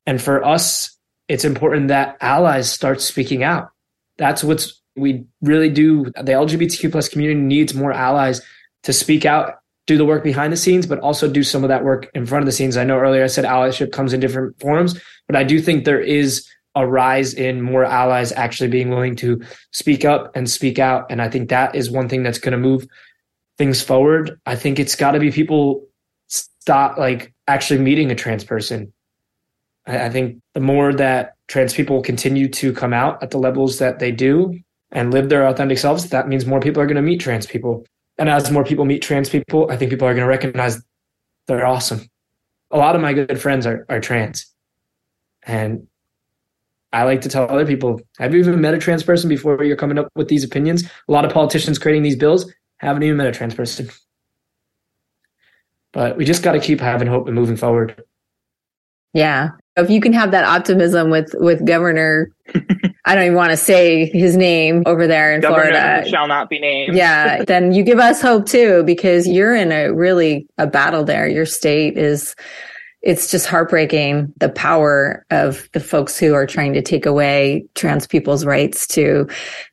And 0.05 0.21
for 0.21 0.43
us, 0.43 0.97
it's 1.29 1.45
important 1.45 1.87
that 1.87 2.17
allies 2.19 2.69
start 2.69 2.99
speaking 2.99 3.43
out. 3.43 3.69
That's 4.17 4.43
what's 4.43 4.81
we 4.97 5.23
really 5.41 5.69
do. 5.69 6.05
The 6.05 6.33
LGBTQ 6.33 6.91
plus 6.91 7.07
community 7.07 7.39
needs 7.39 7.73
more 7.73 7.93
allies 7.93 8.41
to 8.83 8.91
speak 8.91 9.25
out, 9.25 9.59
do 9.85 9.97
the 9.97 10.05
work 10.05 10.23
behind 10.23 10.51
the 10.51 10.57
scenes, 10.57 10.87
but 10.87 10.99
also 10.99 11.31
do 11.31 11.43
some 11.43 11.63
of 11.63 11.69
that 11.69 11.83
work 11.85 12.09
in 12.15 12.25
front 12.25 12.41
of 12.41 12.47
the 12.47 12.51
scenes. 12.51 12.75
I 12.75 12.83
know 12.83 12.97
earlier 12.97 13.23
I 13.23 13.27
said 13.27 13.45
allyship 13.45 13.91
comes 13.91 14.11
in 14.11 14.19
different 14.19 14.59
forms, 14.59 14.99
but 15.27 15.35
I 15.35 15.43
do 15.43 15.61
think 15.61 15.85
there 15.85 16.01
is 16.01 16.45
a 16.75 16.85
rise 16.85 17.33
in 17.33 17.61
more 17.61 17.85
allies 17.85 18.31
actually 18.31 18.69
being 18.69 18.89
willing 18.89 19.15
to 19.17 19.41
speak 19.71 20.03
up 20.03 20.35
and 20.35 20.49
speak 20.49 20.79
out. 20.79 21.05
And 21.09 21.21
I 21.21 21.29
think 21.29 21.49
that 21.49 21.75
is 21.75 21.91
one 21.91 22.09
thing 22.09 22.23
that's 22.23 22.39
going 22.39 22.51
to 22.53 22.57
move 22.57 22.87
things 23.57 23.81
forward. 23.81 24.39
I 24.45 24.55
think 24.55 24.79
it's 24.79 24.95
got 24.95 25.11
to 25.11 25.19
be 25.19 25.31
people 25.31 25.85
stop 26.27 26.97
like 26.97 27.33
actually 27.47 27.79
meeting 27.79 28.11
a 28.11 28.15
trans 28.15 28.43
person 28.43 28.91
I, 29.89 30.09
think 30.09 30.41
the 30.59 30.65
more 30.65 30.91
that 30.91 31.35
trans 31.47 31.73
people 31.73 32.01
continue 32.01 32.49
to 32.49 32.73
come 32.73 32.91
out 32.91 33.23
at 33.23 33.31
the 33.31 33.37
levels 33.37 33.79
that 33.79 33.99
they 33.99 34.11
do 34.11 34.59
and 34.91 35.13
live 35.13 35.29
their 35.29 35.47
authentic 35.47 35.77
selves, 35.77 36.09
that 36.09 36.27
means 36.27 36.45
more 36.45 36.59
people 36.59 36.81
are 36.81 36.85
going 36.85 36.97
to 36.97 37.01
meet 37.01 37.21
trans 37.21 37.45
people. 37.45 37.85
And 38.17 38.27
as 38.27 38.51
more 38.51 38.65
people 38.65 38.83
meet 38.83 39.01
trans 39.01 39.29
people, 39.29 39.71
I 39.71 39.77
think 39.77 39.89
people 39.89 40.05
are 40.05 40.13
going 40.13 40.25
to 40.25 40.29
recognize 40.29 40.81
they're 41.47 41.65
awesome. 41.65 42.01
A 42.71 42.77
lot 42.77 42.93
of 42.93 43.01
my 43.01 43.13
good 43.13 43.39
friends 43.39 43.65
are, 43.65 43.85
are 43.87 44.01
trans. 44.01 44.53
And 45.43 45.87
I 46.91 47.03
like 47.03 47.21
to 47.21 47.29
tell 47.29 47.49
other 47.49 47.65
people, 47.65 48.01
have 48.17 48.33
you 48.33 48.41
even 48.41 48.59
met 48.59 48.73
a 48.73 48.77
trans 48.77 49.03
person 49.03 49.29
before 49.29 49.63
you're 49.63 49.77
coming 49.77 49.97
up 49.97 50.09
with 50.17 50.27
these 50.27 50.43
opinions? 50.43 50.83
A 51.07 51.11
lot 51.13 51.23
of 51.23 51.31
politicians 51.31 51.79
creating 51.79 52.03
these 52.03 52.17
bills 52.17 52.51
haven't 52.79 53.03
even 53.03 53.15
met 53.15 53.27
a 53.27 53.31
trans 53.31 53.55
person. 53.55 53.89
But 55.93 56.17
we 56.17 56.25
just 56.25 56.43
got 56.43 56.51
to 56.51 56.59
keep 56.59 56.81
having 56.81 57.07
hope 57.07 57.27
and 57.27 57.35
moving 57.35 57.55
forward. 57.55 58.03
Yeah. 59.13 59.49
If 59.75 59.89
you 59.89 60.01
can 60.01 60.13
have 60.13 60.31
that 60.31 60.43
optimism 60.43 61.09
with 61.09 61.33
with 61.35 61.65
Governor, 61.65 62.31
I 63.05 63.15
don't 63.15 63.23
even 63.23 63.35
want 63.35 63.51
to 63.51 63.57
say 63.57 64.05
his 64.05 64.35
name 64.35 64.83
over 64.85 65.07
there 65.07 65.33
in 65.33 65.41
Governor 65.41 65.71
Florida. 65.71 66.09
Shall 66.09 66.27
not 66.27 66.49
be 66.49 66.59
named. 66.59 66.95
Yeah, 66.95 67.43
then 67.47 67.71
you 67.71 67.83
give 67.83 67.99
us 67.99 68.21
hope 68.21 68.45
too 68.45 68.83
because 68.83 69.27
you're 69.27 69.55
in 69.55 69.71
a 69.71 69.93
really 69.93 70.47
a 70.57 70.67
battle 70.67 71.03
there. 71.05 71.27
Your 71.27 71.45
state 71.45 71.97
is 71.97 72.35
it's 73.01 73.31
just 73.31 73.45
heartbreaking 73.45 74.33
the 74.37 74.49
power 74.49 75.25
of 75.31 75.69
the 75.71 75.79
folks 75.79 76.19
who 76.19 76.33
are 76.33 76.45
trying 76.45 76.73
to 76.73 76.81
take 76.81 77.05
away 77.05 77.65
trans 77.73 78.05
people's 78.05 78.45
rights 78.45 78.85
to 78.87 79.25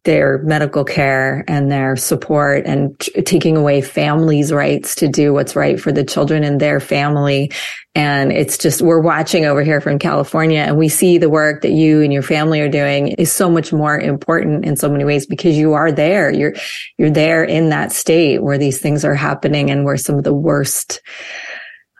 their 0.04 0.38
medical 0.44 0.84
care 0.84 1.44
and 1.48 1.70
their 1.70 1.96
support 1.96 2.64
and 2.66 2.98
t- 3.00 3.22
taking 3.22 3.56
away 3.56 3.80
families' 3.80 4.52
rights 4.52 4.94
to 4.94 5.08
do 5.08 5.32
what's 5.32 5.56
right 5.56 5.80
for 5.80 5.90
the 5.90 6.04
children 6.04 6.44
and 6.44 6.60
their 6.60 6.78
family. 6.78 7.50
And 7.96 8.30
it's 8.30 8.58
just, 8.58 8.80
we're 8.80 9.00
watching 9.00 9.44
over 9.44 9.62
here 9.62 9.80
from 9.80 9.98
California 9.98 10.60
and 10.60 10.76
we 10.76 10.88
see 10.88 11.18
the 11.18 11.30
work 11.30 11.62
that 11.62 11.72
you 11.72 12.02
and 12.02 12.12
your 12.12 12.22
family 12.22 12.60
are 12.60 12.68
doing 12.68 13.08
is 13.08 13.32
so 13.32 13.50
much 13.50 13.72
more 13.72 13.98
important 13.98 14.64
in 14.64 14.76
so 14.76 14.88
many 14.88 15.04
ways 15.04 15.26
because 15.26 15.56
you 15.56 15.72
are 15.72 15.90
there. 15.90 16.30
You're, 16.30 16.54
you're 16.96 17.10
there 17.10 17.42
in 17.42 17.70
that 17.70 17.90
state 17.90 18.42
where 18.42 18.58
these 18.58 18.78
things 18.78 19.04
are 19.04 19.14
happening 19.14 19.70
and 19.70 19.84
where 19.84 19.96
some 19.96 20.16
of 20.16 20.24
the 20.24 20.34
worst 20.34 21.00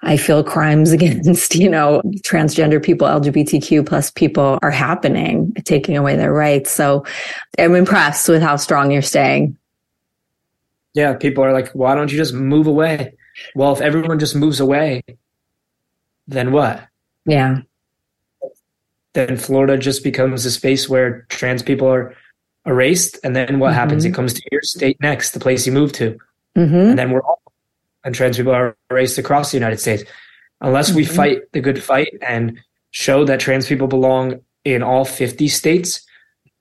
I 0.07 0.17
feel 0.17 0.45
crimes 0.45 0.93
against, 0.93 1.55
you 1.55 1.69
know, 1.69 2.01
transgender 2.23 2.83
people, 2.83 3.07
LGBTQ 3.09 3.85
plus 3.85 4.11
people 4.11 4.59
are 4.63 4.71
happening, 4.71 5.53
taking 5.65 5.97
away 5.97 6.17
their 6.17 6.33
rights. 6.33 6.71
So 6.71 7.05
I'm 7.59 7.75
impressed 7.75 8.29
with 8.29 8.41
how 8.41 8.57
strong 8.57 8.91
you're 8.91 9.03
staying. 9.03 9.57
Yeah. 10.95 11.15
People 11.15 11.45
are 11.45 11.53
like, 11.53 11.71
why 11.73 11.95
don't 11.95 12.11
you 12.11 12.17
just 12.17 12.33
move 12.33 12.67
away? 12.67 13.15
Well, 13.55 13.73
if 13.73 13.83
everyone 13.83 14.19
just 14.19 14.35
moves 14.35 14.61
away, 14.61 15.03
then 16.27 16.53
what? 16.53 16.87
Yeah. 17.27 17.61
Then 19.13 19.37
Florida 19.37 19.77
just 19.77 20.05
becomes 20.05 20.47
a 20.47 20.51
space 20.51 20.89
where 20.89 21.27
trans 21.29 21.63
people 21.63 21.89
are 21.89 22.15
erased. 22.65 23.19
And 23.25 23.35
then 23.35 23.59
what 23.59 23.69
mm-hmm. 23.69 23.75
happens? 23.75 24.05
It 24.05 24.15
comes 24.15 24.35
to 24.35 24.43
your 24.53 24.63
state 24.63 24.99
next, 25.01 25.33
the 25.33 25.41
place 25.41 25.67
you 25.67 25.73
move 25.73 25.93
to. 25.95 26.19
Mm-hmm. 26.57 26.75
And 26.75 26.99
then 26.99 27.11
we're 27.11 27.23
all 27.23 27.43
and 28.07 28.15
trans 28.15 28.37
people 28.37 28.55
are 28.55 28.77
erased 28.91 29.19
across 29.19 29.51
the 29.51 29.57
United 29.59 29.81
States. 29.81 30.05
Unless 30.61 30.95
we 30.95 31.05
mm-hmm. 31.05 31.15
fight 31.15 31.39
the 31.53 31.61
good 31.61 31.83
fight 31.83 32.15
and 32.23 32.59
show 32.93 33.25
that 33.27 33.41
trans 33.41 33.67
people 33.67 33.89
belong 33.89 34.41
in 34.65 34.83
all 34.83 35.05
50 35.05 35.49
states. 35.49 36.07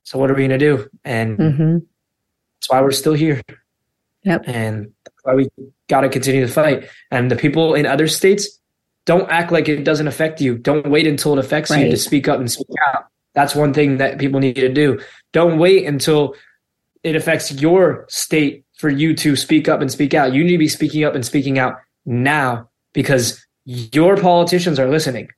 So 0.03 0.19
what 0.19 0.29
are 0.29 0.34
we 0.34 0.47
going 0.47 0.60
to 0.60 0.65
do? 0.77 0.89
And 1.05 1.38
mm-hmm. 1.38 1.77
that's 2.55 2.69
why 2.69 2.81
we're 2.81 2.91
still 2.91 3.13
here. 3.13 3.41
Yep. 4.23 4.43
And 4.47 4.91
that's 5.05 5.17
why 5.23 5.36
we 5.36 5.49
got 5.88 6.01
to 6.01 6.10
continue 6.10 6.45
to 6.45 6.51
fight. 6.51 6.89
And 7.12 7.29
the 7.29 7.36
people 7.36 7.75
in 7.75 7.86
other 7.86 8.08
states, 8.08 8.60
don't 9.05 9.29
act 9.29 9.51
like 9.51 9.69
it 9.69 9.84
doesn't 9.84 10.08
affect 10.08 10.41
you. 10.41 10.58
Don't 10.58 10.89
wait 10.89 11.05
until 11.05 11.34
it 11.34 11.39
affects 11.39 11.69
right. 11.69 11.86
you 11.86 11.91
to 11.91 11.97
speak 11.97 12.27
up 12.27 12.39
and 12.39 12.51
speak 12.51 12.67
out. 12.88 13.05
That's 13.36 13.53
one 13.53 13.71
thing 13.71 13.97
that 13.97 14.17
people 14.17 14.39
need 14.39 14.55
to 14.55 14.73
do. 14.73 14.99
Don't 15.31 15.60
wait 15.60 15.86
until 15.86 16.36
it 17.03 17.15
affects 17.15 17.51
your 17.51 18.08
state 18.10 18.64
for 18.75 18.89
you 18.89 19.13
to 19.15 19.35
speak 19.35 19.67
up 19.67 19.81
and 19.81 19.91
speak 19.91 20.13
out. 20.13 20.33
You 20.33 20.43
need 20.43 20.51
to 20.51 20.57
be 20.57 20.67
speaking 20.67 21.03
up 21.03 21.15
and 21.15 21.25
speaking 21.25 21.57
out 21.57 21.77
now 22.05 22.69
because 22.93 23.45
your 23.65 24.17
politicians 24.17 24.79
are 24.79 24.89
listening. 24.89 25.29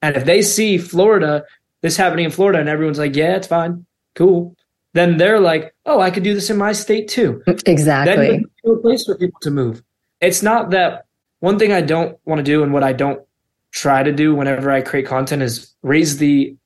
And 0.00 0.16
if 0.16 0.24
they 0.24 0.42
see 0.42 0.78
Florida, 0.78 1.44
this 1.82 1.96
happening 1.96 2.24
in 2.24 2.30
Florida, 2.30 2.60
and 2.60 2.68
everyone's 2.68 2.98
like, 2.98 3.16
yeah, 3.16 3.36
it's 3.36 3.46
fine, 3.46 3.84
cool, 4.14 4.54
then 4.94 5.16
they're 5.16 5.40
like, 5.40 5.74
oh, 5.86 6.00
I 6.00 6.10
could 6.10 6.22
do 6.22 6.34
this 6.34 6.50
in 6.50 6.56
my 6.56 6.72
state 6.72 7.08
too. 7.08 7.42
Exactly. 7.66 8.44
Then 8.64 8.72
a 8.72 8.76
place 8.76 9.04
for 9.04 9.16
people 9.16 9.40
to 9.42 9.50
move. 9.50 9.82
It's 10.20 10.42
not 10.42 10.70
that 10.70 11.06
one 11.40 11.58
thing 11.58 11.72
I 11.72 11.80
don't 11.80 12.18
want 12.24 12.38
to 12.38 12.42
do 12.42 12.62
and 12.62 12.72
what 12.72 12.82
I 12.82 12.92
don't 12.92 13.22
try 13.70 14.02
to 14.02 14.12
do 14.12 14.34
whenever 14.34 14.70
I 14.70 14.80
create 14.80 15.06
content 15.06 15.42
is 15.42 15.74
raise 15.82 16.18
the 16.18 16.56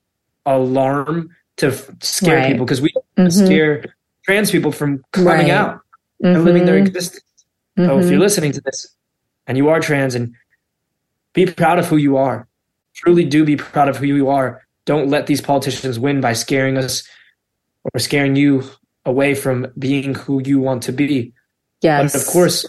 alarm 0.45 1.29
to 1.57 1.71
scare 2.01 2.37
right. 2.37 2.51
people 2.51 2.65
because 2.65 2.81
we 2.81 2.91
mm-hmm. 3.17 3.29
scare 3.29 3.93
trans 4.25 4.51
people 4.51 4.71
from 4.71 5.03
coming 5.11 5.27
right. 5.27 5.49
out 5.49 5.82
mm-hmm. 6.23 6.35
and 6.35 6.45
living 6.45 6.65
their 6.65 6.75
mm-hmm. 6.75 6.87
existence. 6.87 7.23
Mm-hmm. 7.77 7.89
So 7.89 7.97
if 7.97 8.05
you're 8.05 8.13
mm-hmm. 8.13 8.21
listening 8.21 8.51
to 8.53 8.61
this 8.61 8.95
and 9.47 9.57
you 9.57 9.69
are 9.69 9.79
trans 9.79 10.15
and 10.15 10.33
be 11.33 11.45
proud 11.45 11.79
of 11.79 11.87
who 11.87 11.97
you 11.97 12.17
are, 12.17 12.47
truly 12.95 13.25
do 13.25 13.43
be 13.43 13.57
proud 13.57 13.89
of 13.89 13.97
who 13.97 14.05
you 14.05 14.29
are. 14.29 14.65
Don't 14.85 15.09
let 15.09 15.27
these 15.27 15.41
politicians 15.41 15.99
win 15.99 16.21
by 16.21 16.33
scaring 16.33 16.77
us 16.77 17.07
or 17.83 17.99
scaring 17.99 18.35
you 18.35 18.63
away 19.05 19.35
from 19.35 19.67
being 19.77 20.15
who 20.15 20.41
you 20.43 20.59
want 20.59 20.83
to 20.83 20.91
be. 20.91 21.33
Yes. 21.81 22.13
But 22.13 22.21
of 22.21 22.27
course, 22.27 22.65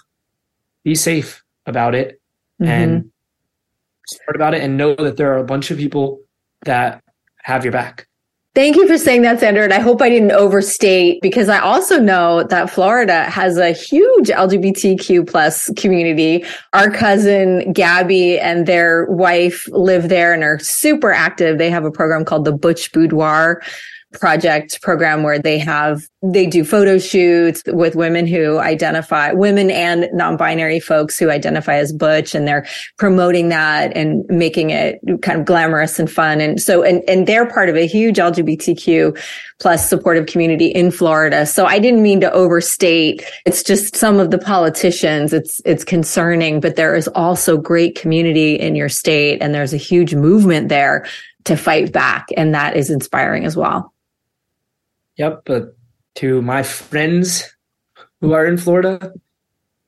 be 0.82 0.94
safe 0.94 1.42
about 1.66 1.94
it 1.94 2.20
mm-hmm. 2.60 2.70
and 2.70 3.10
smart 4.06 4.36
about 4.36 4.54
it 4.54 4.62
and 4.62 4.76
know 4.76 4.94
that 4.94 5.16
there 5.16 5.32
are 5.32 5.38
a 5.38 5.44
bunch 5.44 5.70
of 5.70 5.78
people 5.78 6.20
that 6.64 7.02
have 7.42 7.64
your 7.64 7.72
back. 7.72 8.06
Thank 8.54 8.76
you 8.76 8.86
for 8.86 8.96
saying 8.96 9.22
that, 9.22 9.40
Sandra. 9.40 9.64
And 9.64 9.72
I 9.72 9.80
hope 9.80 10.00
I 10.00 10.08
didn't 10.08 10.30
overstate 10.30 11.20
because 11.20 11.48
I 11.48 11.58
also 11.58 11.98
know 11.98 12.44
that 12.44 12.70
Florida 12.70 13.24
has 13.24 13.58
a 13.58 13.72
huge 13.72 14.28
LGBTQ 14.28 15.28
plus 15.28 15.70
community. 15.76 16.44
Our 16.72 16.88
cousin 16.88 17.72
Gabby 17.72 18.38
and 18.38 18.64
their 18.64 19.06
wife 19.06 19.66
live 19.72 20.08
there 20.08 20.32
and 20.32 20.44
are 20.44 20.60
super 20.60 21.10
active. 21.10 21.58
They 21.58 21.68
have 21.68 21.84
a 21.84 21.90
program 21.90 22.24
called 22.24 22.44
the 22.44 22.52
Butch 22.52 22.92
Boudoir 22.92 23.60
project 24.20 24.80
program 24.82 25.22
where 25.22 25.38
they 25.38 25.58
have 25.58 26.08
they 26.32 26.46
do 26.46 26.64
photo 26.64 26.98
shoots 26.98 27.62
with 27.66 27.94
women 27.94 28.26
who 28.26 28.58
identify 28.58 29.32
women 29.32 29.70
and 29.70 30.08
non-binary 30.12 30.80
folks 30.80 31.18
who 31.18 31.30
identify 31.30 31.74
as 31.74 31.92
butch 31.92 32.34
and 32.34 32.48
they're 32.48 32.66
promoting 32.96 33.50
that 33.50 33.94
and 33.96 34.24
making 34.28 34.70
it 34.70 34.98
kind 35.20 35.38
of 35.38 35.46
glamorous 35.46 35.98
and 35.98 36.10
fun. 36.10 36.40
And 36.40 36.60
so 36.60 36.82
and 36.82 37.02
and 37.08 37.26
they're 37.26 37.46
part 37.46 37.68
of 37.68 37.76
a 37.76 37.86
huge 37.86 38.16
lgbtq 38.16 39.18
plus 39.60 39.88
supportive 39.88 40.26
community 40.26 40.66
in 40.66 40.90
florida. 40.90 41.46
So 41.46 41.66
i 41.66 41.78
didn't 41.78 42.02
mean 42.02 42.20
to 42.20 42.32
overstate. 42.32 43.24
It's 43.44 43.62
just 43.62 43.96
some 43.96 44.18
of 44.18 44.30
the 44.30 44.38
politicians. 44.38 45.32
It's 45.32 45.60
it's 45.64 45.84
concerning 45.84 46.60
but 46.60 46.76
there 46.76 46.94
is 46.94 47.08
also 47.08 47.56
great 47.56 47.98
community 47.98 48.54
in 48.54 48.76
your 48.76 48.88
state 48.88 49.42
and 49.42 49.54
there's 49.54 49.74
a 49.74 49.78
huge 49.78 50.14
movement 50.14 50.68
there 50.68 51.06
to 51.44 51.56
fight 51.56 51.92
back 51.92 52.28
and 52.36 52.54
that 52.54 52.76
is 52.76 52.88
inspiring 52.88 53.44
as 53.44 53.56
well 53.56 53.93
Yep, 55.16 55.42
but 55.44 55.76
to 56.16 56.42
my 56.42 56.62
friends 56.62 57.54
who 58.20 58.32
are 58.32 58.46
in 58.46 58.56
Florida, 58.56 59.12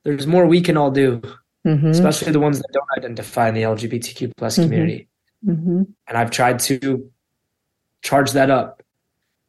there's 0.03 0.27
more 0.27 0.45
we 0.45 0.61
can 0.61 0.77
all 0.77 0.91
do, 0.91 1.21
mm-hmm. 1.65 1.87
especially 1.87 2.31
the 2.31 2.39
ones 2.39 2.59
that 2.59 2.69
don't 2.71 2.87
identify 2.97 3.49
in 3.49 3.55
the 3.55 3.63
LGBTQ 3.63 4.31
plus 4.37 4.55
mm-hmm. 4.55 4.63
community. 4.63 5.07
Mm-hmm. 5.45 5.83
And 6.07 6.17
I've 6.17 6.31
tried 6.31 6.59
to 6.59 7.11
charge 8.01 8.31
that 8.31 8.49
up 8.49 8.83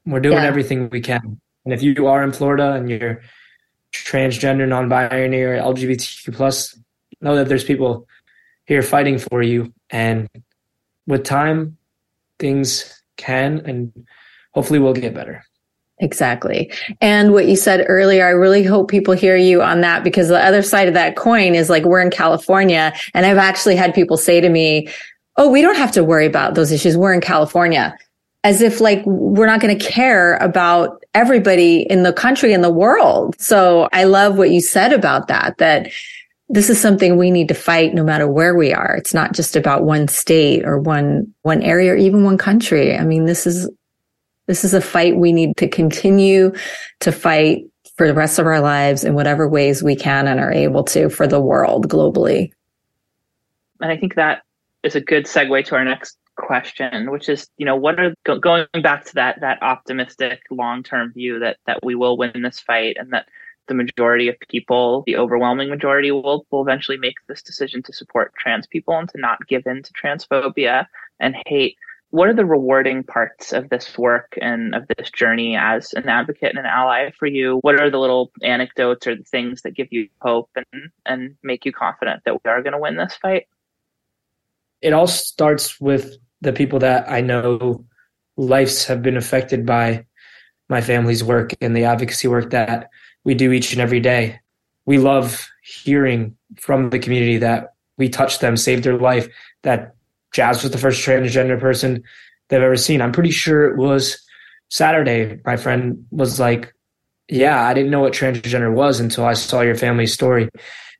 We're 0.08 0.20
doing 0.20 0.38
yeah. 0.38 0.44
everything 0.44 0.88
we 0.88 1.00
can. 1.00 1.40
And 1.64 1.74
if 1.74 1.82
you 1.82 2.06
are 2.06 2.22
in 2.22 2.32
Florida 2.32 2.72
and 2.72 2.88
you're 2.88 3.20
transgender, 3.92 4.66
non-binary, 4.66 5.58
or 5.58 5.62
LGBTQ 5.62 6.34
plus, 6.34 6.78
know 7.20 7.36
that 7.36 7.48
there's 7.48 7.64
people 7.64 8.06
here 8.64 8.80
fighting 8.80 9.18
for 9.18 9.42
you. 9.42 9.72
And 9.90 10.28
with 11.06 11.24
time, 11.24 11.76
things 12.38 13.02
can 13.16 13.62
and 13.66 13.92
hopefully 14.52 14.78
will 14.78 14.94
get 14.94 15.14
better. 15.14 15.44
Exactly. 16.00 16.72
And 17.00 17.32
what 17.32 17.48
you 17.48 17.56
said 17.56 17.84
earlier, 17.88 18.26
I 18.26 18.30
really 18.30 18.62
hope 18.62 18.88
people 18.88 19.14
hear 19.14 19.36
you 19.36 19.62
on 19.62 19.80
that 19.80 20.04
because 20.04 20.28
the 20.28 20.44
other 20.44 20.62
side 20.62 20.88
of 20.88 20.94
that 20.94 21.16
coin 21.16 21.54
is 21.54 21.68
like 21.68 21.84
we're 21.84 22.00
in 22.00 22.10
California 22.10 22.92
and 23.14 23.26
I've 23.26 23.38
actually 23.38 23.76
had 23.76 23.94
people 23.94 24.16
say 24.16 24.40
to 24.40 24.48
me, 24.48 24.88
Oh, 25.36 25.48
we 25.48 25.62
don't 25.62 25.76
have 25.76 25.92
to 25.92 26.04
worry 26.04 26.26
about 26.26 26.54
those 26.54 26.72
issues. 26.72 26.96
We're 26.96 27.12
in 27.12 27.20
California 27.20 27.96
as 28.44 28.60
if 28.60 28.80
like 28.80 29.04
we're 29.04 29.46
not 29.46 29.60
going 29.60 29.76
to 29.76 29.84
care 29.84 30.36
about 30.36 31.04
everybody 31.14 31.82
in 31.82 32.02
the 32.02 32.12
country 32.12 32.52
and 32.52 32.62
the 32.62 32.70
world. 32.70 33.34
So 33.40 33.88
I 33.92 34.04
love 34.04 34.36
what 34.36 34.50
you 34.50 34.60
said 34.60 34.92
about 34.92 35.28
that, 35.28 35.58
that 35.58 35.90
this 36.48 36.70
is 36.70 36.80
something 36.80 37.16
we 37.16 37.30
need 37.30 37.48
to 37.48 37.54
fight 37.54 37.94
no 37.94 38.02
matter 38.02 38.26
where 38.26 38.54
we 38.54 38.72
are. 38.72 38.96
It's 38.96 39.12
not 39.12 39.32
just 39.32 39.54
about 39.54 39.84
one 39.84 40.08
state 40.08 40.64
or 40.64 40.78
one, 40.78 41.32
one 41.42 41.62
area 41.62 41.92
or 41.92 41.96
even 41.96 42.24
one 42.24 42.38
country. 42.38 42.96
I 42.96 43.04
mean, 43.04 43.26
this 43.26 43.46
is, 43.46 43.70
this 44.48 44.64
is 44.64 44.74
a 44.74 44.80
fight 44.80 45.16
we 45.16 45.32
need 45.32 45.56
to 45.58 45.68
continue 45.68 46.52
to 47.00 47.12
fight 47.12 47.66
for 47.96 48.08
the 48.08 48.14
rest 48.14 48.38
of 48.38 48.46
our 48.46 48.60
lives 48.60 49.04
in 49.04 49.14
whatever 49.14 49.48
ways 49.48 49.82
we 49.82 49.94
can 49.94 50.26
and 50.26 50.40
are 50.40 50.52
able 50.52 50.82
to 50.84 51.08
for 51.08 51.26
the 51.26 51.40
world 51.40 51.88
globally. 51.88 52.50
And 53.80 53.92
I 53.92 53.96
think 53.96 54.14
that 54.14 54.42
is 54.82 54.96
a 54.96 55.00
good 55.00 55.26
segue 55.26 55.64
to 55.66 55.76
our 55.76 55.84
next 55.84 56.16
question, 56.36 57.10
which 57.10 57.28
is, 57.28 57.48
you 57.58 57.66
know, 57.66 57.76
what 57.76 58.00
are 58.00 58.14
go, 58.24 58.38
going 58.38 58.66
back 58.82 59.04
to 59.04 59.14
that 59.14 59.40
that 59.40 59.62
optimistic 59.62 60.40
long 60.50 60.82
term 60.82 61.12
view 61.12 61.38
that 61.40 61.58
that 61.66 61.80
we 61.84 61.94
will 61.94 62.16
win 62.16 62.42
this 62.42 62.58
fight 62.60 62.96
and 62.98 63.12
that 63.12 63.28
the 63.66 63.74
majority 63.74 64.28
of 64.28 64.36
people, 64.48 65.02
the 65.06 65.16
overwhelming 65.16 65.68
majority, 65.68 66.10
will 66.10 66.46
will 66.50 66.62
eventually 66.62 66.96
make 66.96 67.16
this 67.28 67.42
decision 67.42 67.82
to 67.82 67.92
support 67.92 68.32
trans 68.38 68.66
people 68.66 68.96
and 68.96 69.08
to 69.10 69.18
not 69.18 69.46
give 69.46 69.66
in 69.66 69.82
to 69.82 69.92
transphobia 69.92 70.86
and 71.20 71.36
hate. 71.46 71.76
What 72.10 72.28
are 72.28 72.34
the 72.34 72.46
rewarding 72.46 73.04
parts 73.04 73.52
of 73.52 73.68
this 73.68 73.98
work 73.98 74.38
and 74.40 74.74
of 74.74 74.84
this 74.96 75.10
journey 75.10 75.56
as 75.56 75.92
an 75.92 76.08
advocate 76.08 76.50
and 76.50 76.58
an 76.58 76.64
ally 76.64 77.10
for 77.18 77.26
you? 77.26 77.58
What 77.60 77.78
are 77.78 77.90
the 77.90 77.98
little 77.98 78.32
anecdotes 78.42 79.06
or 79.06 79.14
the 79.14 79.24
things 79.24 79.62
that 79.62 79.74
give 79.74 79.88
you 79.90 80.08
hope 80.20 80.50
and 80.56 80.90
and 81.04 81.36
make 81.42 81.66
you 81.66 81.72
confident 81.72 82.22
that 82.24 82.32
we 82.32 82.50
are 82.50 82.62
going 82.62 82.72
to 82.72 82.78
win 82.78 82.96
this 82.96 83.14
fight? 83.16 83.46
It 84.80 84.94
all 84.94 85.06
starts 85.06 85.78
with 85.80 86.16
the 86.40 86.52
people 86.52 86.78
that 86.78 87.10
I 87.10 87.20
know 87.20 87.84
lives 88.38 88.86
have 88.86 89.02
been 89.02 89.16
affected 89.16 89.66
by 89.66 90.06
my 90.68 90.80
family's 90.80 91.24
work 91.24 91.52
and 91.60 91.76
the 91.76 91.84
advocacy 91.84 92.28
work 92.28 92.50
that 92.50 92.88
we 93.24 93.34
do 93.34 93.52
each 93.52 93.72
and 93.72 93.82
every 93.82 94.00
day. 94.00 94.38
We 94.86 94.98
love 94.98 95.46
hearing 95.62 96.36
from 96.56 96.90
the 96.90 96.98
community 96.98 97.36
that 97.38 97.74
we 97.98 98.08
touched 98.08 98.40
them, 98.40 98.56
saved 98.56 98.84
their 98.84 98.96
life, 98.96 99.28
that 99.62 99.94
Jazz 100.32 100.62
was 100.62 100.72
the 100.72 100.78
first 100.78 101.04
transgender 101.04 101.60
person 101.60 102.02
they've 102.48 102.62
ever 102.62 102.76
seen. 102.76 103.00
I'm 103.00 103.12
pretty 103.12 103.30
sure 103.30 103.66
it 103.66 103.76
was 103.76 104.18
Saturday. 104.68 105.40
My 105.44 105.56
friend 105.56 106.06
was 106.10 106.38
like, 106.38 106.72
Yeah, 107.28 107.66
I 107.66 107.74
didn't 107.74 107.90
know 107.90 108.00
what 108.00 108.12
transgender 108.12 108.72
was 108.72 109.00
until 109.00 109.24
I 109.24 109.34
saw 109.34 109.60
your 109.60 109.76
family's 109.76 110.12
story. 110.12 110.48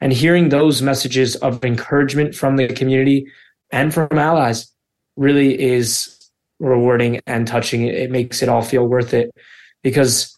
And 0.01 0.13
hearing 0.13 0.49
those 0.49 0.81
messages 0.81 1.37
of 1.37 1.65
encouragement 1.65 2.35
from 2.35 2.57
the 2.57 2.69
community 2.69 3.27
and 3.71 3.93
from 3.93 4.17
allies 4.17 4.73
really 5.17 5.61
is 5.61 6.15
rewarding 6.61 7.21
and 7.27 7.47
touching. 7.47 7.87
It, 7.87 8.11
makes 8.11 8.43
it 8.43 8.49
all 8.49 8.63
feel 8.63 8.87
worth 8.87 9.13
it 9.13 9.31
because 9.83 10.37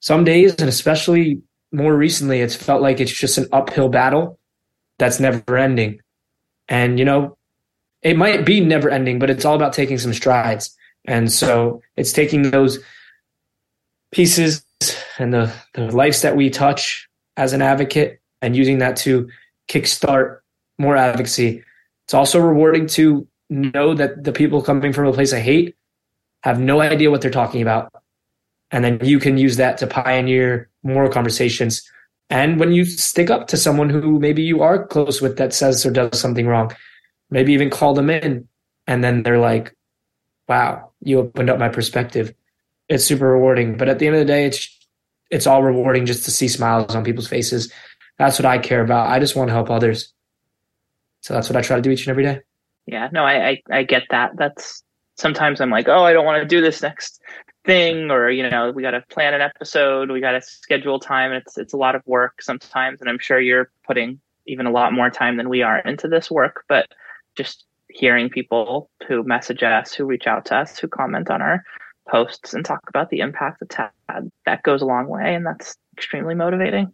some 0.00 0.24
days, 0.24 0.54
and 0.56 0.68
especially 0.68 1.42
more 1.72 1.94
recently, 1.94 2.40
it's 2.40 2.54
felt 2.54 2.82
like 2.82 3.00
it's 3.00 3.12
just 3.12 3.38
an 3.38 3.46
uphill 3.52 3.88
battle 3.88 4.38
that's 4.98 5.20
never 5.20 5.56
ending. 5.56 6.00
And, 6.68 6.98
you 6.98 7.04
know, 7.04 7.36
it 8.02 8.16
might 8.16 8.44
be 8.44 8.60
never 8.60 8.90
ending, 8.90 9.18
but 9.18 9.30
it's 9.30 9.44
all 9.44 9.54
about 9.54 9.72
taking 9.72 9.98
some 9.98 10.14
strides. 10.14 10.76
And 11.06 11.30
so 11.32 11.82
it's 11.96 12.12
taking 12.12 12.50
those 12.50 12.78
pieces 14.12 14.64
and 15.18 15.32
the, 15.32 15.52
the 15.74 15.90
lives 15.90 16.22
that 16.22 16.36
we 16.36 16.50
touch 16.50 17.08
as 17.36 17.52
an 17.52 17.62
advocate 17.62 18.20
and 18.42 18.56
using 18.56 18.78
that 18.78 18.96
to 18.96 19.28
kickstart 19.68 20.38
more 20.78 20.96
advocacy. 20.96 21.62
It's 22.06 22.14
also 22.14 22.40
rewarding 22.40 22.86
to 22.88 23.26
know 23.50 23.94
that 23.94 24.24
the 24.24 24.32
people 24.32 24.62
coming 24.62 24.92
from 24.92 25.06
a 25.06 25.12
place 25.12 25.32
I 25.32 25.40
hate 25.40 25.76
have 26.42 26.58
no 26.58 26.80
idea 26.80 27.10
what 27.10 27.20
they're 27.20 27.30
talking 27.30 27.62
about. 27.62 27.92
And 28.70 28.84
then 28.84 28.98
you 29.02 29.18
can 29.18 29.36
use 29.36 29.56
that 29.56 29.78
to 29.78 29.86
pioneer 29.86 30.70
more 30.82 31.08
conversations. 31.10 31.82
And 32.30 32.58
when 32.60 32.72
you 32.72 32.84
stick 32.84 33.28
up 33.28 33.48
to 33.48 33.56
someone 33.56 33.90
who 33.90 34.18
maybe 34.20 34.42
you 34.42 34.62
are 34.62 34.86
close 34.86 35.20
with 35.20 35.36
that 35.36 35.52
says 35.52 35.84
or 35.84 35.90
does 35.90 36.18
something 36.18 36.46
wrong, 36.46 36.72
maybe 37.30 37.52
even 37.52 37.70
call 37.70 37.94
them 37.94 38.10
in. 38.10 38.48
And 38.86 39.04
then 39.04 39.22
they're 39.22 39.38
like, 39.38 39.74
wow, 40.48 40.90
you 41.00 41.20
opened 41.20 41.50
up 41.50 41.58
my 41.58 41.68
perspective. 41.68 42.34
It's 42.88 43.04
super 43.04 43.30
rewarding. 43.30 43.76
But 43.76 43.88
at 43.88 43.98
the 43.98 44.06
end 44.06 44.16
of 44.16 44.20
the 44.20 44.32
day, 44.32 44.46
it's 44.46 44.76
it's 45.30 45.46
all 45.46 45.62
rewarding 45.62 46.06
just 46.06 46.24
to 46.24 46.30
see 46.30 46.48
smiles 46.48 46.94
on 46.94 47.04
people's 47.04 47.28
faces. 47.28 47.72
That's 48.18 48.38
what 48.38 48.46
I 48.46 48.58
care 48.58 48.82
about. 48.82 49.08
I 49.08 49.20
just 49.20 49.36
want 49.36 49.48
to 49.48 49.54
help 49.54 49.70
others. 49.70 50.12
So 51.20 51.34
that's 51.34 51.48
what 51.48 51.56
I 51.56 51.62
try 51.62 51.76
to 51.76 51.82
do 51.82 51.90
each 51.90 52.06
and 52.06 52.10
every 52.10 52.24
day 52.24 52.40
yeah 52.90 53.08
no 53.12 53.24
I, 53.24 53.48
I 53.48 53.62
i 53.70 53.82
get 53.82 54.04
that 54.10 54.32
that's 54.36 54.82
sometimes 55.16 55.60
i'm 55.60 55.70
like 55.70 55.88
oh 55.88 56.02
i 56.02 56.12
don't 56.12 56.24
want 56.24 56.42
to 56.42 56.48
do 56.48 56.60
this 56.60 56.82
next 56.82 57.20
thing 57.64 58.10
or 58.10 58.30
you 58.30 58.48
know 58.48 58.72
we 58.72 58.82
got 58.82 58.92
to 58.92 59.04
plan 59.10 59.34
an 59.34 59.40
episode 59.40 60.10
we 60.10 60.20
got 60.20 60.32
to 60.32 60.42
schedule 60.42 60.98
time 60.98 61.32
it's 61.32 61.56
it's 61.56 61.72
a 61.72 61.76
lot 61.76 61.94
of 61.94 62.02
work 62.06 62.42
sometimes 62.42 63.00
and 63.00 63.08
i'm 63.08 63.18
sure 63.18 63.40
you're 63.40 63.70
putting 63.86 64.20
even 64.46 64.66
a 64.66 64.70
lot 64.70 64.92
more 64.92 65.10
time 65.10 65.36
than 65.36 65.48
we 65.48 65.62
are 65.62 65.78
into 65.80 66.08
this 66.08 66.30
work 66.30 66.64
but 66.68 66.88
just 67.36 67.64
hearing 67.88 68.28
people 68.28 68.90
who 69.08 69.22
message 69.24 69.62
us 69.62 69.92
who 69.92 70.04
reach 70.04 70.26
out 70.26 70.44
to 70.46 70.56
us 70.56 70.78
who 70.78 70.88
comment 70.88 71.30
on 71.30 71.42
our 71.42 71.62
posts 72.08 72.54
and 72.54 72.64
talk 72.64 72.80
about 72.88 73.10
the 73.10 73.20
impact 73.20 73.58
it's 73.62 73.74
had 73.74 73.90
that 74.46 74.62
goes 74.62 74.82
a 74.82 74.86
long 74.86 75.08
way 75.08 75.34
and 75.34 75.44
that's 75.46 75.76
extremely 75.96 76.34
motivating 76.34 76.92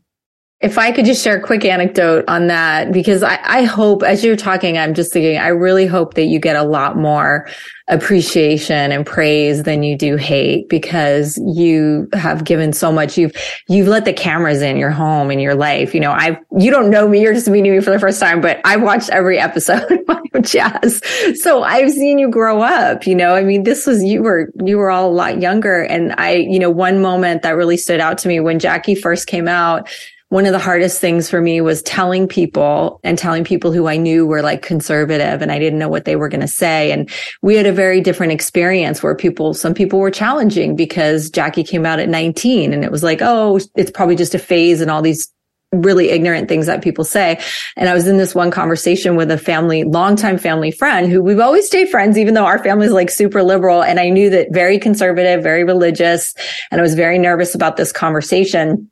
if 0.61 0.79
I 0.79 0.91
could 0.91 1.05
just 1.05 1.23
share 1.23 1.37
a 1.37 1.43
quick 1.43 1.67
anecdote 1.67 2.25
on 2.29 2.47
that, 2.47 2.91
because 2.91 3.23
I, 3.23 3.39
I, 3.43 3.65
hope 3.65 4.03
as 4.03 4.25
you're 4.25 4.37
talking, 4.37 4.79
I'm 4.79 4.95
just 4.95 5.13
thinking, 5.13 5.37
I 5.37 5.49
really 5.49 5.87
hope 5.87 6.15
that 6.15 6.25
you 6.25 6.39
get 6.39 6.57
a 6.57 6.63
lot 6.63 6.97
more 6.97 7.47
appreciation 7.89 8.91
and 8.91 9.05
praise 9.05 9.65
than 9.65 9.83
you 9.83 9.99
do 9.99 10.17
hate 10.17 10.71
because 10.71 11.39
you 11.55 12.09
have 12.15 12.45
given 12.45 12.73
so 12.73 12.91
much. 12.91 13.19
You've, 13.19 13.33
you've 13.69 13.87
let 13.87 14.07
the 14.07 14.15
cameras 14.15 14.63
in 14.63 14.79
your 14.79 14.91
home 14.91 15.31
and 15.31 15.43
your 15.43 15.55
life. 15.55 15.95
You 15.95 16.01
know, 16.01 16.13
I, 16.13 16.41
you 16.59 16.71
don't 16.71 16.89
know 16.89 17.07
me. 17.07 17.21
You're 17.21 17.35
just 17.35 17.49
meeting 17.49 17.73
me 17.73 17.81
for 17.81 17.91
the 17.91 17.99
first 17.99 18.19
time, 18.19 18.41
but 18.41 18.59
I've 18.65 18.83
watched 18.83 19.11
every 19.11 19.39
episode 19.39 19.85
of 20.09 20.43
Jazz. 20.43 21.03
So 21.39 21.65
I've 21.65 21.93
seen 21.93 22.19
you 22.19 22.31
grow 22.31 22.63
up. 22.63 23.07
You 23.07 23.15
know, 23.15 23.35
I 23.35 23.45
mean, 23.45 23.65
this 23.65 23.87
was, 23.87 24.03
you 24.03 24.23
were, 24.23 24.51
you 24.65 24.79
were 24.79 24.91
all 24.91 25.11
a 25.11 25.13
lot 25.13 25.39
younger. 25.39 25.83
And 25.83 26.15
I, 26.17 26.37
you 26.37 26.59
know, 26.59 26.71
one 26.71 27.03
moment 27.03 27.43
that 27.43 27.51
really 27.51 27.77
stood 27.77 28.01
out 28.01 28.17
to 28.19 28.29
me 28.29 28.41
when 28.41 28.59
Jackie 28.59 28.95
first 28.95 29.27
came 29.27 29.49
out, 29.49 29.89
one 30.29 30.45
of 30.45 30.53
the 30.53 30.59
hardest 30.59 31.01
things 31.01 31.31
for 31.31 31.41
me 31.41 31.61
was 31.61 31.83
telling 31.83 32.27
people 32.27 32.99
and 33.05 33.17
telling 33.17 33.45
people 33.45 33.73
who 33.73 33.87
I 33.87 33.97
knew 33.97 34.27
were 34.27 34.43
like 34.43 34.61
conservative 34.61 35.41
and 35.41 35.53
I 35.53 35.59
didn't 35.61 35.79
know 35.79 35.89
what 35.89 36.05
they 36.05 36.17
were 36.17 36.29
going 36.29 36.41
to 36.41 36.49
say. 36.49 36.91
And 36.91 37.09
we 37.43 37.55
had 37.55 37.67
a 37.67 37.73
very 37.73 38.01
different 38.01 38.33
experience 38.33 39.03
where 39.03 39.15
people, 39.15 39.55
some 39.55 39.73
people 39.73 40.01
were 40.01 40.11
challenging 40.11 40.75
because 40.75 41.31
Jackie 41.31 41.63
came 41.63 41.87
out 41.87 42.01
at 42.01 42.09
19 42.09 42.73
and 42.73 42.85
it 42.85 42.91
was 42.91 43.05
like, 43.05 43.21
oh, 43.23 43.61
it's 43.77 43.91
probably 43.91 44.17
just 44.17 44.35
a 44.35 44.39
phase 44.39 44.81
and 44.81 44.91
all 44.91 45.01
these 45.01 45.33
really 45.73 46.11
ignorant 46.11 46.49
things 46.49 46.67
that 46.67 46.83
people 46.83 47.05
say. 47.05 47.41
And 47.77 47.89
I 47.89 47.95
was 47.95 48.09
in 48.09 48.17
this 48.17 48.35
one 48.35 48.51
conversation 48.51 49.15
with 49.15 49.31
a 49.31 49.39
family, 49.39 49.85
longtime 49.85 50.39
family 50.39 50.73
friend 50.73 51.11
who 51.11 51.23
we've 51.23 51.41
always 51.41 51.67
stayed 51.67 51.89
friends, 51.89 52.19
even 52.19 52.35
though 52.35 52.47
our 52.47 52.63
family 52.63 52.87
is 52.87 52.93
like 52.93 53.11
super 53.11 53.43
liberal. 53.45 53.83
And 53.83 54.01
I 54.01 54.09
knew 54.09 54.31
that 54.31 54.49
very 54.53 54.79
conservative, 54.79 55.43
very 55.43 55.63
religious. 55.63 56.35
And 56.71 56.81
I 56.81 56.83
was 56.83 56.95
very 56.95 57.19
nervous 57.19 57.55
about 57.55 57.77
this 57.77 57.93
conversation. 57.93 58.91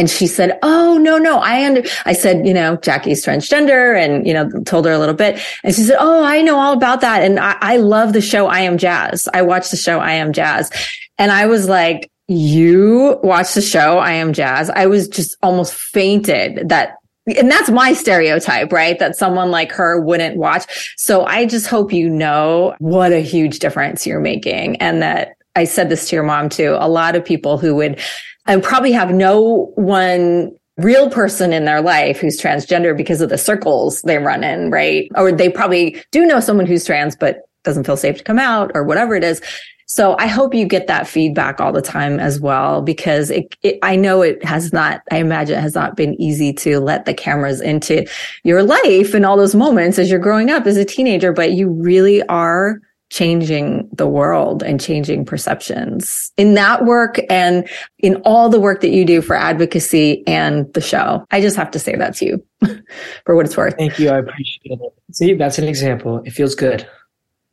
And 0.00 0.08
she 0.08 0.26
said, 0.26 0.58
Oh, 0.62 0.96
no, 0.96 1.18
no, 1.18 1.40
I 1.40 1.66
under, 1.66 1.82
I 2.06 2.14
said, 2.14 2.46
you 2.46 2.54
know, 2.54 2.76
Jackie's 2.76 3.22
transgender 3.22 3.94
and, 3.94 4.26
you 4.26 4.32
know, 4.32 4.48
told 4.64 4.86
her 4.86 4.92
a 4.92 4.98
little 4.98 5.14
bit. 5.14 5.38
And 5.62 5.74
she 5.74 5.82
said, 5.82 5.98
Oh, 6.00 6.24
I 6.24 6.40
know 6.40 6.56
all 6.58 6.72
about 6.72 7.02
that. 7.02 7.22
And 7.22 7.38
I, 7.38 7.58
I 7.60 7.76
love 7.76 8.14
the 8.14 8.22
show 8.22 8.46
I 8.46 8.60
Am 8.60 8.78
Jazz. 8.78 9.28
I 9.34 9.42
watched 9.42 9.70
the 9.70 9.76
show 9.76 10.00
I 10.00 10.12
Am 10.12 10.32
Jazz. 10.32 10.70
And 11.18 11.30
I 11.30 11.44
was 11.44 11.68
like, 11.68 12.10
you 12.28 13.20
watch 13.22 13.52
the 13.52 13.60
show 13.60 13.98
I 13.98 14.12
Am 14.12 14.32
Jazz. 14.32 14.70
I 14.70 14.86
was 14.86 15.06
just 15.06 15.36
almost 15.42 15.74
fainted 15.74 16.70
that 16.70 16.94
and 17.26 17.50
that's 17.50 17.68
my 17.68 17.92
stereotype, 17.92 18.72
right? 18.72 18.98
That 18.98 19.16
someone 19.16 19.50
like 19.50 19.70
her 19.72 20.00
wouldn't 20.00 20.38
watch. 20.38 20.94
So 20.96 21.26
I 21.26 21.44
just 21.44 21.66
hope 21.66 21.92
you 21.92 22.08
know 22.08 22.74
what 22.78 23.12
a 23.12 23.20
huge 23.20 23.58
difference 23.58 24.06
you're 24.06 24.18
making 24.18 24.76
and 24.76 25.02
that 25.02 25.34
I 25.56 25.64
said 25.64 25.88
this 25.88 26.08
to 26.08 26.16
your 26.16 26.24
mom 26.24 26.48
too. 26.48 26.76
A 26.78 26.88
lot 26.88 27.16
of 27.16 27.24
people 27.24 27.58
who 27.58 27.74
would 27.76 28.00
and 28.46 28.62
probably 28.62 28.92
have 28.92 29.12
no 29.12 29.72
one 29.74 30.52
real 30.78 31.10
person 31.10 31.52
in 31.52 31.66
their 31.66 31.82
life 31.82 32.18
who's 32.18 32.40
transgender 32.40 32.96
because 32.96 33.20
of 33.20 33.28
the 33.28 33.36
circles 33.36 34.00
they 34.02 34.18
run 34.18 34.42
in, 34.42 34.70
right? 34.70 35.10
Or 35.14 35.30
they 35.30 35.50
probably 35.50 36.02
do 36.10 36.24
know 36.24 36.40
someone 36.40 36.66
who's 36.66 36.84
trans, 36.84 37.14
but 37.14 37.42
doesn't 37.64 37.84
feel 37.84 37.96
safe 37.96 38.16
to 38.18 38.24
come 38.24 38.38
out 38.38 38.70
or 38.74 38.84
whatever 38.84 39.14
it 39.14 39.22
is. 39.22 39.42
So 39.86 40.16
I 40.18 40.28
hope 40.28 40.54
you 40.54 40.66
get 40.66 40.86
that 40.86 41.08
feedback 41.08 41.60
all 41.60 41.72
the 41.72 41.82
time 41.82 42.20
as 42.20 42.40
well, 42.40 42.80
because 42.80 43.28
it, 43.30 43.54
it, 43.62 43.78
I 43.82 43.96
know 43.96 44.22
it 44.22 44.42
has 44.44 44.72
not, 44.72 45.02
I 45.10 45.16
imagine 45.16 45.58
it 45.58 45.62
has 45.62 45.74
not 45.74 45.96
been 45.96 46.18
easy 46.20 46.52
to 46.54 46.78
let 46.78 47.04
the 47.04 47.12
cameras 47.12 47.60
into 47.60 48.06
your 48.44 48.62
life 48.62 49.12
and 49.14 49.26
all 49.26 49.36
those 49.36 49.56
moments 49.56 49.98
as 49.98 50.08
you're 50.08 50.20
growing 50.20 50.48
up 50.48 50.64
as 50.66 50.76
a 50.76 50.84
teenager, 50.84 51.32
but 51.32 51.52
you 51.52 51.68
really 51.68 52.22
are 52.28 52.80
changing 53.10 53.88
the 53.92 54.06
world 54.06 54.62
and 54.62 54.80
changing 54.80 55.24
perceptions 55.24 56.32
in 56.36 56.54
that 56.54 56.84
work 56.84 57.20
and 57.28 57.68
in 57.98 58.16
all 58.24 58.48
the 58.48 58.60
work 58.60 58.80
that 58.80 58.90
you 58.90 59.04
do 59.04 59.20
for 59.20 59.34
advocacy 59.34 60.26
and 60.26 60.72
the 60.74 60.80
show. 60.80 61.24
I 61.30 61.40
just 61.40 61.56
have 61.56 61.70
to 61.72 61.78
say 61.78 61.96
that 61.96 62.14
to 62.16 62.24
you 62.24 62.46
for 63.26 63.34
what 63.34 63.46
it's 63.46 63.56
worth. 63.56 63.74
Thank 63.76 63.98
you. 63.98 64.10
I 64.10 64.18
appreciate 64.18 64.80
it. 64.80 64.92
See, 65.12 65.34
that's 65.34 65.58
an 65.58 65.68
example. 65.68 66.22
It 66.24 66.30
feels 66.30 66.54
good 66.54 66.86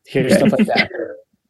to 0.06 0.12
hear 0.12 0.30
stuff 0.30 0.52
like 0.52 0.68
that. 0.68 0.90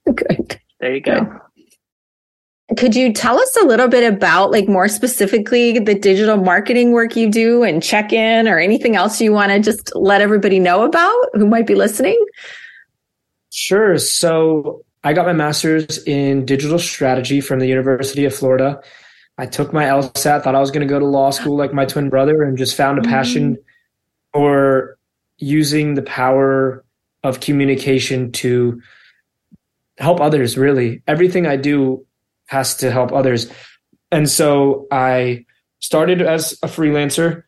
Good. 0.15 0.57
There 0.79 0.95
you 0.95 1.01
go. 1.01 1.19
Good. 1.25 2.77
Could 2.77 2.95
you 2.95 3.11
tell 3.11 3.37
us 3.39 3.57
a 3.57 3.65
little 3.65 3.87
bit 3.87 4.09
about, 4.09 4.51
like, 4.51 4.69
more 4.69 4.87
specifically 4.87 5.79
the 5.79 5.95
digital 5.95 6.37
marketing 6.37 6.91
work 6.91 7.15
you 7.15 7.29
do 7.29 7.63
and 7.63 7.81
Checkin 7.81 8.49
or 8.49 8.57
anything 8.57 8.95
else 8.95 9.19
you 9.19 9.33
want 9.33 9.51
to 9.51 9.59
just 9.59 9.93
let 9.95 10.21
everybody 10.21 10.59
know 10.59 10.83
about 10.83 11.15
who 11.33 11.47
might 11.47 11.67
be 11.67 11.75
listening? 11.75 12.17
Sure. 13.57 13.97
So 13.97 14.85
I 15.03 15.13
got 15.13 15.25
my 15.25 15.33
master's 15.33 15.97
in 16.03 16.45
digital 16.45 16.77
strategy 16.77 17.41
from 17.41 17.57
the 17.57 17.65
University 17.65 18.23
of 18.23 18.35
Florida. 18.35 18.79
I 19.39 19.47
took 19.47 19.73
my 19.73 19.85
LSAT, 19.85 20.43
thought 20.43 20.53
I 20.53 20.59
was 20.59 20.69
going 20.69 20.87
to 20.87 20.93
go 20.93 20.99
to 20.99 21.05
law 21.05 21.31
school 21.31 21.57
like 21.57 21.73
my 21.73 21.85
twin 21.85 22.07
brother, 22.07 22.43
and 22.43 22.55
just 22.55 22.77
found 22.77 22.99
a 22.99 23.01
passion 23.01 23.55
mm-hmm. 23.55 23.61
for 24.39 24.99
using 25.39 25.95
the 25.95 26.03
power 26.03 26.85
of 27.23 27.39
communication 27.39 28.31
to 28.33 28.79
help 29.97 30.21
others, 30.21 30.55
really. 30.55 31.01
Everything 31.07 31.47
I 31.47 31.55
do 31.55 32.05
has 32.45 32.75
to 32.77 32.91
help 32.91 33.11
others. 33.11 33.51
And 34.11 34.29
so 34.29 34.85
I 34.91 35.45
started 35.79 36.21
as 36.21 36.53
a 36.61 36.67
freelancer, 36.67 37.41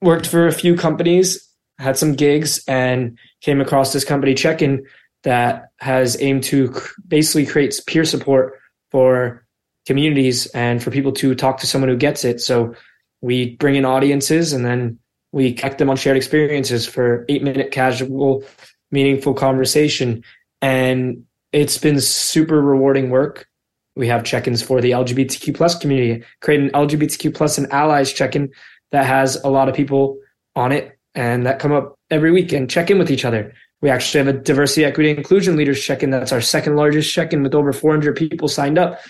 worked 0.00 0.28
for 0.28 0.46
a 0.46 0.52
few 0.52 0.76
companies, 0.76 1.48
had 1.80 1.98
some 1.98 2.14
gigs, 2.14 2.62
and 2.68 3.18
came 3.40 3.60
across 3.60 3.92
this 3.92 4.04
company, 4.04 4.34
Checkin, 4.34 4.84
that 5.22 5.70
has 5.78 6.20
aimed 6.20 6.44
to 6.44 6.74
basically 7.06 7.46
create 7.46 7.78
peer 7.86 8.04
support 8.04 8.54
for 8.90 9.44
communities 9.86 10.46
and 10.46 10.82
for 10.82 10.90
people 10.90 11.12
to 11.12 11.34
talk 11.34 11.58
to 11.58 11.66
someone 11.66 11.88
who 11.88 11.96
gets 11.96 12.24
it. 12.24 12.40
So 12.40 12.74
we 13.20 13.56
bring 13.56 13.76
in 13.76 13.84
audiences 13.84 14.52
and 14.52 14.64
then 14.64 14.98
we 15.32 15.52
connect 15.52 15.78
them 15.78 15.90
on 15.90 15.96
shared 15.96 16.16
experiences 16.16 16.86
for 16.86 17.24
eight 17.28 17.42
minute 17.42 17.70
casual, 17.70 18.44
meaningful 18.90 19.34
conversation. 19.34 20.22
And 20.60 21.24
it's 21.52 21.78
been 21.78 22.00
super 22.00 22.60
rewarding 22.60 23.10
work. 23.10 23.46
We 23.94 24.08
have 24.08 24.24
check-ins 24.24 24.62
for 24.62 24.80
the 24.80 24.92
LGBTQ 24.92 25.54
plus 25.54 25.78
community, 25.78 26.24
create 26.40 26.60
an 26.60 26.70
LGBTQ 26.70 27.34
plus 27.34 27.58
and 27.58 27.70
allies 27.72 28.12
check-in 28.12 28.50
that 28.90 29.06
has 29.06 29.36
a 29.42 29.48
lot 29.48 29.68
of 29.68 29.74
people 29.74 30.18
on 30.54 30.72
it 30.72 30.98
and 31.14 31.46
that 31.46 31.58
come 31.58 31.72
up 31.72 31.98
every 32.10 32.30
week 32.30 32.52
and 32.52 32.70
check 32.70 32.90
in 32.90 32.98
with 32.98 33.10
each 33.10 33.24
other. 33.24 33.52
We 33.82 33.90
actually 33.90 34.24
have 34.24 34.34
a 34.34 34.38
diversity, 34.38 34.84
equity, 34.84 35.10
inclusion 35.10 35.56
leaders 35.56 35.82
check 35.82 36.02
in. 36.02 36.10
That's 36.10 36.32
our 36.32 36.40
second 36.40 36.76
largest 36.76 37.12
check 37.12 37.32
in 37.32 37.42
with 37.42 37.54
over 37.54 37.72
400 37.72 38.16
people 38.16 38.48
signed 38.48 38.78
up, 38.78 39.00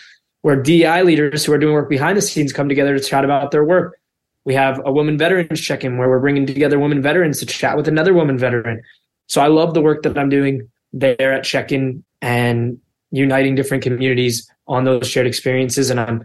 where 0.40 0.60
DI 0.60 1.02
leaders 1.02 1.44
who 1.44 1.52
are 1.52 1.58
doing 1.58 1.74
work 1.74 1.88
behind 1.88 2.16
the 2.16 2.22
scenes 2.22 2.52
come 2.52 2.68
together 2.68 2.98
to 2.98 3.04
chat 3.04 3.24
about 3.24 3.50
their 3.50 3.64
work. 3.64 3.98
We 4.44 4.54
have 4.54 4.80
a 4.84 4.90
women 4.90 5.18
veterans 5.18 5.60
check 5.60 5.84
in 5.84 5.98
where 5.98 6.08
we're 6.08 6.20
bringing 6.20 6.46
together 6.46 6.78
women 6.80 7.00
veterans 7.00 7.38
to 7.40 7.46
chat 7.46 7.76
with 7.76 7.86
another 7.86 8.12
woman 8.12 8.38
veteran. 8.38 8.82
So 9.28 9.40
I 9.40 9.46
love 9.46 9.74
the 9.74 9.82
work 9.82 10.02
that 10.02 10.18
I'm 10.18 10.28
doing 10.28 10.68
there 10.92 11.32
at 11.32 11.44
Checkin 11.44 12.02
and 12.20 12.78
uniting 13.10 13.54
different 13.54 13.82
communities 13.82 14.50
on 14.66 14.84
those 14.84 15.06
shared 15.06 15.26
experiences. 15.26 15.90
And 15.90 16.00
I'm 16.00 16.24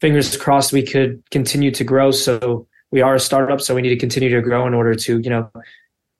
fingers 0.00 0.36
crossed 0.36 0.72
we 0.72 0.82
could 0.82 1.22
continue 1.30 1.70
to 1.70 1.84
grow. 1.84 2.10
So 2.10 2.66
we 2.90 3.00
are 3.00 3.14
a 3.14 3.20
startup, 3.20 3.60
so 3.60 3.74
we 3.74 3.82
need 3.82 3.90
to 3.90 3.96
continue 3.96 4.30
to 4.30 4.42
grow 4.42 4.66
in 4.66 4.74
order 4.74 4.94
to, 4.94 5.20
you 5.20 5.30
know, 5.30 5.48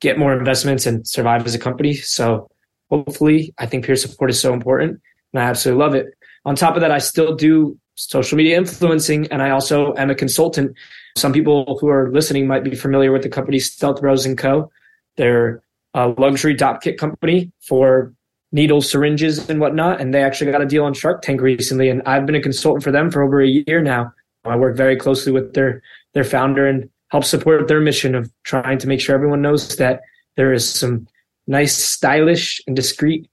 get 0.03 0.19
more 0.19 0.37
investments 0.37 0.85
and 0.85 1.07
survive 1.07 1.47
as 1.47 1.55
a 1.55 1.59
company. 1.59 1.95
So 1.95 2.51
hopefully, 2.91 3.55
I 3.59 3.67
think 3.67 3.87
peer 3.87 3.97
support 3.97 4.31
is 4.31 4.39
so 4.39 4.53
important 4.53 5.01
and 5.33 5.43
I 5.43 5.47
absolutely 5.47 5.83
love 5.83 5.95
it. 5.95 6.07
On 6.45 6.57
top 6.57 6.75
of 6.75 6.81
that, 6.81 6.91
I 6.91 6.99
still 6.99 7.35
do 7.35 7.79
social 7.95 8.37
media 8.37 8.57
influencing 8.57 9.29
and 9.29 9.41
I 9.41 9.51
also 9.51 9.95
am 9.95 10.11
a 10.11 10.15
consultant. 10.15 10.77
Some 11.17 11.33
people 11.33 11.79
who 11.81 11.89
are 11.89 12.11
listening 12.11 12.49
might 12.49 12.65
be 12.65 12.75
familiar 12.75 13.13
with 13.13 13.23
the 13.23 13.29
company 13.29 13.61
Stealth 13.61 14.01
Bros 14.01 14.27
and 14.27 14.37
Co. 14.37 14.71
They're 15.17 15.63
a 15.95 16.09
luxury 16.09 16.57
dopp 16.57 16.81
kit 16.81 16.99
company 16.99 17.53
for 17.61 18.13
needles, 18.51 18.91
syringes, 18.91 19.49
and 19.49 19.61
whatnot. 19.61 20.01
And 20.01 20.13
they 20.13 20.23
actually 20.23 20.51
got 20.51 20.63
a 20.63 20.67
deal 20.67 20.85
on 20.85 20.95
Shark 20.95 21.23
Tank 21.23 21.41
recently. 21.41 21.89
And 21.91 22.03
I've 22.07 22.27
been 22.27 22.35
a 22.35 22.43
consultant 22.43 22.83
for 22.83 22.91
them 22.91 23.11
for 23.11 23.23
over 23.23 23.41
a 23.41 23.47
year 23.47 23.81
now. 23.81 24.13
I 24.45 24.57
work 24.57 24.77
very 24.77 24.97
closely 24.97 25.31
with 25.31 25.55
their 25.55 25.81
their 26.15 26.25
founder 26.25 26.67
and 26.67 26.91
help 27.13 27.25
support 27.25 27.69
their 27.69 27.81
mission 27.81 28.15
of 28.15 28.33
trying 28.43 28.79
to 28.79 28.89
make 28.89 28.99
sure 28.99 29.15
everyone 29.15 29.43
knows 29.43 29.77
that 29.77 30.01
there 30.37 30.51
is 30.51 30.67
some 30.67 31.07
nice, 31.47 31.77
stylish, 31.77 32.59
and 32.67 32.75
discreet 32.75 33.29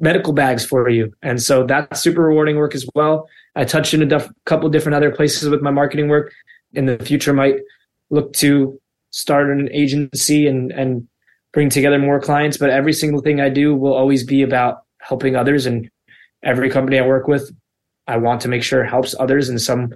medical 0.00 0.32
bags 0.32 0.64
for 0.64 0.88
you. 0.88 1.12
And 1.22 1.40
so 1.42 1.64
that's 1.66 2.00
super 2.00 2.22
rewarding 2.22 2.56
work 2.56 2.74
as 2.74 2.88
well. 2.94 3.28
I 3.54 3.64
touched 3.64 3.92
in 3.92 4.00
a 4.00 4.06
def- 4.06 4.30
couple 4.46 4.70
different 4.70 4.96
other 4.96 5.10
places 5.10 5.50
with 5.50 5.60
my 5.60 5.70
marketing 5.70 6.08
work. 6.08 6.32
In 6.72 6.86
the 6.86 6.98
future, 6.98 7.34
might 7.34 7.56
look 8.08 8.32
to 8.34 8.80
start 9.10 9.50
an 9.50 9.68
agency 9.72 10.46
and 10.46 10.72
and 10.72 11.06
bring 11.52 11.68
together 11.68 11.98
more 11.98 12.20
clients. 12.20 12.56
But 12.56 12.70
every 12.70 12.94
single 12.94 13.20
thing 13.20 13.40
I 13.40 13.50
do 13.50 13.74
will 13.74 13.94
always 13.94 14.24
be 14.24 14.42
about 14.42 14.84
helping 15.00 15.36
others. 15.36 15.66
And 15.66 15.90
every 16.42 16.70
company 16.70 16.98
I 16.98 17.06
work 17.06 17.28
with, 17.28 17.50
I 18.06 18.16
want 18.16 18.40
to 18.42 18.48
make 18.48 18.62
sure 18.62 18.84
helps 18.84 19.14
others 19.18 19.48
in 19.50 19.58
some 19.58 19.94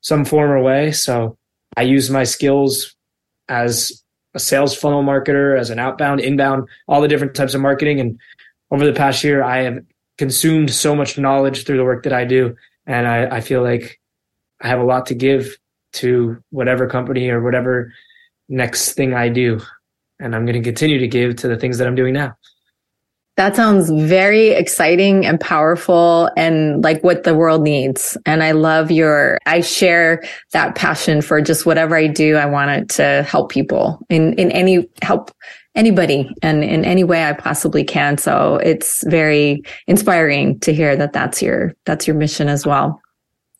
some 0.00 0.24
form 0.24 0.50
or 0.50 0.62
way. 0.62 0.92
So 0.92 1.36
I 1.76 1.82
use 1.82 2.10
my 2.10 2.24
skills 2.24 2.94
as 3.48 4.02
a 4.34 4.38
sales 4.38 4.76
funnel 4.76 5.02
marketer, 5.02 5.58
as 5.58 5.70
an 5.70 5.78
outbound, 5.78 6.20
inbound, 6.20 6.68
all 6.88 7.00
the 7.00 7.08
different 7.08 7.34
types 7.34 7.54
of 7.54 7.60
marketing. 7.60 8.00
And 8.00 8.20
over 8.70 8.84
the 8.84 8.92
past 8.92 9.24
year, 9.24 9.42
I 9.42 9.62
have 9.62 9.78
consumed 10.18 10.70
so 10.70 10.94
much 10.94 11.18
knowledge 11.18 11.64
through 11.64 11.78
the 11.78 11.84
work 11.84 12.04
that 12.04 12.12
I 12.12 12.24
do. 12.24 12.54
And 12.86 13.06
I, 13.06 13.36
I 13.36 13.40
feel 13.40 13.62
like 13.62 14.00
I 14.60 14.68
have 14.68 14.80
a 14.80 14.84
lot 14.84 15.06
to 15.06 15.14
give 15.14 15.56
to 15.94 16.42
whatever 16.50 16.86
company 16.86 17.28
or 17.30 17.42
whatever 17.42 17.92
next 18.48 18.92
thing 18.92 19.14
I 19.14 19.28
do. 19.28 19.60
And 20.20 20.34
I'm 20.34 20.44
going 20.46 20.62
to 20.62 20.62
continue 20.62 20.98
to 20.98 21.08
give 21.08 21.36
to 21.36 21.48
the 21.48 21.56
things 21.56 21.78
that 21.78 21.86
I'm 21.86 21.94
doing 21.94 22.14
now. 22.14 22.36
That 23.36 23.54
sounds 23.54 23.90
very 23.90 24.48
exciting 24.48 25.26
and 25.26 25.38
powerful 25.38 26.30
and 26.38 26.82
like 26.82 27.04
what 27.04 27.24
the 27.24 27.34
world 27.34 27.62
needs. 27.62 28.16
And 28.24 28.42
I 28.42 28.52
love 28.52 28.90
your, 28.90 29.38
I 29.44 29.60
share 29.60 30.22
that 30.52 30.74
passion 30.74 31.20
for 31.20 31.42
just 31.42 31.66
whatever 31.66 31.96
I 31.96 32.06
do. 32.06 32.36
I 32.36 32.46
want 32.46 32.70
it 32.70 32.88
to 32.96 33.22
help 33.24 33.50
people 33.50 34.00
in, 34.08 34.32
in 34.34 34.50
any 34.52 34.88
help 35.02 35.30
anybody 35.74 36.34
and 36.40 36.64
in 36.64 36.86
any 36.86 37.04
way 37.04 37.24
I 37.24 37.34
possibly 37.34 37.84
can. 37.84 38.16
So 38.16 38.56
it's 38.56 39.06
very 39.06 39.62
inspiring 39.86 40.58
to 40.60 40.72
hear 40.72 40.96
that 40.96 41.12
that's 41.12 41.42
your, 41.42 41.74
that's 41.84 42.06
your 42.06 42.16
mission 42.16 42.48
as 42.48 42.66
well. 42.66 43.02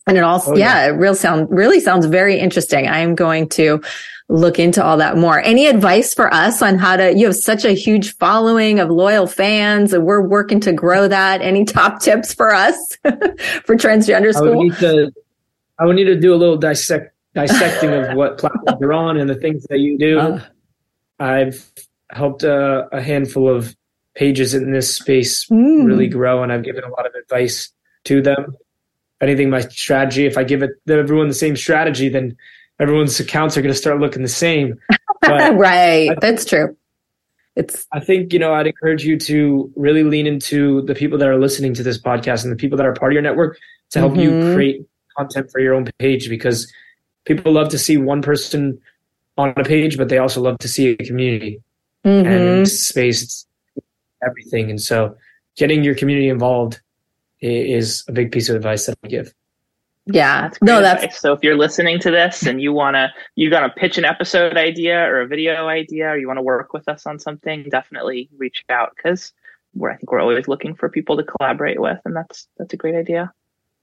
And 0.07 0.17
it 0.17 0.23
also, 0.23 0.53
oh, 0.53 0.55
yeah. 0.55 0.85
yeah, 0.85 0.93
it 0.93 0.97
real 0.97 1.13
sound 1.13 1.49
really 1.51 1.81
sounds 1.81 2.05
very 2.05 2.39
interesting. 2.39 2.87
I 2.87 2.99
am 2.99 3.13
going 3.13 3.49
to 3.49 3.81
look 4.29 4.59
into 4.59 4.83
all 4.83 4.97
that 4.97 5.17
more. 5.17 5.39
Any 5.39 5.67
advice 5.67 6.13
for 6.13 6.33
us 6.33 6.61
on 6.61 6.77
how 6.77 6.97
to, 6.97 7.13
you 7.13 7.27
have 7.27 7.35
such 7.35 7.63
a 7.63 7.71
huge 7.71 8.15
following 8.17 8.79
of 8.79 8.89
loyal 8.89 9.25
fans 9.25 9.93
and 9.93 10.05
we're 10.05 10.21
working 10.21 10.59
to 10.61 10.73
grow 10.73 11.07
that. 11.07 11.41
Any 11.41 11.65
top 11.65 12.01
tips 12.01 12.33
for 12.33 12.53
us 12.53 12.75
for 13.63 13.75
transgender 13.75 14.33
school? 14.33 14.53
I 14.53 14.55
would 14.55 14.63
need 14.63 14.75
to, 14.77 15.11
I 15.79 15.85
would 15.85 15.95
need 15.95 16.05
to 16.05 16.19
do 16.19 16.33
a 16.33 16.35
little 16.35 16.57
dissect, 16.57 17.13
dissecting 17.33 17.93
of 17.93 18.17
what 18.17 18.37
platforms 18.37 18.77
you're 18.81 18.93
on 18.93 19.17
and 19.17 19.29
the 19.29 19.35
things 19.35 19.63
that 19.69 19.79
you 19.79 19.97
do. 19.97 20.19
Uh, 20.19 20.43
I've 21.19 21.65
helped 22.09 22.43
a, 22.43 22.87
a, 22.91 23.01
handful 23.01 23.53
of 23.53 23.75
pages 24.15 24.53
in 24.53 24.71
this 24.71 24.95
space 24.95 25.45
mm. 25.47 25.85
really 25.85 26.07
grow 26.07 26.41
and 26.41 26.51
I've 26.51 26.63
given 26.63 26.83
a 26.83 26.89
lot 26.89 27.05
of 27.05 27.13
advice 27.15 27.71
to 28.05 28.21
them 28.21 28.55
anything 29.21 29.49
my 29.49 29.61
strategy 29.61 30.25
if 30.25 30.37
i 30.37 30.43
give 30.43 30.63
it 30.63 30.71
everyone 30.87 31.27
the 31.27 31.33
same 31.33 31.55
strategy 31.55 32.07
then 32.09 32.35
everyone's 32.79 33.19
accounts 33.19 33.57
are 33.57 33.61
going 33.61 33.73
to 33.73 33.77
start 33.77 33.99
looking 33.99 34.21
the 34.21 34.27
same 34.27 34.79
right 35.27 36.11
that's 36.21 36.45
true 36.45 36.75
it's 37.55 37.87
i 37.93 37.99
think 37.99 38.33
you 38.33 38.39
know 38.39 38.53
i'd 38.53 38.67
encourage 38.67 39.03
you 39.03 39.17
to 39.17 39.71
really 39.75 40.03
lean 40.03 40.27
into 40.27 40.81
the 40.83 40.95
people 40.95 41.17
that 41.17 41.27
are 41.27 41.37
listening 41.37 41.73
to 41.73 41.83
this 41.83 41.99
podcast 41.99 42.43
and 42.43 42.51
the 42.51 42.55
people 42.55 42.77
that 42.77 42.85
are 42.85 42.93
part 42.93 43.11
of 43.11 43.13
your 43.13 43.21
network 43.21 43.57
to 43.89 43.99
help 43.99 44.13
mm-hmm. 44.13 44.47
you 44.47 44.53
create 44.53 44.85
content 45.17 45.49
for 45.51 45.59
your 45.59 45.73
own 45.73 45.89
page 45.99 46.29
because 46.29 46.71
people 47.25 47.51
love 47.51 47.69
to 47.69 47.77
see 47.77 47.97
one 47.97 48.21
person 48.21 48.79
on 49.37 49.53
a 49.57 49.63
page 49.63 49.97
but 49.97 50.09
they 50.09 50.17
also 50.17 50.41
love 50.41 50.57
to 50.59 50.67
see 50.67 50.89
a 50.89 50.95
community 50.97 51.61
mm-hmm. 52.05 52.27
and 52.27 52.67
space 52.67 53.45
everything 54.23 54.69
and 54.69 54.81
so 54.81 55.15
getting 55.57 55.83
your 55.83 55.95
community 55.95 56.29
involved 56.29 56.79
is 57.41 58.03
a 58.07 58.11
big 58.11 58.31
piece 58.31 58.49
of 58.49 58.55
advice 58.55 58.85
that 58.85 58.97
I 59.03 59.07
give. 59.07 59.33
Yeah. 60.07 60.41
That's 60.41 60.61
no, 60.61 60.81
that's 60.81 61.03
advice. 61.03 61.19
so 61.19 61.33
if 61.33 61.43
you're 61.43 61.57
listening 61.57 61.99
to 61.99 62.11
this 62.11 62.45
and 62.45 62.61
you 62.61 62.73
want 62.73 62.95
to, 62.95 63.11
you 63.35 63.49
got 63.49 63.61
to 63.61 63.69
pitch 63.69 63.97
an 63.97 64.05
episode 64.05 64.57
idea 64.57 64.99
or 64.99 65.21
a 65.21 65.27
video 65.27 65.67
idea, 65.67 66.09
or 66.09 66.17
you 66.17 66.27
want 66.27 66.37
to 66.37 66.43
work 66.43 66.73
with 66.73 66.87
us 66.87 67.05
on 67.05 67.19
something, 67.19 67.63
definitely 67.69 68.29
reach 68.37 68.63
out 68.69 68.93
because 68.95 69.33
where 69.73 69.91
I 69.91 69.97
think 69.97 70.11
we're 70.11 70.19
always 70.19 70.47
looking 70.47 70.75
for 70.75 70.89
people 70.89 71.17
to 71.17 71.23
collaborate 71.23 71.79
with, 71.79 71.99
and 72.05 72.15
that's 72.15 72.47
that's 72.57 72.73
a 72.73 72.77
great 72.77 72.95
idea. 72.95 73.31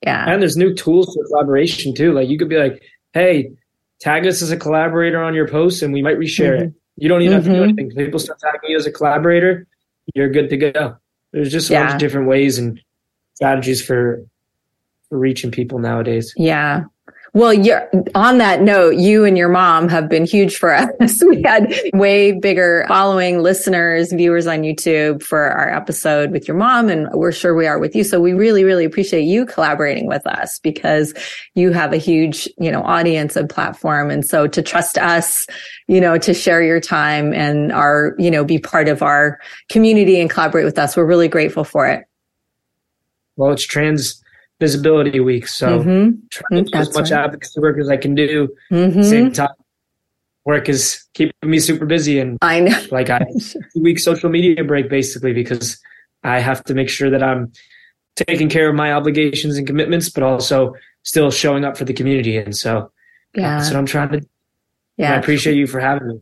Yeah. 0.03 0.31
And 0.31 0.43
there's 0.43 0.57
new 0.57 0.75
tools 0.75 1.14
for 1.14 1.25
collaboration 1.27 1.95
too. 1.95 2.12
Like 2.12 2.29
you 2.29 2.39
could 2.39 2.49
be 2.49 2.59
like, 2.59 2.83
hey, 3.12 3.53
tag 4.01 4.27
us 4.27 4.43
as 4.43 4.51
a 4.51 4.57
collaborator 4.57 5.22
on 5.22 5.35
your 5.35 5.49
post 5.49 5.83
and 5.83 5.93
we 5.93 6.03
might 6.03 6.18
reshare 6.18 6.57
mm-hmm. 6.57 6.64
it. 6.64 6.75
You 6.97 7.09
don't 7.09 7.22
even 7.22 7.35
have 7.35 7.45
to 7.45 7.51
do 7.51 7.57
mm-hmm. 7.57 7.64
anything. 7.64 7.91
People 7.91 8.20
start 8.20 8.39
tagging 8.39 8.70
you 8.70 8.77
as 8.77 8.87
a 8.87 8.93
collaborator, 8.93 9.66
you're 10.14 10.29
good 10.29 10.51
to 10.51 10.57
go. 10.57 10.97
There's 11.33 11.51
just 11.51 11.70
a 11.70 11.72
yeah. 11.72 11.83
bunch 11.83 11.95
of 11.95 12.01
different 12.01 12.29
ways 12.29 12.59
and 12.59 12.81
strategies 13.35 13.85
for 13.85 14.25
for 14.25 14.25
reaching 15.11 15.51
people 15.51 15.79
nowadays. 15.79 16.33
Yeah. 16.37 16.85
Well, 17.35 17.53
you're, 17.53 17.91
on 18.15 18.39
that 18.39 18.63
note, 18.63 18.95
you 18.95 19.25
and 19.25 19.37
your 19.37 19.49
mom 19.49 19.89
have 19.89 20.09
been 20.09 20.25
huge 20.25 20.57
for 20.57 20.73
us. 21.01 21.21
We 21.25 21.43
had 21.43 21.75
way 21.93 22.31
bigger 22.31 22.85
following 22.87 23.43
listeners, 23.43 24.13
viewers 24.13 24.47
on 24.47 24.61
YouTube 24.61 25.21
for 25.21 25.43
our 25.43 25.69
episode 25.69 26.31
with 26.31 26.47
your 26.47 26.57
mom, 26.57 26.89
and 26.89 27.09
we're 27.13 27.33
sure 27.33 27.57
we 27.57 27.67
are 27.67 27.81
with 27.81 27.97
you. 27.97 28.05
So 28.05 28.21
we 28.21 28.35
really, 28.35 28.63
really 28.63 28.85
appreciate 28.85 29.23
you 29.23 29.47
collaborating 29.47 30.07
with 30.07 30.25
us 30.29 30.61
because 30.61 31.13
you 31.55 31.73
have 31.73 31.93
a 31.93 31.97
huge, 31.97 32.49
you 32.57 32.71
know, 32.71 32.83
audience 32.83 33.35
and 33.35 33.51
platform. 33.51 34.11
And 34.11 34.25
so 34.25 34.47
to 34.47 34.63
trust 34.63 34.97
us, 34.97 35.49
you 35.89 36.01
know, 36.01 36.17
to 36.19 36.35
share 36.35 36.63
your 36.63 36.81
time 36.81 37.35
and 37.35 37.73
our, 37.73 38.15
you 38.17 38.31
know, 38.31 38.45
be 38.45 38.61
part 38.61 38.89
of 38.89 39.03
our 39.03 39.41
community 39.69 40.21
and 40.21 40.31
collaborate 40.31 40.65
with 40.65 40.79
us, 40.79 40.97
we're 40.97 41.05
really 41.05 41.29
grateful 41.29 41.65
for 41.65 41.89
it. 41.89 42.05
Well, 43.37 43.51
it's 43.51 43.67
trans 43.67 44.23
visibility 44.65 45.21
week. 45.21 45.47
So 45.47 45.81
mm-hmm. 45.81 46.17
trying 46.31 46.65
to 46.65 46.71
do 46.71 46.79
as 46.79 46.95
much 46.95 47.11
right. 47.11 47.25
advocacy 47.25 47.61
work 47.61 47.79
as 47.79 47.91
I 47.91 47.99
can 47.99 48.15
do. 48.15 48.49
Mm-hmm. 48.73 49.03
Same 49.03 49.31
time, 49.31 49.51
work 50.47 50.71
is 50.71 51.05
keeping 51.12 51.35
me 51.43 51.59
super 51.59 51.85
busy, 51.85 52.19
and 52.19 52.39
I 52.41 52.61
know 52.61 52.81
like 52.91 53.11
I 53.11 53.19
two 53.73 53.83
week 53.83 53.99
social 53.99 54.31
media 54.31 54.65
break 54.65 54.89
basically 54.89 55.35
because 55.35 55.79
I 56.23 56.41
have 56.41 56.65
to 56.65 56.75
make 56.75 56.89
sure 56.89 57.11
that 57.11 57.23
I'm 57.23 57.53
taking 58.17 58.49
care 58.49 58.71
of 58.71 58.75
my 58.75 58.93
obligations 58.93 59.59
and 59.59 59.67
commitments, 59.67 60.09
but 60.09 60.23
also 60.23 60.75
still 61.03 61.31
showing 61.31 61.65
up 61.67 61.77
for 61.77 61.85
the 61.85 61.93
community. 61.93 62.39
And 62.39 62.57
so 62.57 62.91
yeah, 63.35 63.59
that's 63.59 63.69
what 63.69 63.77
I'm 63.77 63.87
trying 63.87 64.12
to. 64.12 64.27
Yeah, 64.97 65.07
and 65.07 65.15
I 65.17 65.19
appreciate 65.19 65.57
you 65.57 65.67
for 65.67 65.81
having 65.81 66.09
me. 66.09 66.21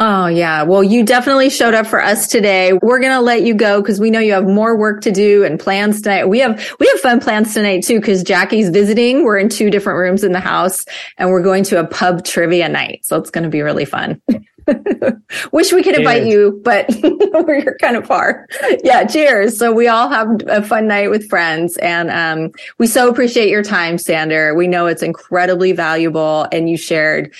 Oh, 0.00 0.26
yeah. 0.26 0.64
Well, 0.64 0.82
you 0.82 1.04
definitely 1.04 1.48
showed 1.48 1.72
up 1.72 1.86
for 1.86 2.02
us 2.02 2.26
today. 2.26 2.72
We're 2.72 2.98
going 2.98 3.12
to 3.12 3.20
let 3.20 3.44
you 3.44 3.54
go 3.54 3.80
because 3.80 4.00
we 4.00 4.10
know 4.10 4.18
you 4.18 4.32
have 4.32 4.44
more 4.44 4.76
work 4.76 5.02
to 5.02 5.12
do 5.12 5.44
and 5.44 5.58
plans 5.58 6.02
tonight. 6.02 6.24
We 6.24 6.40
have, 6.40 6.74
we 6.80 6.88
have 6.88 6.98
fun 6.98 7.20
plans 7.20 7.54
tonight 7.54 7.84
too 7.84 8.00
because 8.00 8.24
Jackie's 8.24 8.70
visiting. 8.70 9.22
We're 9.22 9.38
in 9.38 9.48
two 9.48 9.70
different 9.70 10.00
rooms 10.00 10.24
in 10.24 10.32
the 10.32 10.40
house 10.40 10.84
and 11.16 11.30
we're 11.30 11.44
going 11.44 11.62
to 11.64 11.78
a 11.78 11.86
pub 11.86 12.24
trivia 12.24 12.68
night. 12.68 13.04
So 13.04 13.16
it's 13.18 13.30
going 13.30 13.44
to 13.44 13.50
be 13.50 13.62
really 13.62 13.84
fun. 13.84 14.20
Wish 15.52 15.72
we 15.72 15.84
could 15.84 15.96
invite 15.96 16.26
you, 16.26 16.60
but 16.64 16.86
we're 17.46 17.76
kind 17.80 17.96
of 17.96 18.04
far. 18.04 18.48
Yeah, 18.82 19.04
cheers. 19.04 19.56
So 19.56 19.72
we 19.72 19.86
all 19.86 20.08
have 20.08 20.28
a 20.48 20.62
fun 20.62 20.88
night 20.88 21.10
with 21.10 21.28
friends 21.28 21.76
and 21.76 22.10
um, 22.10 22.50
we 22.78 22.88
so 22.88 23.08
appreciate 23.08 23.48
your 23.48 23.62
time, 23.62 23.98
Sander. 23.98 24.56
We 24.56 24.66
know 24.66 24.88
it's 24.88 25.04
incredibly 25.04 25.70
valuable 25.70 26.48
and 26.50 26.68
you 26.68 26.76
shared 26.76 27.32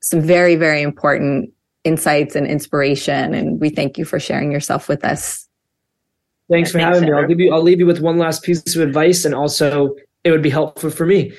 some 0.00 0.22
very, 0.22 0.56
very 0.56 0.80
important 0.80 1.52
insights 1.84 2.34
and 2.36 2.46
inspiration. 2.46 3.34
And 3.34 3.60
we 3.60 3.70
thank 3.70 3.98
you 3.98 4.04
for 4.04 4.20
sharing 4.20 4.52
yourself 4.52 4.88
with 4.88 5.04
us. 5.04 5.48
Thanks 6.50 6.72
for 6.72 6.78
having 6.78 7.04
me. 7.04 7.12
I'll 7.12 7.26
give 7.26 7.38
you 7.38 7.52
I'll 7.52 7.62
leave 7.62 7.78
you 7.78 7.86
with 7.86 8.00
one 8.00 8.18
last 8.18 8.42
piece 8.42 8.74
of 8.74 8.82
advice 8.82 9.24
and 9.24 9.34
also 9.34 9.94
it 10.24 10.32
would 10.32 10.42
be 10.42 10.50
helpful 10.50 10.90
for 10.90 11.06
me. 11.06 11.32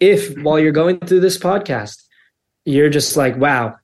If 0.00 0.36
while 0.38 0.58
you're 0.58 0.72
going 0.72 0.98
through 0.98 1.20
this 1.20 1.38
podcast, 1.38 2.02
you're 2.64 2.90
just 2.90 3.16
like, 3.16 3.36
wow, 3.36 3.76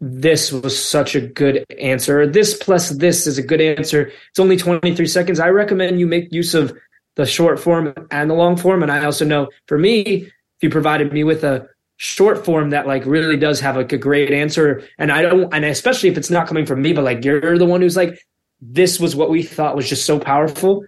this 0.00 0.50
was 0.50 0.82
such 0.82 1.14
a 1.14 1.20
good 1.20 1.64
answer. 1.78 2.26
This 2.26 2.56
plus 2.56 2.90
this 2.90 3.26
is 3.26 3.36
a 3.36 3.42
good 3.42 3.60
answer. 3.60 4.10
It's 4.30 4.38
only 4.38 4.56
23 4.56 5.06
seconds. 5.06 5.40
I 5.40 5.48
recommend 5.48 6.00
you 6.00 6.06
make 6.06 6.32
use 6.32 6.54
of 6.54 6.76
the 7.16 7.26
short 7.26 7.60
form 7.60 7.92
and 8.10 8.30
the 8.30 8.34
long 8.34 8.56
form. 8.56 8.82
And 8.82 8.90
I 8.90 9.04
also 9.04 9.24
know 9.24 9.48
for 9.66 9.76
me, 9.76 10.22
if 10.22 10.62
you 10.62 10.70
provided 10.70 11.12
me 11.12 11.22
with 11.22 11.44
a 11.44 11.68
short 11.98 12.44
form 12.44 12.70
that 12.70 12.86
like 12.86 13.04
really 13.04 13.36
does 13.36 13.60
have 13.60 13.76
like 13.76 13.92
a 13.92 13.98
great 13.98 14.32
answer. 14.32 14.82
And 14.98 15.12
i 15.12 15.20
don't 15.22 15.52
and 15.52 15.64
especially 15.64 16.08
if 16.08 16.16
it's 16.16 16.30
not 16.30 16.46
coming 16.46 16.64
from 16.64 16.80
me 16.80 16.92
but 16.92 17.04
like 17.04 17.24
you're 17.24 17.58
the 17.58 17.66
one 17.66 17.82
who's 17.82 17.96
like 17.96 18.18
this 18.60 18.98
was 18.98 19.14
what 19.14 19.30
we 19.30 19.42
thought 19.42 19.76
was 19.76 19.88
just 19.88 20.06
so 20.06 20.18
powerful. 20.18 20.84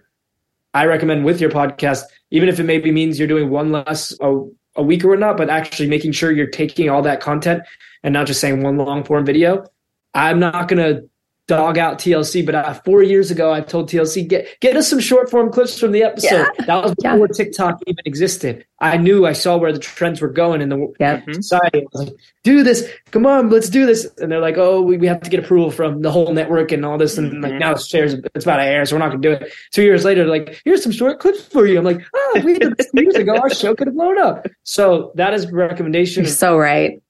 I 0.73 0.85
recommend 0.85 1.25
with 1.25 1.39
your 1.39 1.51
podcast 1.51 2.03
even 2.31 2.49
if 2.49 2.59
it 2.59 2.63
maybe 2.63 2.91
means 2.91 3.19
you're 3.19 3.27
doing 3.27 3.49
one 3.49 3.71
less 3.71 4.17
a, 4.21 4.41
a 4.77 4.83
week 4.83 5.03
or 5.03 5.09
whatnot 5.09 5.37
but 5.37 5.49
actually 5.49 5.89
making 5.89 6.13
sure 6.13 6.31
you're 6.31 6.47
taking 6.47 6.89
all 6.89 7.01
that 7.01 7.19
content 7.19 7.63
and 8.03 8.13
not 8.13 8.25
just 8.25 8.39
saying 8.39 8.63
one 8.63 8.77
long 8.77 9.03
form 9.03 9.25
video. 9.25 9.65
I'm 10.13 10.39
not 10.39 10.67
going 10.67 10.79
to 10.79 11.09
dog 11.51 11.77
out 11.77 11.99
TLC, 11.99 12.45
but 12.45 12.55
uh, 12.55 12.73
four 12.73 13.03
years 13.03 13.29
ago, 13.29 13.51
I 13.51 13.59
told 13.59 13.89
TLC 13.89 14.25
get 14.25 14.47
get 14.61 14.77
us 14.77 14.89
some 14.89 15.01
short 15.01 15.29
form 15.29 15.51
clips 15.51 15.77
from 15.77 15.91
the 15.91 16.01
episode. 16.01 16.47
Yeah. 16.57 16.65
That 16.65 16.83
was 16.83 16.95
before 16.95 17.27
yeah. 17.27 17.35
TikTok 17.35 17.81
even 17.87 18.03
existed. 18.05 18.65
I 18.79 18.95
knew 18.95 19.25
I 19.25 19.33
saw 19.33 19.57
where 19.57 19.73
the 19.73 19.79
trends 19.79 20.21
were 20.21 20.29
going 20.29 20.61
in 20.61 20.69
the 20.69 20.93
yeah. 20.99 21.17
Mm-hmm. 21.17 21.33
society. 21.33 21.79
I 21.79 21.85
was 21.91 22.07
like, 22.07 22.15
do 22.43 22.63
this, 22.63 22.89
come 23.11 23.25
on, 23.25 23.49
let's 23.49 23.69
do 23.69 23.85
this. 23.85 24.09
And 24.19 24.31
they're 24.31 24.39
like, 24.39 24.57
oh, 24.57 24.81
we, 24.81 24.97
we 24.97 25.07
have 25.07 25.21
to 25.21 25.29
get 25.29 25.43
approval 25.43 25.69
from 25.69 26.01
the 26.01 26.09
whole 26.09 26.33
network 26.33 26.71
and 26.71 26.85
all 26.85 26.97
this. 26.97 27.17
And 27.17 27.33
mm-hmm. 27.33 27.43
like 27.43 27.53
now 27.55 27.73
it's 27.73 27.85
shares, 27.85 28.13
it's 28.13 28.45
about 28.45 28.57
to 28.57 28.63
air, 28.63 28.85
so 28.85 28.95
we're 28.95 28.99
not 28.99 29.09
gonna 29.09 29.21
do 29.21 29.33
it. 29.33 29.53
Two 29.71 29.83
years 29.83 30.05
later, 30.05 30.25
like, 30.25 30.61
here's 30.63 30.81
some 30.81 30.93
short 30.93 31.19
clips 31.19 31.43
for 31.43 31.67
you. 31.67 31.77
I'm 31.77 31.83
like, 31.83 32.01
oh, 32.15 32.41
we 32.45 32.57
did 32.57 32.77
this 32.77 32.87
years 32.93 33.15
ago. 33.15 33.35
Our 33.35 33.49
show 33.49 33.75
could 33.75 33.87
have 33.87 33.95
blown 33.95 34.17
up. 34.17 34.47
So 34.63 35.11
that 35.15 35.33
is 35.33 35.51
recommendation. 35.51 36.23
You're 36.23 36.31
so 36.31 36.57
right. 36.57 37.01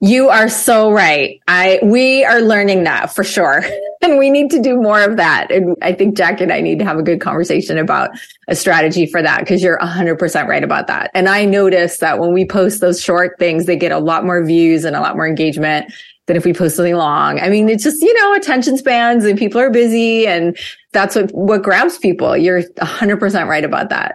You 0.00 0.28
are 0.28 0.48
so 0.48 0.92
right. 0.92 1.40
I 1.48 1.80
we 1.82 2.24
are 2.24 2.40
learning 2.40 2.84
that 2.84 3.12
for 3.12 3.24
sure. 3.24 3.64
and 4.00 4.18
we 4.18 4.30
need 4.30 4.50
to 4.50 4.60
do 4.60 4.76
more 4.76 5.02
of 5.02 5.16
that. 5.16 5.50
And 5.50 5.76
I 5.82 5.92
think 5.92 6.16
Jack 6.16 6.40
and 6.40 6.52
I 6.52 6.60
need 6.60 6.78
to 6.78 6.84
have 6.84 6.98
a 6.98 7.02
good 7.02 7.20
conversation 7.20 7.78
about 7.78 8.10
a 8.46 8.54
strategy 8.54 9.06
for 9.06 9.22
that 9.22 9.40
because 9.40 9.62
you're 9.62 9.78
100% 9.78 10.46
right 10.46 10.62
about 10.62 10.86
that. 10.86 11.10
And 11.14 11.28
I 11.28 11.44
notice 11.44 11.98
that 11.98 12.20
when 12.20 12.32
we 12.32 12.44
post 12.44 12.80
those 12.80 13.02
short 13.02 13.38
things, 13.38 13.66
they 13.66 13.76
get 13.76 13.90
a 13.90 13.98
lot 13.98 14.24
more 14.24 14.44
views 14.44 14.84
and 14.84 14.94
a 14.94 15.00
lot 15.00 15.16
more 15.16 15.26
engagement 15.26 15.92
than 16.26 16.36
if 16.36 16.44
we 16.44 16.52
post 16.52 16.76
something 16.76 16.94
long. 16.94 17.40
I 17.40 17.48
mean, 17.48 17.68
it's 17.68 17.82
just, 17.82 18.00
you 18.00 18.14
know, 18.14 18.34
attention 18.34 18.76
spans 18.76 19.24
and 19.24 19.36
people 19.36 19.60
are 19.60 19.70
busy 19.70 20.26
and 20.26 20.56
that's 20.92 21.16
what 21.16 21.30
what 21.32 21.62
grabs 21.62 21.98
people. 21.98 22.36
You're 22.36 22.62
100% 22.62 23.48
right 23.48 23.64
about 23.64 23.88
that. 23.88 24.14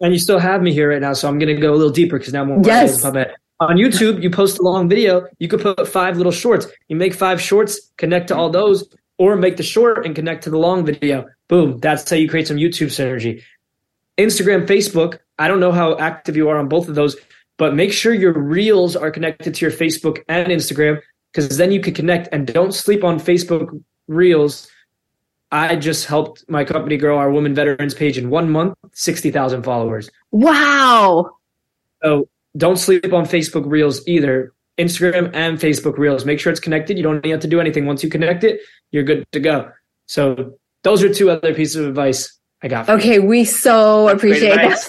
And 0.00 0.12
you 0.12 0.18
still 0.18 0.38
have 0.38 0.62
me 0.62 0.72
here 0.72 0.90
right 0.90 1.00
now, 1.00 1.14
so 1.14 1.26
I'm 1.26 1.38
going 1.38 1.54
to 1.54 1.60
go 1.60 1.72
a 1.72 1.76
little 1.76 1.92
deeper 1.92 2.18
because 2.18 2.32
now 2.32 2.42
I'm 2.42 2.48
more 2.48 2.62
yes 2.64 3.02
on 3.60 3.76
YouTube, 3.76 4.22
you 4.22 4.30
post 4.30 4.58
a 4.58 4.62
long 4.62 4.88
video, 4.88 5.26
you 5.38 5.48
could 5.48 5.60
put 5.60 5.88
five 5.88 6.16
little 6.16 6.32
shorts. 6.32 6.66
You 6.88 6.96
make 6.96 7.14
five 7.14 7.40
shorts, 7.40 7.90
connect 7.96 8.28
to 8.28 8.36
all 8.36 8.50
those, 8.50 8.88
or 9.18 9.36
make 9.36 9.56
the 9.56 9.62
short 9.62 10.04
and 10.04 10.14
connect 10.14 10.44
to 10.44 10.50
the 10.50 10.58
long 10.58 10.84
video. 10.84 11.26
Boom. 11.48 11.78
That's 11.78 12.08
how 12.08 12.16
you 12.16 12.28
create 12.28 12.48
some 12.48 12.58
YouTube 12.58 12.88
synergy. 12.88 13.42
Instagram, 14.18 14.66
Facebook, 14.66 15.18
I 15.38 15.48
don't 15.48 15.60
know 15.60 15.72
how 15.72 15.96
active 15.98 16.36
you 16.36 16.48
are 16.48 16.58
on 16.58 16.68
both 16.68 16.88
of 16.88 16.94
those, 16.94 17.16
but 17.56 17.74
make 17.74 17.92
sure 17.92 18.12
your 18.12 18.38
reels 18.38 18.96
are 18.96 19.10
connected 19.10 19.54
to 19.54 19.64
your 19.64 19.72
Facebook 19.72 20.22
and 20.28 20.48
Instagram 20.48 21.00
because 21.32 21.56
then 21.56 21.72
you 21.72 21.80
can 21.80 21.94
connect 21.94 22.28
and 22.32 22.46
don't 22.46 22.72
sleep 22.72 23.04
on 23.04 23.18
Facebook 23.18 23.82
reels. 24.08 24.68
I 25.52 25.76
just 25.76 26.06
helped 26.06 26.44
my 26.48 26.64
company 26.64 26.96
grow 26.96 27.18
our 27.18 27.30
women 27.30 27.54
veterans 27.54 27.94
page 27.94 28.18
in 28.18 28.30
one 28.30 28.50
month, 28.50 28.74
60,000 28.92 29.62
followers. 29.62 30.10
Wow. 30.30 31.36
So 32.02 32.28
don't 32.56 32.76
sleep 32.76 33.12
on 33.12 33.24
Facebook 33.24 33.64
Reels 33.66 34.06
either. 34.06 34.52
Instagram 34.78 35.30
and 35.34 35.58
Facebook 35.58 35.96
Reels. 35.96 36.24
Make 36.24 36.38
sure 36.38 36.50
it's 36.50 36.60
connected. 36.60 36.98
You 36.98 37.02
don't 37.02 37.24
have 37.24 37.40
to 37.40 37.48
do 37.48 37.60
anything. 37.60 37.86
Once 37.86 38.02
you 38.02 38.10
connect 38.10 38.44
it, 38.44 38.60
you're 38.90 39.04
good 39.04 39.24
to 39.32 39.40
go. 39.40 39.70
So 40.06 40.54
those 40.82 41.02
are 41.02 41.12
two 41.12 41.30
other 41.30 41.54
pieces 41.54 41.76
of 41.76 41.86
advice 41.86 42.38
I 42.62 42.68
got. 42.68 42.88
okay, 42.88 43.14
you. 43.14 43.22
we 43.22 43.44
so 43.44 44.06
That's 44.06 44.18
appreciate 44.18 44.56
that. 44.56 44.86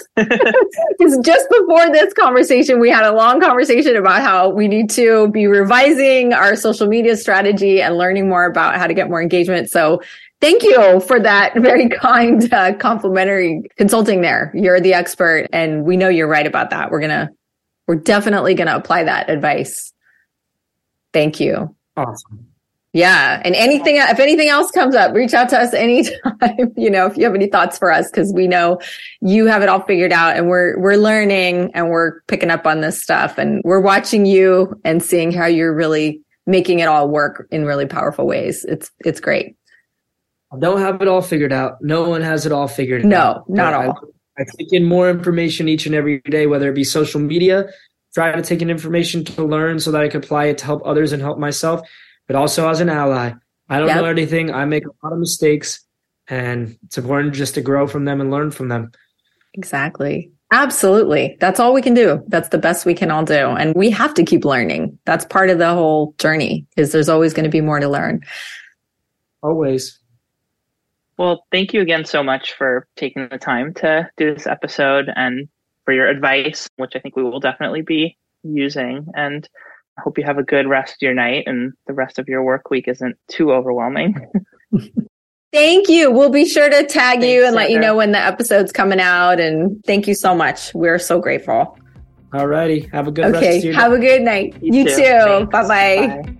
Because 0.98 1.18
just 1.24 1.48
before 1.50 1.90
this 1.90 2.12
conversation, 2.14 2.80
we 2.80 2.90
had 2.90 3.04
a 3.04 3.12
long 3.12 3.40
conversation 3.40 3.96
about 3.96 4.22
how 4.22 4.50
we 4.50 4.68
need 4.68 4.90
to 4.90 5.28
be 5.28 5.46
revising 5.46 6.32
our 6.32 6.56
social 6.56 6.86
media 6.86 7.16
strategy 7.16 7.80
and 7.80 7.96
learning 7.96 8.28
more 8.28 8.46
about 8.46 8.76
how 8.76 8.86
to 8.86 8.94
get 8.94 9.08
more 9.08 9.22
engagement. 9.22 9.70
So 9.70 10.00
Thank 10.40 10.62
you 10.62 11.00
for 11.00 11.18
that 11.18 11.54
very 11.56 11.88
kind 11.88 12.52
uh, 12.52 12.74
complimentary 12.74 13.62
consulting 13.76 14.20
there. 14.20 14.52
You're 14.54 14.80
the 14.80 14.94
expert 14.94 15.48
and 15.52 15.84
we 15.84 15.96
know 15.96 16.08
you're 16.08 16.28
right 16.28 16.46
about 16.46 16.70
that. 16.70 16.90
We're 16.90 17.00
going 17.00 17.10
to 17.10 17.28
we're 17.88 17.96
definitely 17.96 18.54
going 18.54 18.68
to 18.68 18.76
apply 18.76 19.02
that 19.04 19.28
advice. 19.30 19.92
Thank 21.12 21.40
you. 21.40 21.74
Awesome. 21.96 22.46
Yeah. 22.92 23.40
And 23.44 23.54
anything, 23.54 23.96
if 23.96 24.18
anything 24.18 24.48
else 24.48 24.70
comes 24.70 24.94
up, 24.94 25.14
reach 25.14 25.34
out 25.34 25.48
to 25.50 25.58
us 25.58 25.74
anytime, 25.74 26.72
you 26.76 26.90
know, 26.90 27.06
if 27.06 27.16
you 27.16 27.24
have 27.24 27.34
any 27.34 27.48
thoughts 27.48 27.78
for 27.78 27.90
us, 27.90 28.10
because 28.10 28.32
we 28.32 28.46
know 28.46 28.78
you 29.20 29.46
have 29.46 29.62
it 29.62 29.68
all 29.68 29.80
figured 29.80 30.12
out 30.12 30.36
and 30.36 30.48
we're, 30.48 30.78
we're 30.78 30.96
learning 30.96 31.70
and 31.74 31.88
we're 31.88 32.20
picking 32.22 32.50
up 32.50 32.66
on 32.66 32.82
this 32.82 33.02
stuff 33.02 33.38
and 33.38 33.62
we're 33.64 33.80
watching 33.80 34.26
you 34.26 34.78
and 34.84 35.02
seeing 35.02 35.32
how 35.32 35.46
you're 35.46 35.74
really 35.74 36.20
making 36.46 36.78
it 36.80 36.88
all 36.88 37.08
work 37.08 37.46
in 37.50 37.64
really 37.64 37.86
powerful 37.86 38.26
ways. 38.26 38.64
It's, 38.64 38.90
it's 39.00 39.20
great. 39.20 39.56
I 40.52 40.58
don't 40.58 40.80
have 40.80 41.02
it 41.02 41.08
all 41.08 41.20
figured 41.22 41.52
out. 41.52 41.82
No 41.82 42.08
one 42.08 42.22
has 42.22 42.46
it 42.46 42.52
all 42.52 42.68
figured 42.68 43.04
no, 43.04 43.16
out. 43.16 43.48
No, 43.48 43.62
not 43.62 43.74
all. 43.74 44.00
I 44.38 44.44
take 44.56 44.72
in 44.72 44.84
more 44.84 45.10
information 45.10 45.68
each 45.68 45.86
and 45.86 45.94
every 45.94 46.20
day, 46.20 46.46
whether 46.46 46.68
it 46.68 46.74
be 46.74 46.84
social 46.84 47.20
media, 47.20 47.66
try 48.14 48.32
to 48.32 48.42
take 48.42 48.62
in 48.62 48.70
information 48.70 49.24
to 49.24 49.44
learn 49.44 49.80
so 49.80 49.90
that 49.90 50.00
I 50.00 50.08
can 50.08 50.22
apply 50.22 50.46
it 50.46 50.58
to 50.58 50.64
help 50.64 50.82
others 50.84 51.12
and 51.12 51.20
help 51.20 51.38
myself, 51.38 51.80
but 52.26 52.36
also 52.36 52.68
as 52.68 52.80
an 52.80 52.88
ally. 52.88 53.32
I 53.68 53.78
don't 53.78 53.88
yep. 53.88 53.96
know 53.96 54.04
anything. 54.06 54.52
I 54.54 54.64
make 54.64 54.84
a 54.86 55.06
lot 55.06 55.12
of 55.12 55.18
mistakes. 55.18 55.84
and 56.28 56.78
it's 56.84 56.98
important 56.98 57.34
just 57.34 57.54
to 57.54 57.60
grow 57.60 57.86
from 57.86 58.04
them 58.04 58.20
and 58.20 58.30
learn 58.30 58.50
from 58.50 58.68
them. 58.68 58.92
Exactly. 59.54 60.30
Absolutely. 60.52 61.36
That's 61.40 61.60
all 61.60 61.74
we 61.74 61.82
can 61.82 61.94
do. 61.94 62.22
That's 62.28 62.48
the 62.50 62.58
best 62.58 62.86
we 62.86 62.94
can 62.94 63.10
all 63.10 63.24
do. 63.24 63.34
And 63.34 63.74
we 63.74 63.90
have 63.90 64.14
to 64.14 64.24
keep 64.24 64.44
learning. 64.44 64.98
That's 65.04 65.24
part 65.24 65.50
of 65.50 65.58
the 65.58 65.74
whole 65.74 66.14
journey 66.18 66.66
is 66.76 66.92
there's 66.92 67.08
always 67.08 67.34
going 67.34 67.44
to 67.44 67.50
be 67.50 67.60
more 67.60 67.80
to 67.80 67.88
learn. 67.88 68.22
Always. 69.42 69.98
Well, 71.18 71.44
thank 71.50 71.74
you 71.74 71.80
again 71.80 72.04
so 72.04 72.22
much 72.22 72.54
for 72.54 72.86
taking 72.96 73.28
the 73.28 73.38
time 73.38 73.74
to 73.74 74.08
do 74.16 74.34
this 74.34 74.46
episode 74.46 75.10
and 75.14 75.48
for 75.84 75.92
your 75.92 76.06
advice, 76.06 76.68
which 76.76 76.92
I 76.94 77.00
think 77.00 77.16
we 77.16 77.24
will 77.24 77.40
definitely 77.40 77.82
be 77.82 78.16
using. 78.44 79.06
And 79.14 79.48
I 79.98 80.02
hope 80.02 80.16
you 80.16 80.24
have 80.24 80.38
a 80.38 80.44
good 80.44 80.68
rest 80.68 80.92
of 80.92 80.98
your 81.00 81.14
night 81.14 81.44
and 81.46 81.72
the 81.88 81.92
rest 81.92 82.20
of 82.20 82.28
your 82.28 82.44
work 82.44 82.70
week 82.70 82.86
isn't 82.86 83.16
too 83.28 83.52
overwhelming. 83.52 84.14
Thank 85.52 85.88
you. 85.88 86.12
We'll 86.12 86.30
be 86.30 86.44
sure 86.44 86.68
to 86.68 86.84
tag 86.84 87.20
Thanks, 87.20 87.26
you 87.26 87.46
and 87.46 87.56
let 87.56 87.70
you 87.70 87.80
know 87.80 87.96
when 87.96 88.12
the 88.12 88.18
episode's 88.18 88.70
coming 88.70 89.00
out. 89.00 89.40
And 89.40 89.82
thank 89.86 90.06
you 90.06 90.14
so 90.14 90.34
much. 90.34 90.74
We're 90.74 90.98
so 90.98 91.20
grateful. 91.20 91.78
All 92.34 92.46
righty. 92.46 92.80
Have 92.92 93.08
a 93.08 93.10
good 93.10 93.34
okay. 93.34 93.72
Have 93.72 93.92
a 93.92 93.98
good 93.98 94.20
night. 94.20 94.54
You, 94.60 94.80
you 94.80 94.84
too. 94.84 94.94
too. 94.96 95.46
Bye-bye. 95.46 96.22
Bye. 96.22 96.34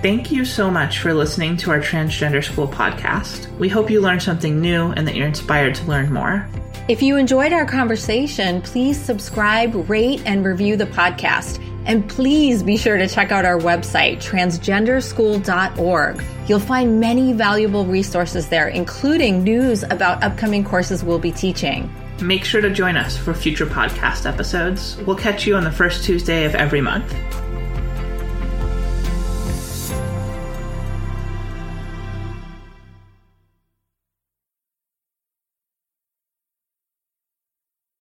Thank 0.00 0.30
you 0.30 0.44
so 0.44 0.70
much 0.70 1.00
for 1.00 1.12
listening 1.12 1.56
to 1.56 1.72
our 1.72 1.80
Transgender 1.80 2.44
School 2.44 2.68
podcast. 2.68 3.52
We 3.58 3.68
hope 3.68 3.90
you 3.90 4.00
learned 4.00 4.22
something 4.22 4.60
new 4.60 4.92
and 4.92 5.08
that 5.08 5.16
you're 5.16 5.26
inspired 5.26 5.74
to 5.74 5.84
learn 5.86 6.12
more. 6.12 6.48
If 6.86 7.02
you 7.02 7.16
enjoyed 7.16 7.52
our 7.52 7.66
conversation, 7.66 8.62
please 8.62 8.96
subscribe, 8.96 9.90
rate, 9.90 10.22
and 10.24 10.44
review 10.44 10.76
the 10.76 10.86
podcast. 10.86 11.60
And 11.84 12.08
please 12.08 12.62
be 12.62 12.76
sure 12.76 12.96
to 12.96 13.08
check 13.08 13.32
out 13.32 13.44
our 13.44 13.58
website, 13.58 14.18
transgenderschool.org. 14.18 16.24
You'll 16.46 16.60
find 16.60 17.00
many 17.00 17.32
valuable 17.32 17.84
resources 17.84 18.48
there, 18.48 18.68
including 18.68 19.42
news 19.42 19.82
about 19.82 20.22
upcoming 20.22 20.62
courses 20.62 21.02
we'll 21.02 21.18
be 21.18 21.32
teaching. 21.32 21.92
Make 22.22 22.44
sure 22.44 22.60
to 22.60 22.70
join 22.70 22.96
us 22.96 23.16
for 23.16 23.34
future 23.34 23.66
podcast 23.66 24.32
episodes. 24.32 24.96
We'll 24.98 25.16
catch 25.16 25.44
you 25.44 25.56
on 25.56 25.64
the 25.64 25.72
first 25.72 26.04
Tuesday 26.04 26.44
of 26.44 26.54
every 26.54 26.80
month. 26.80 27.16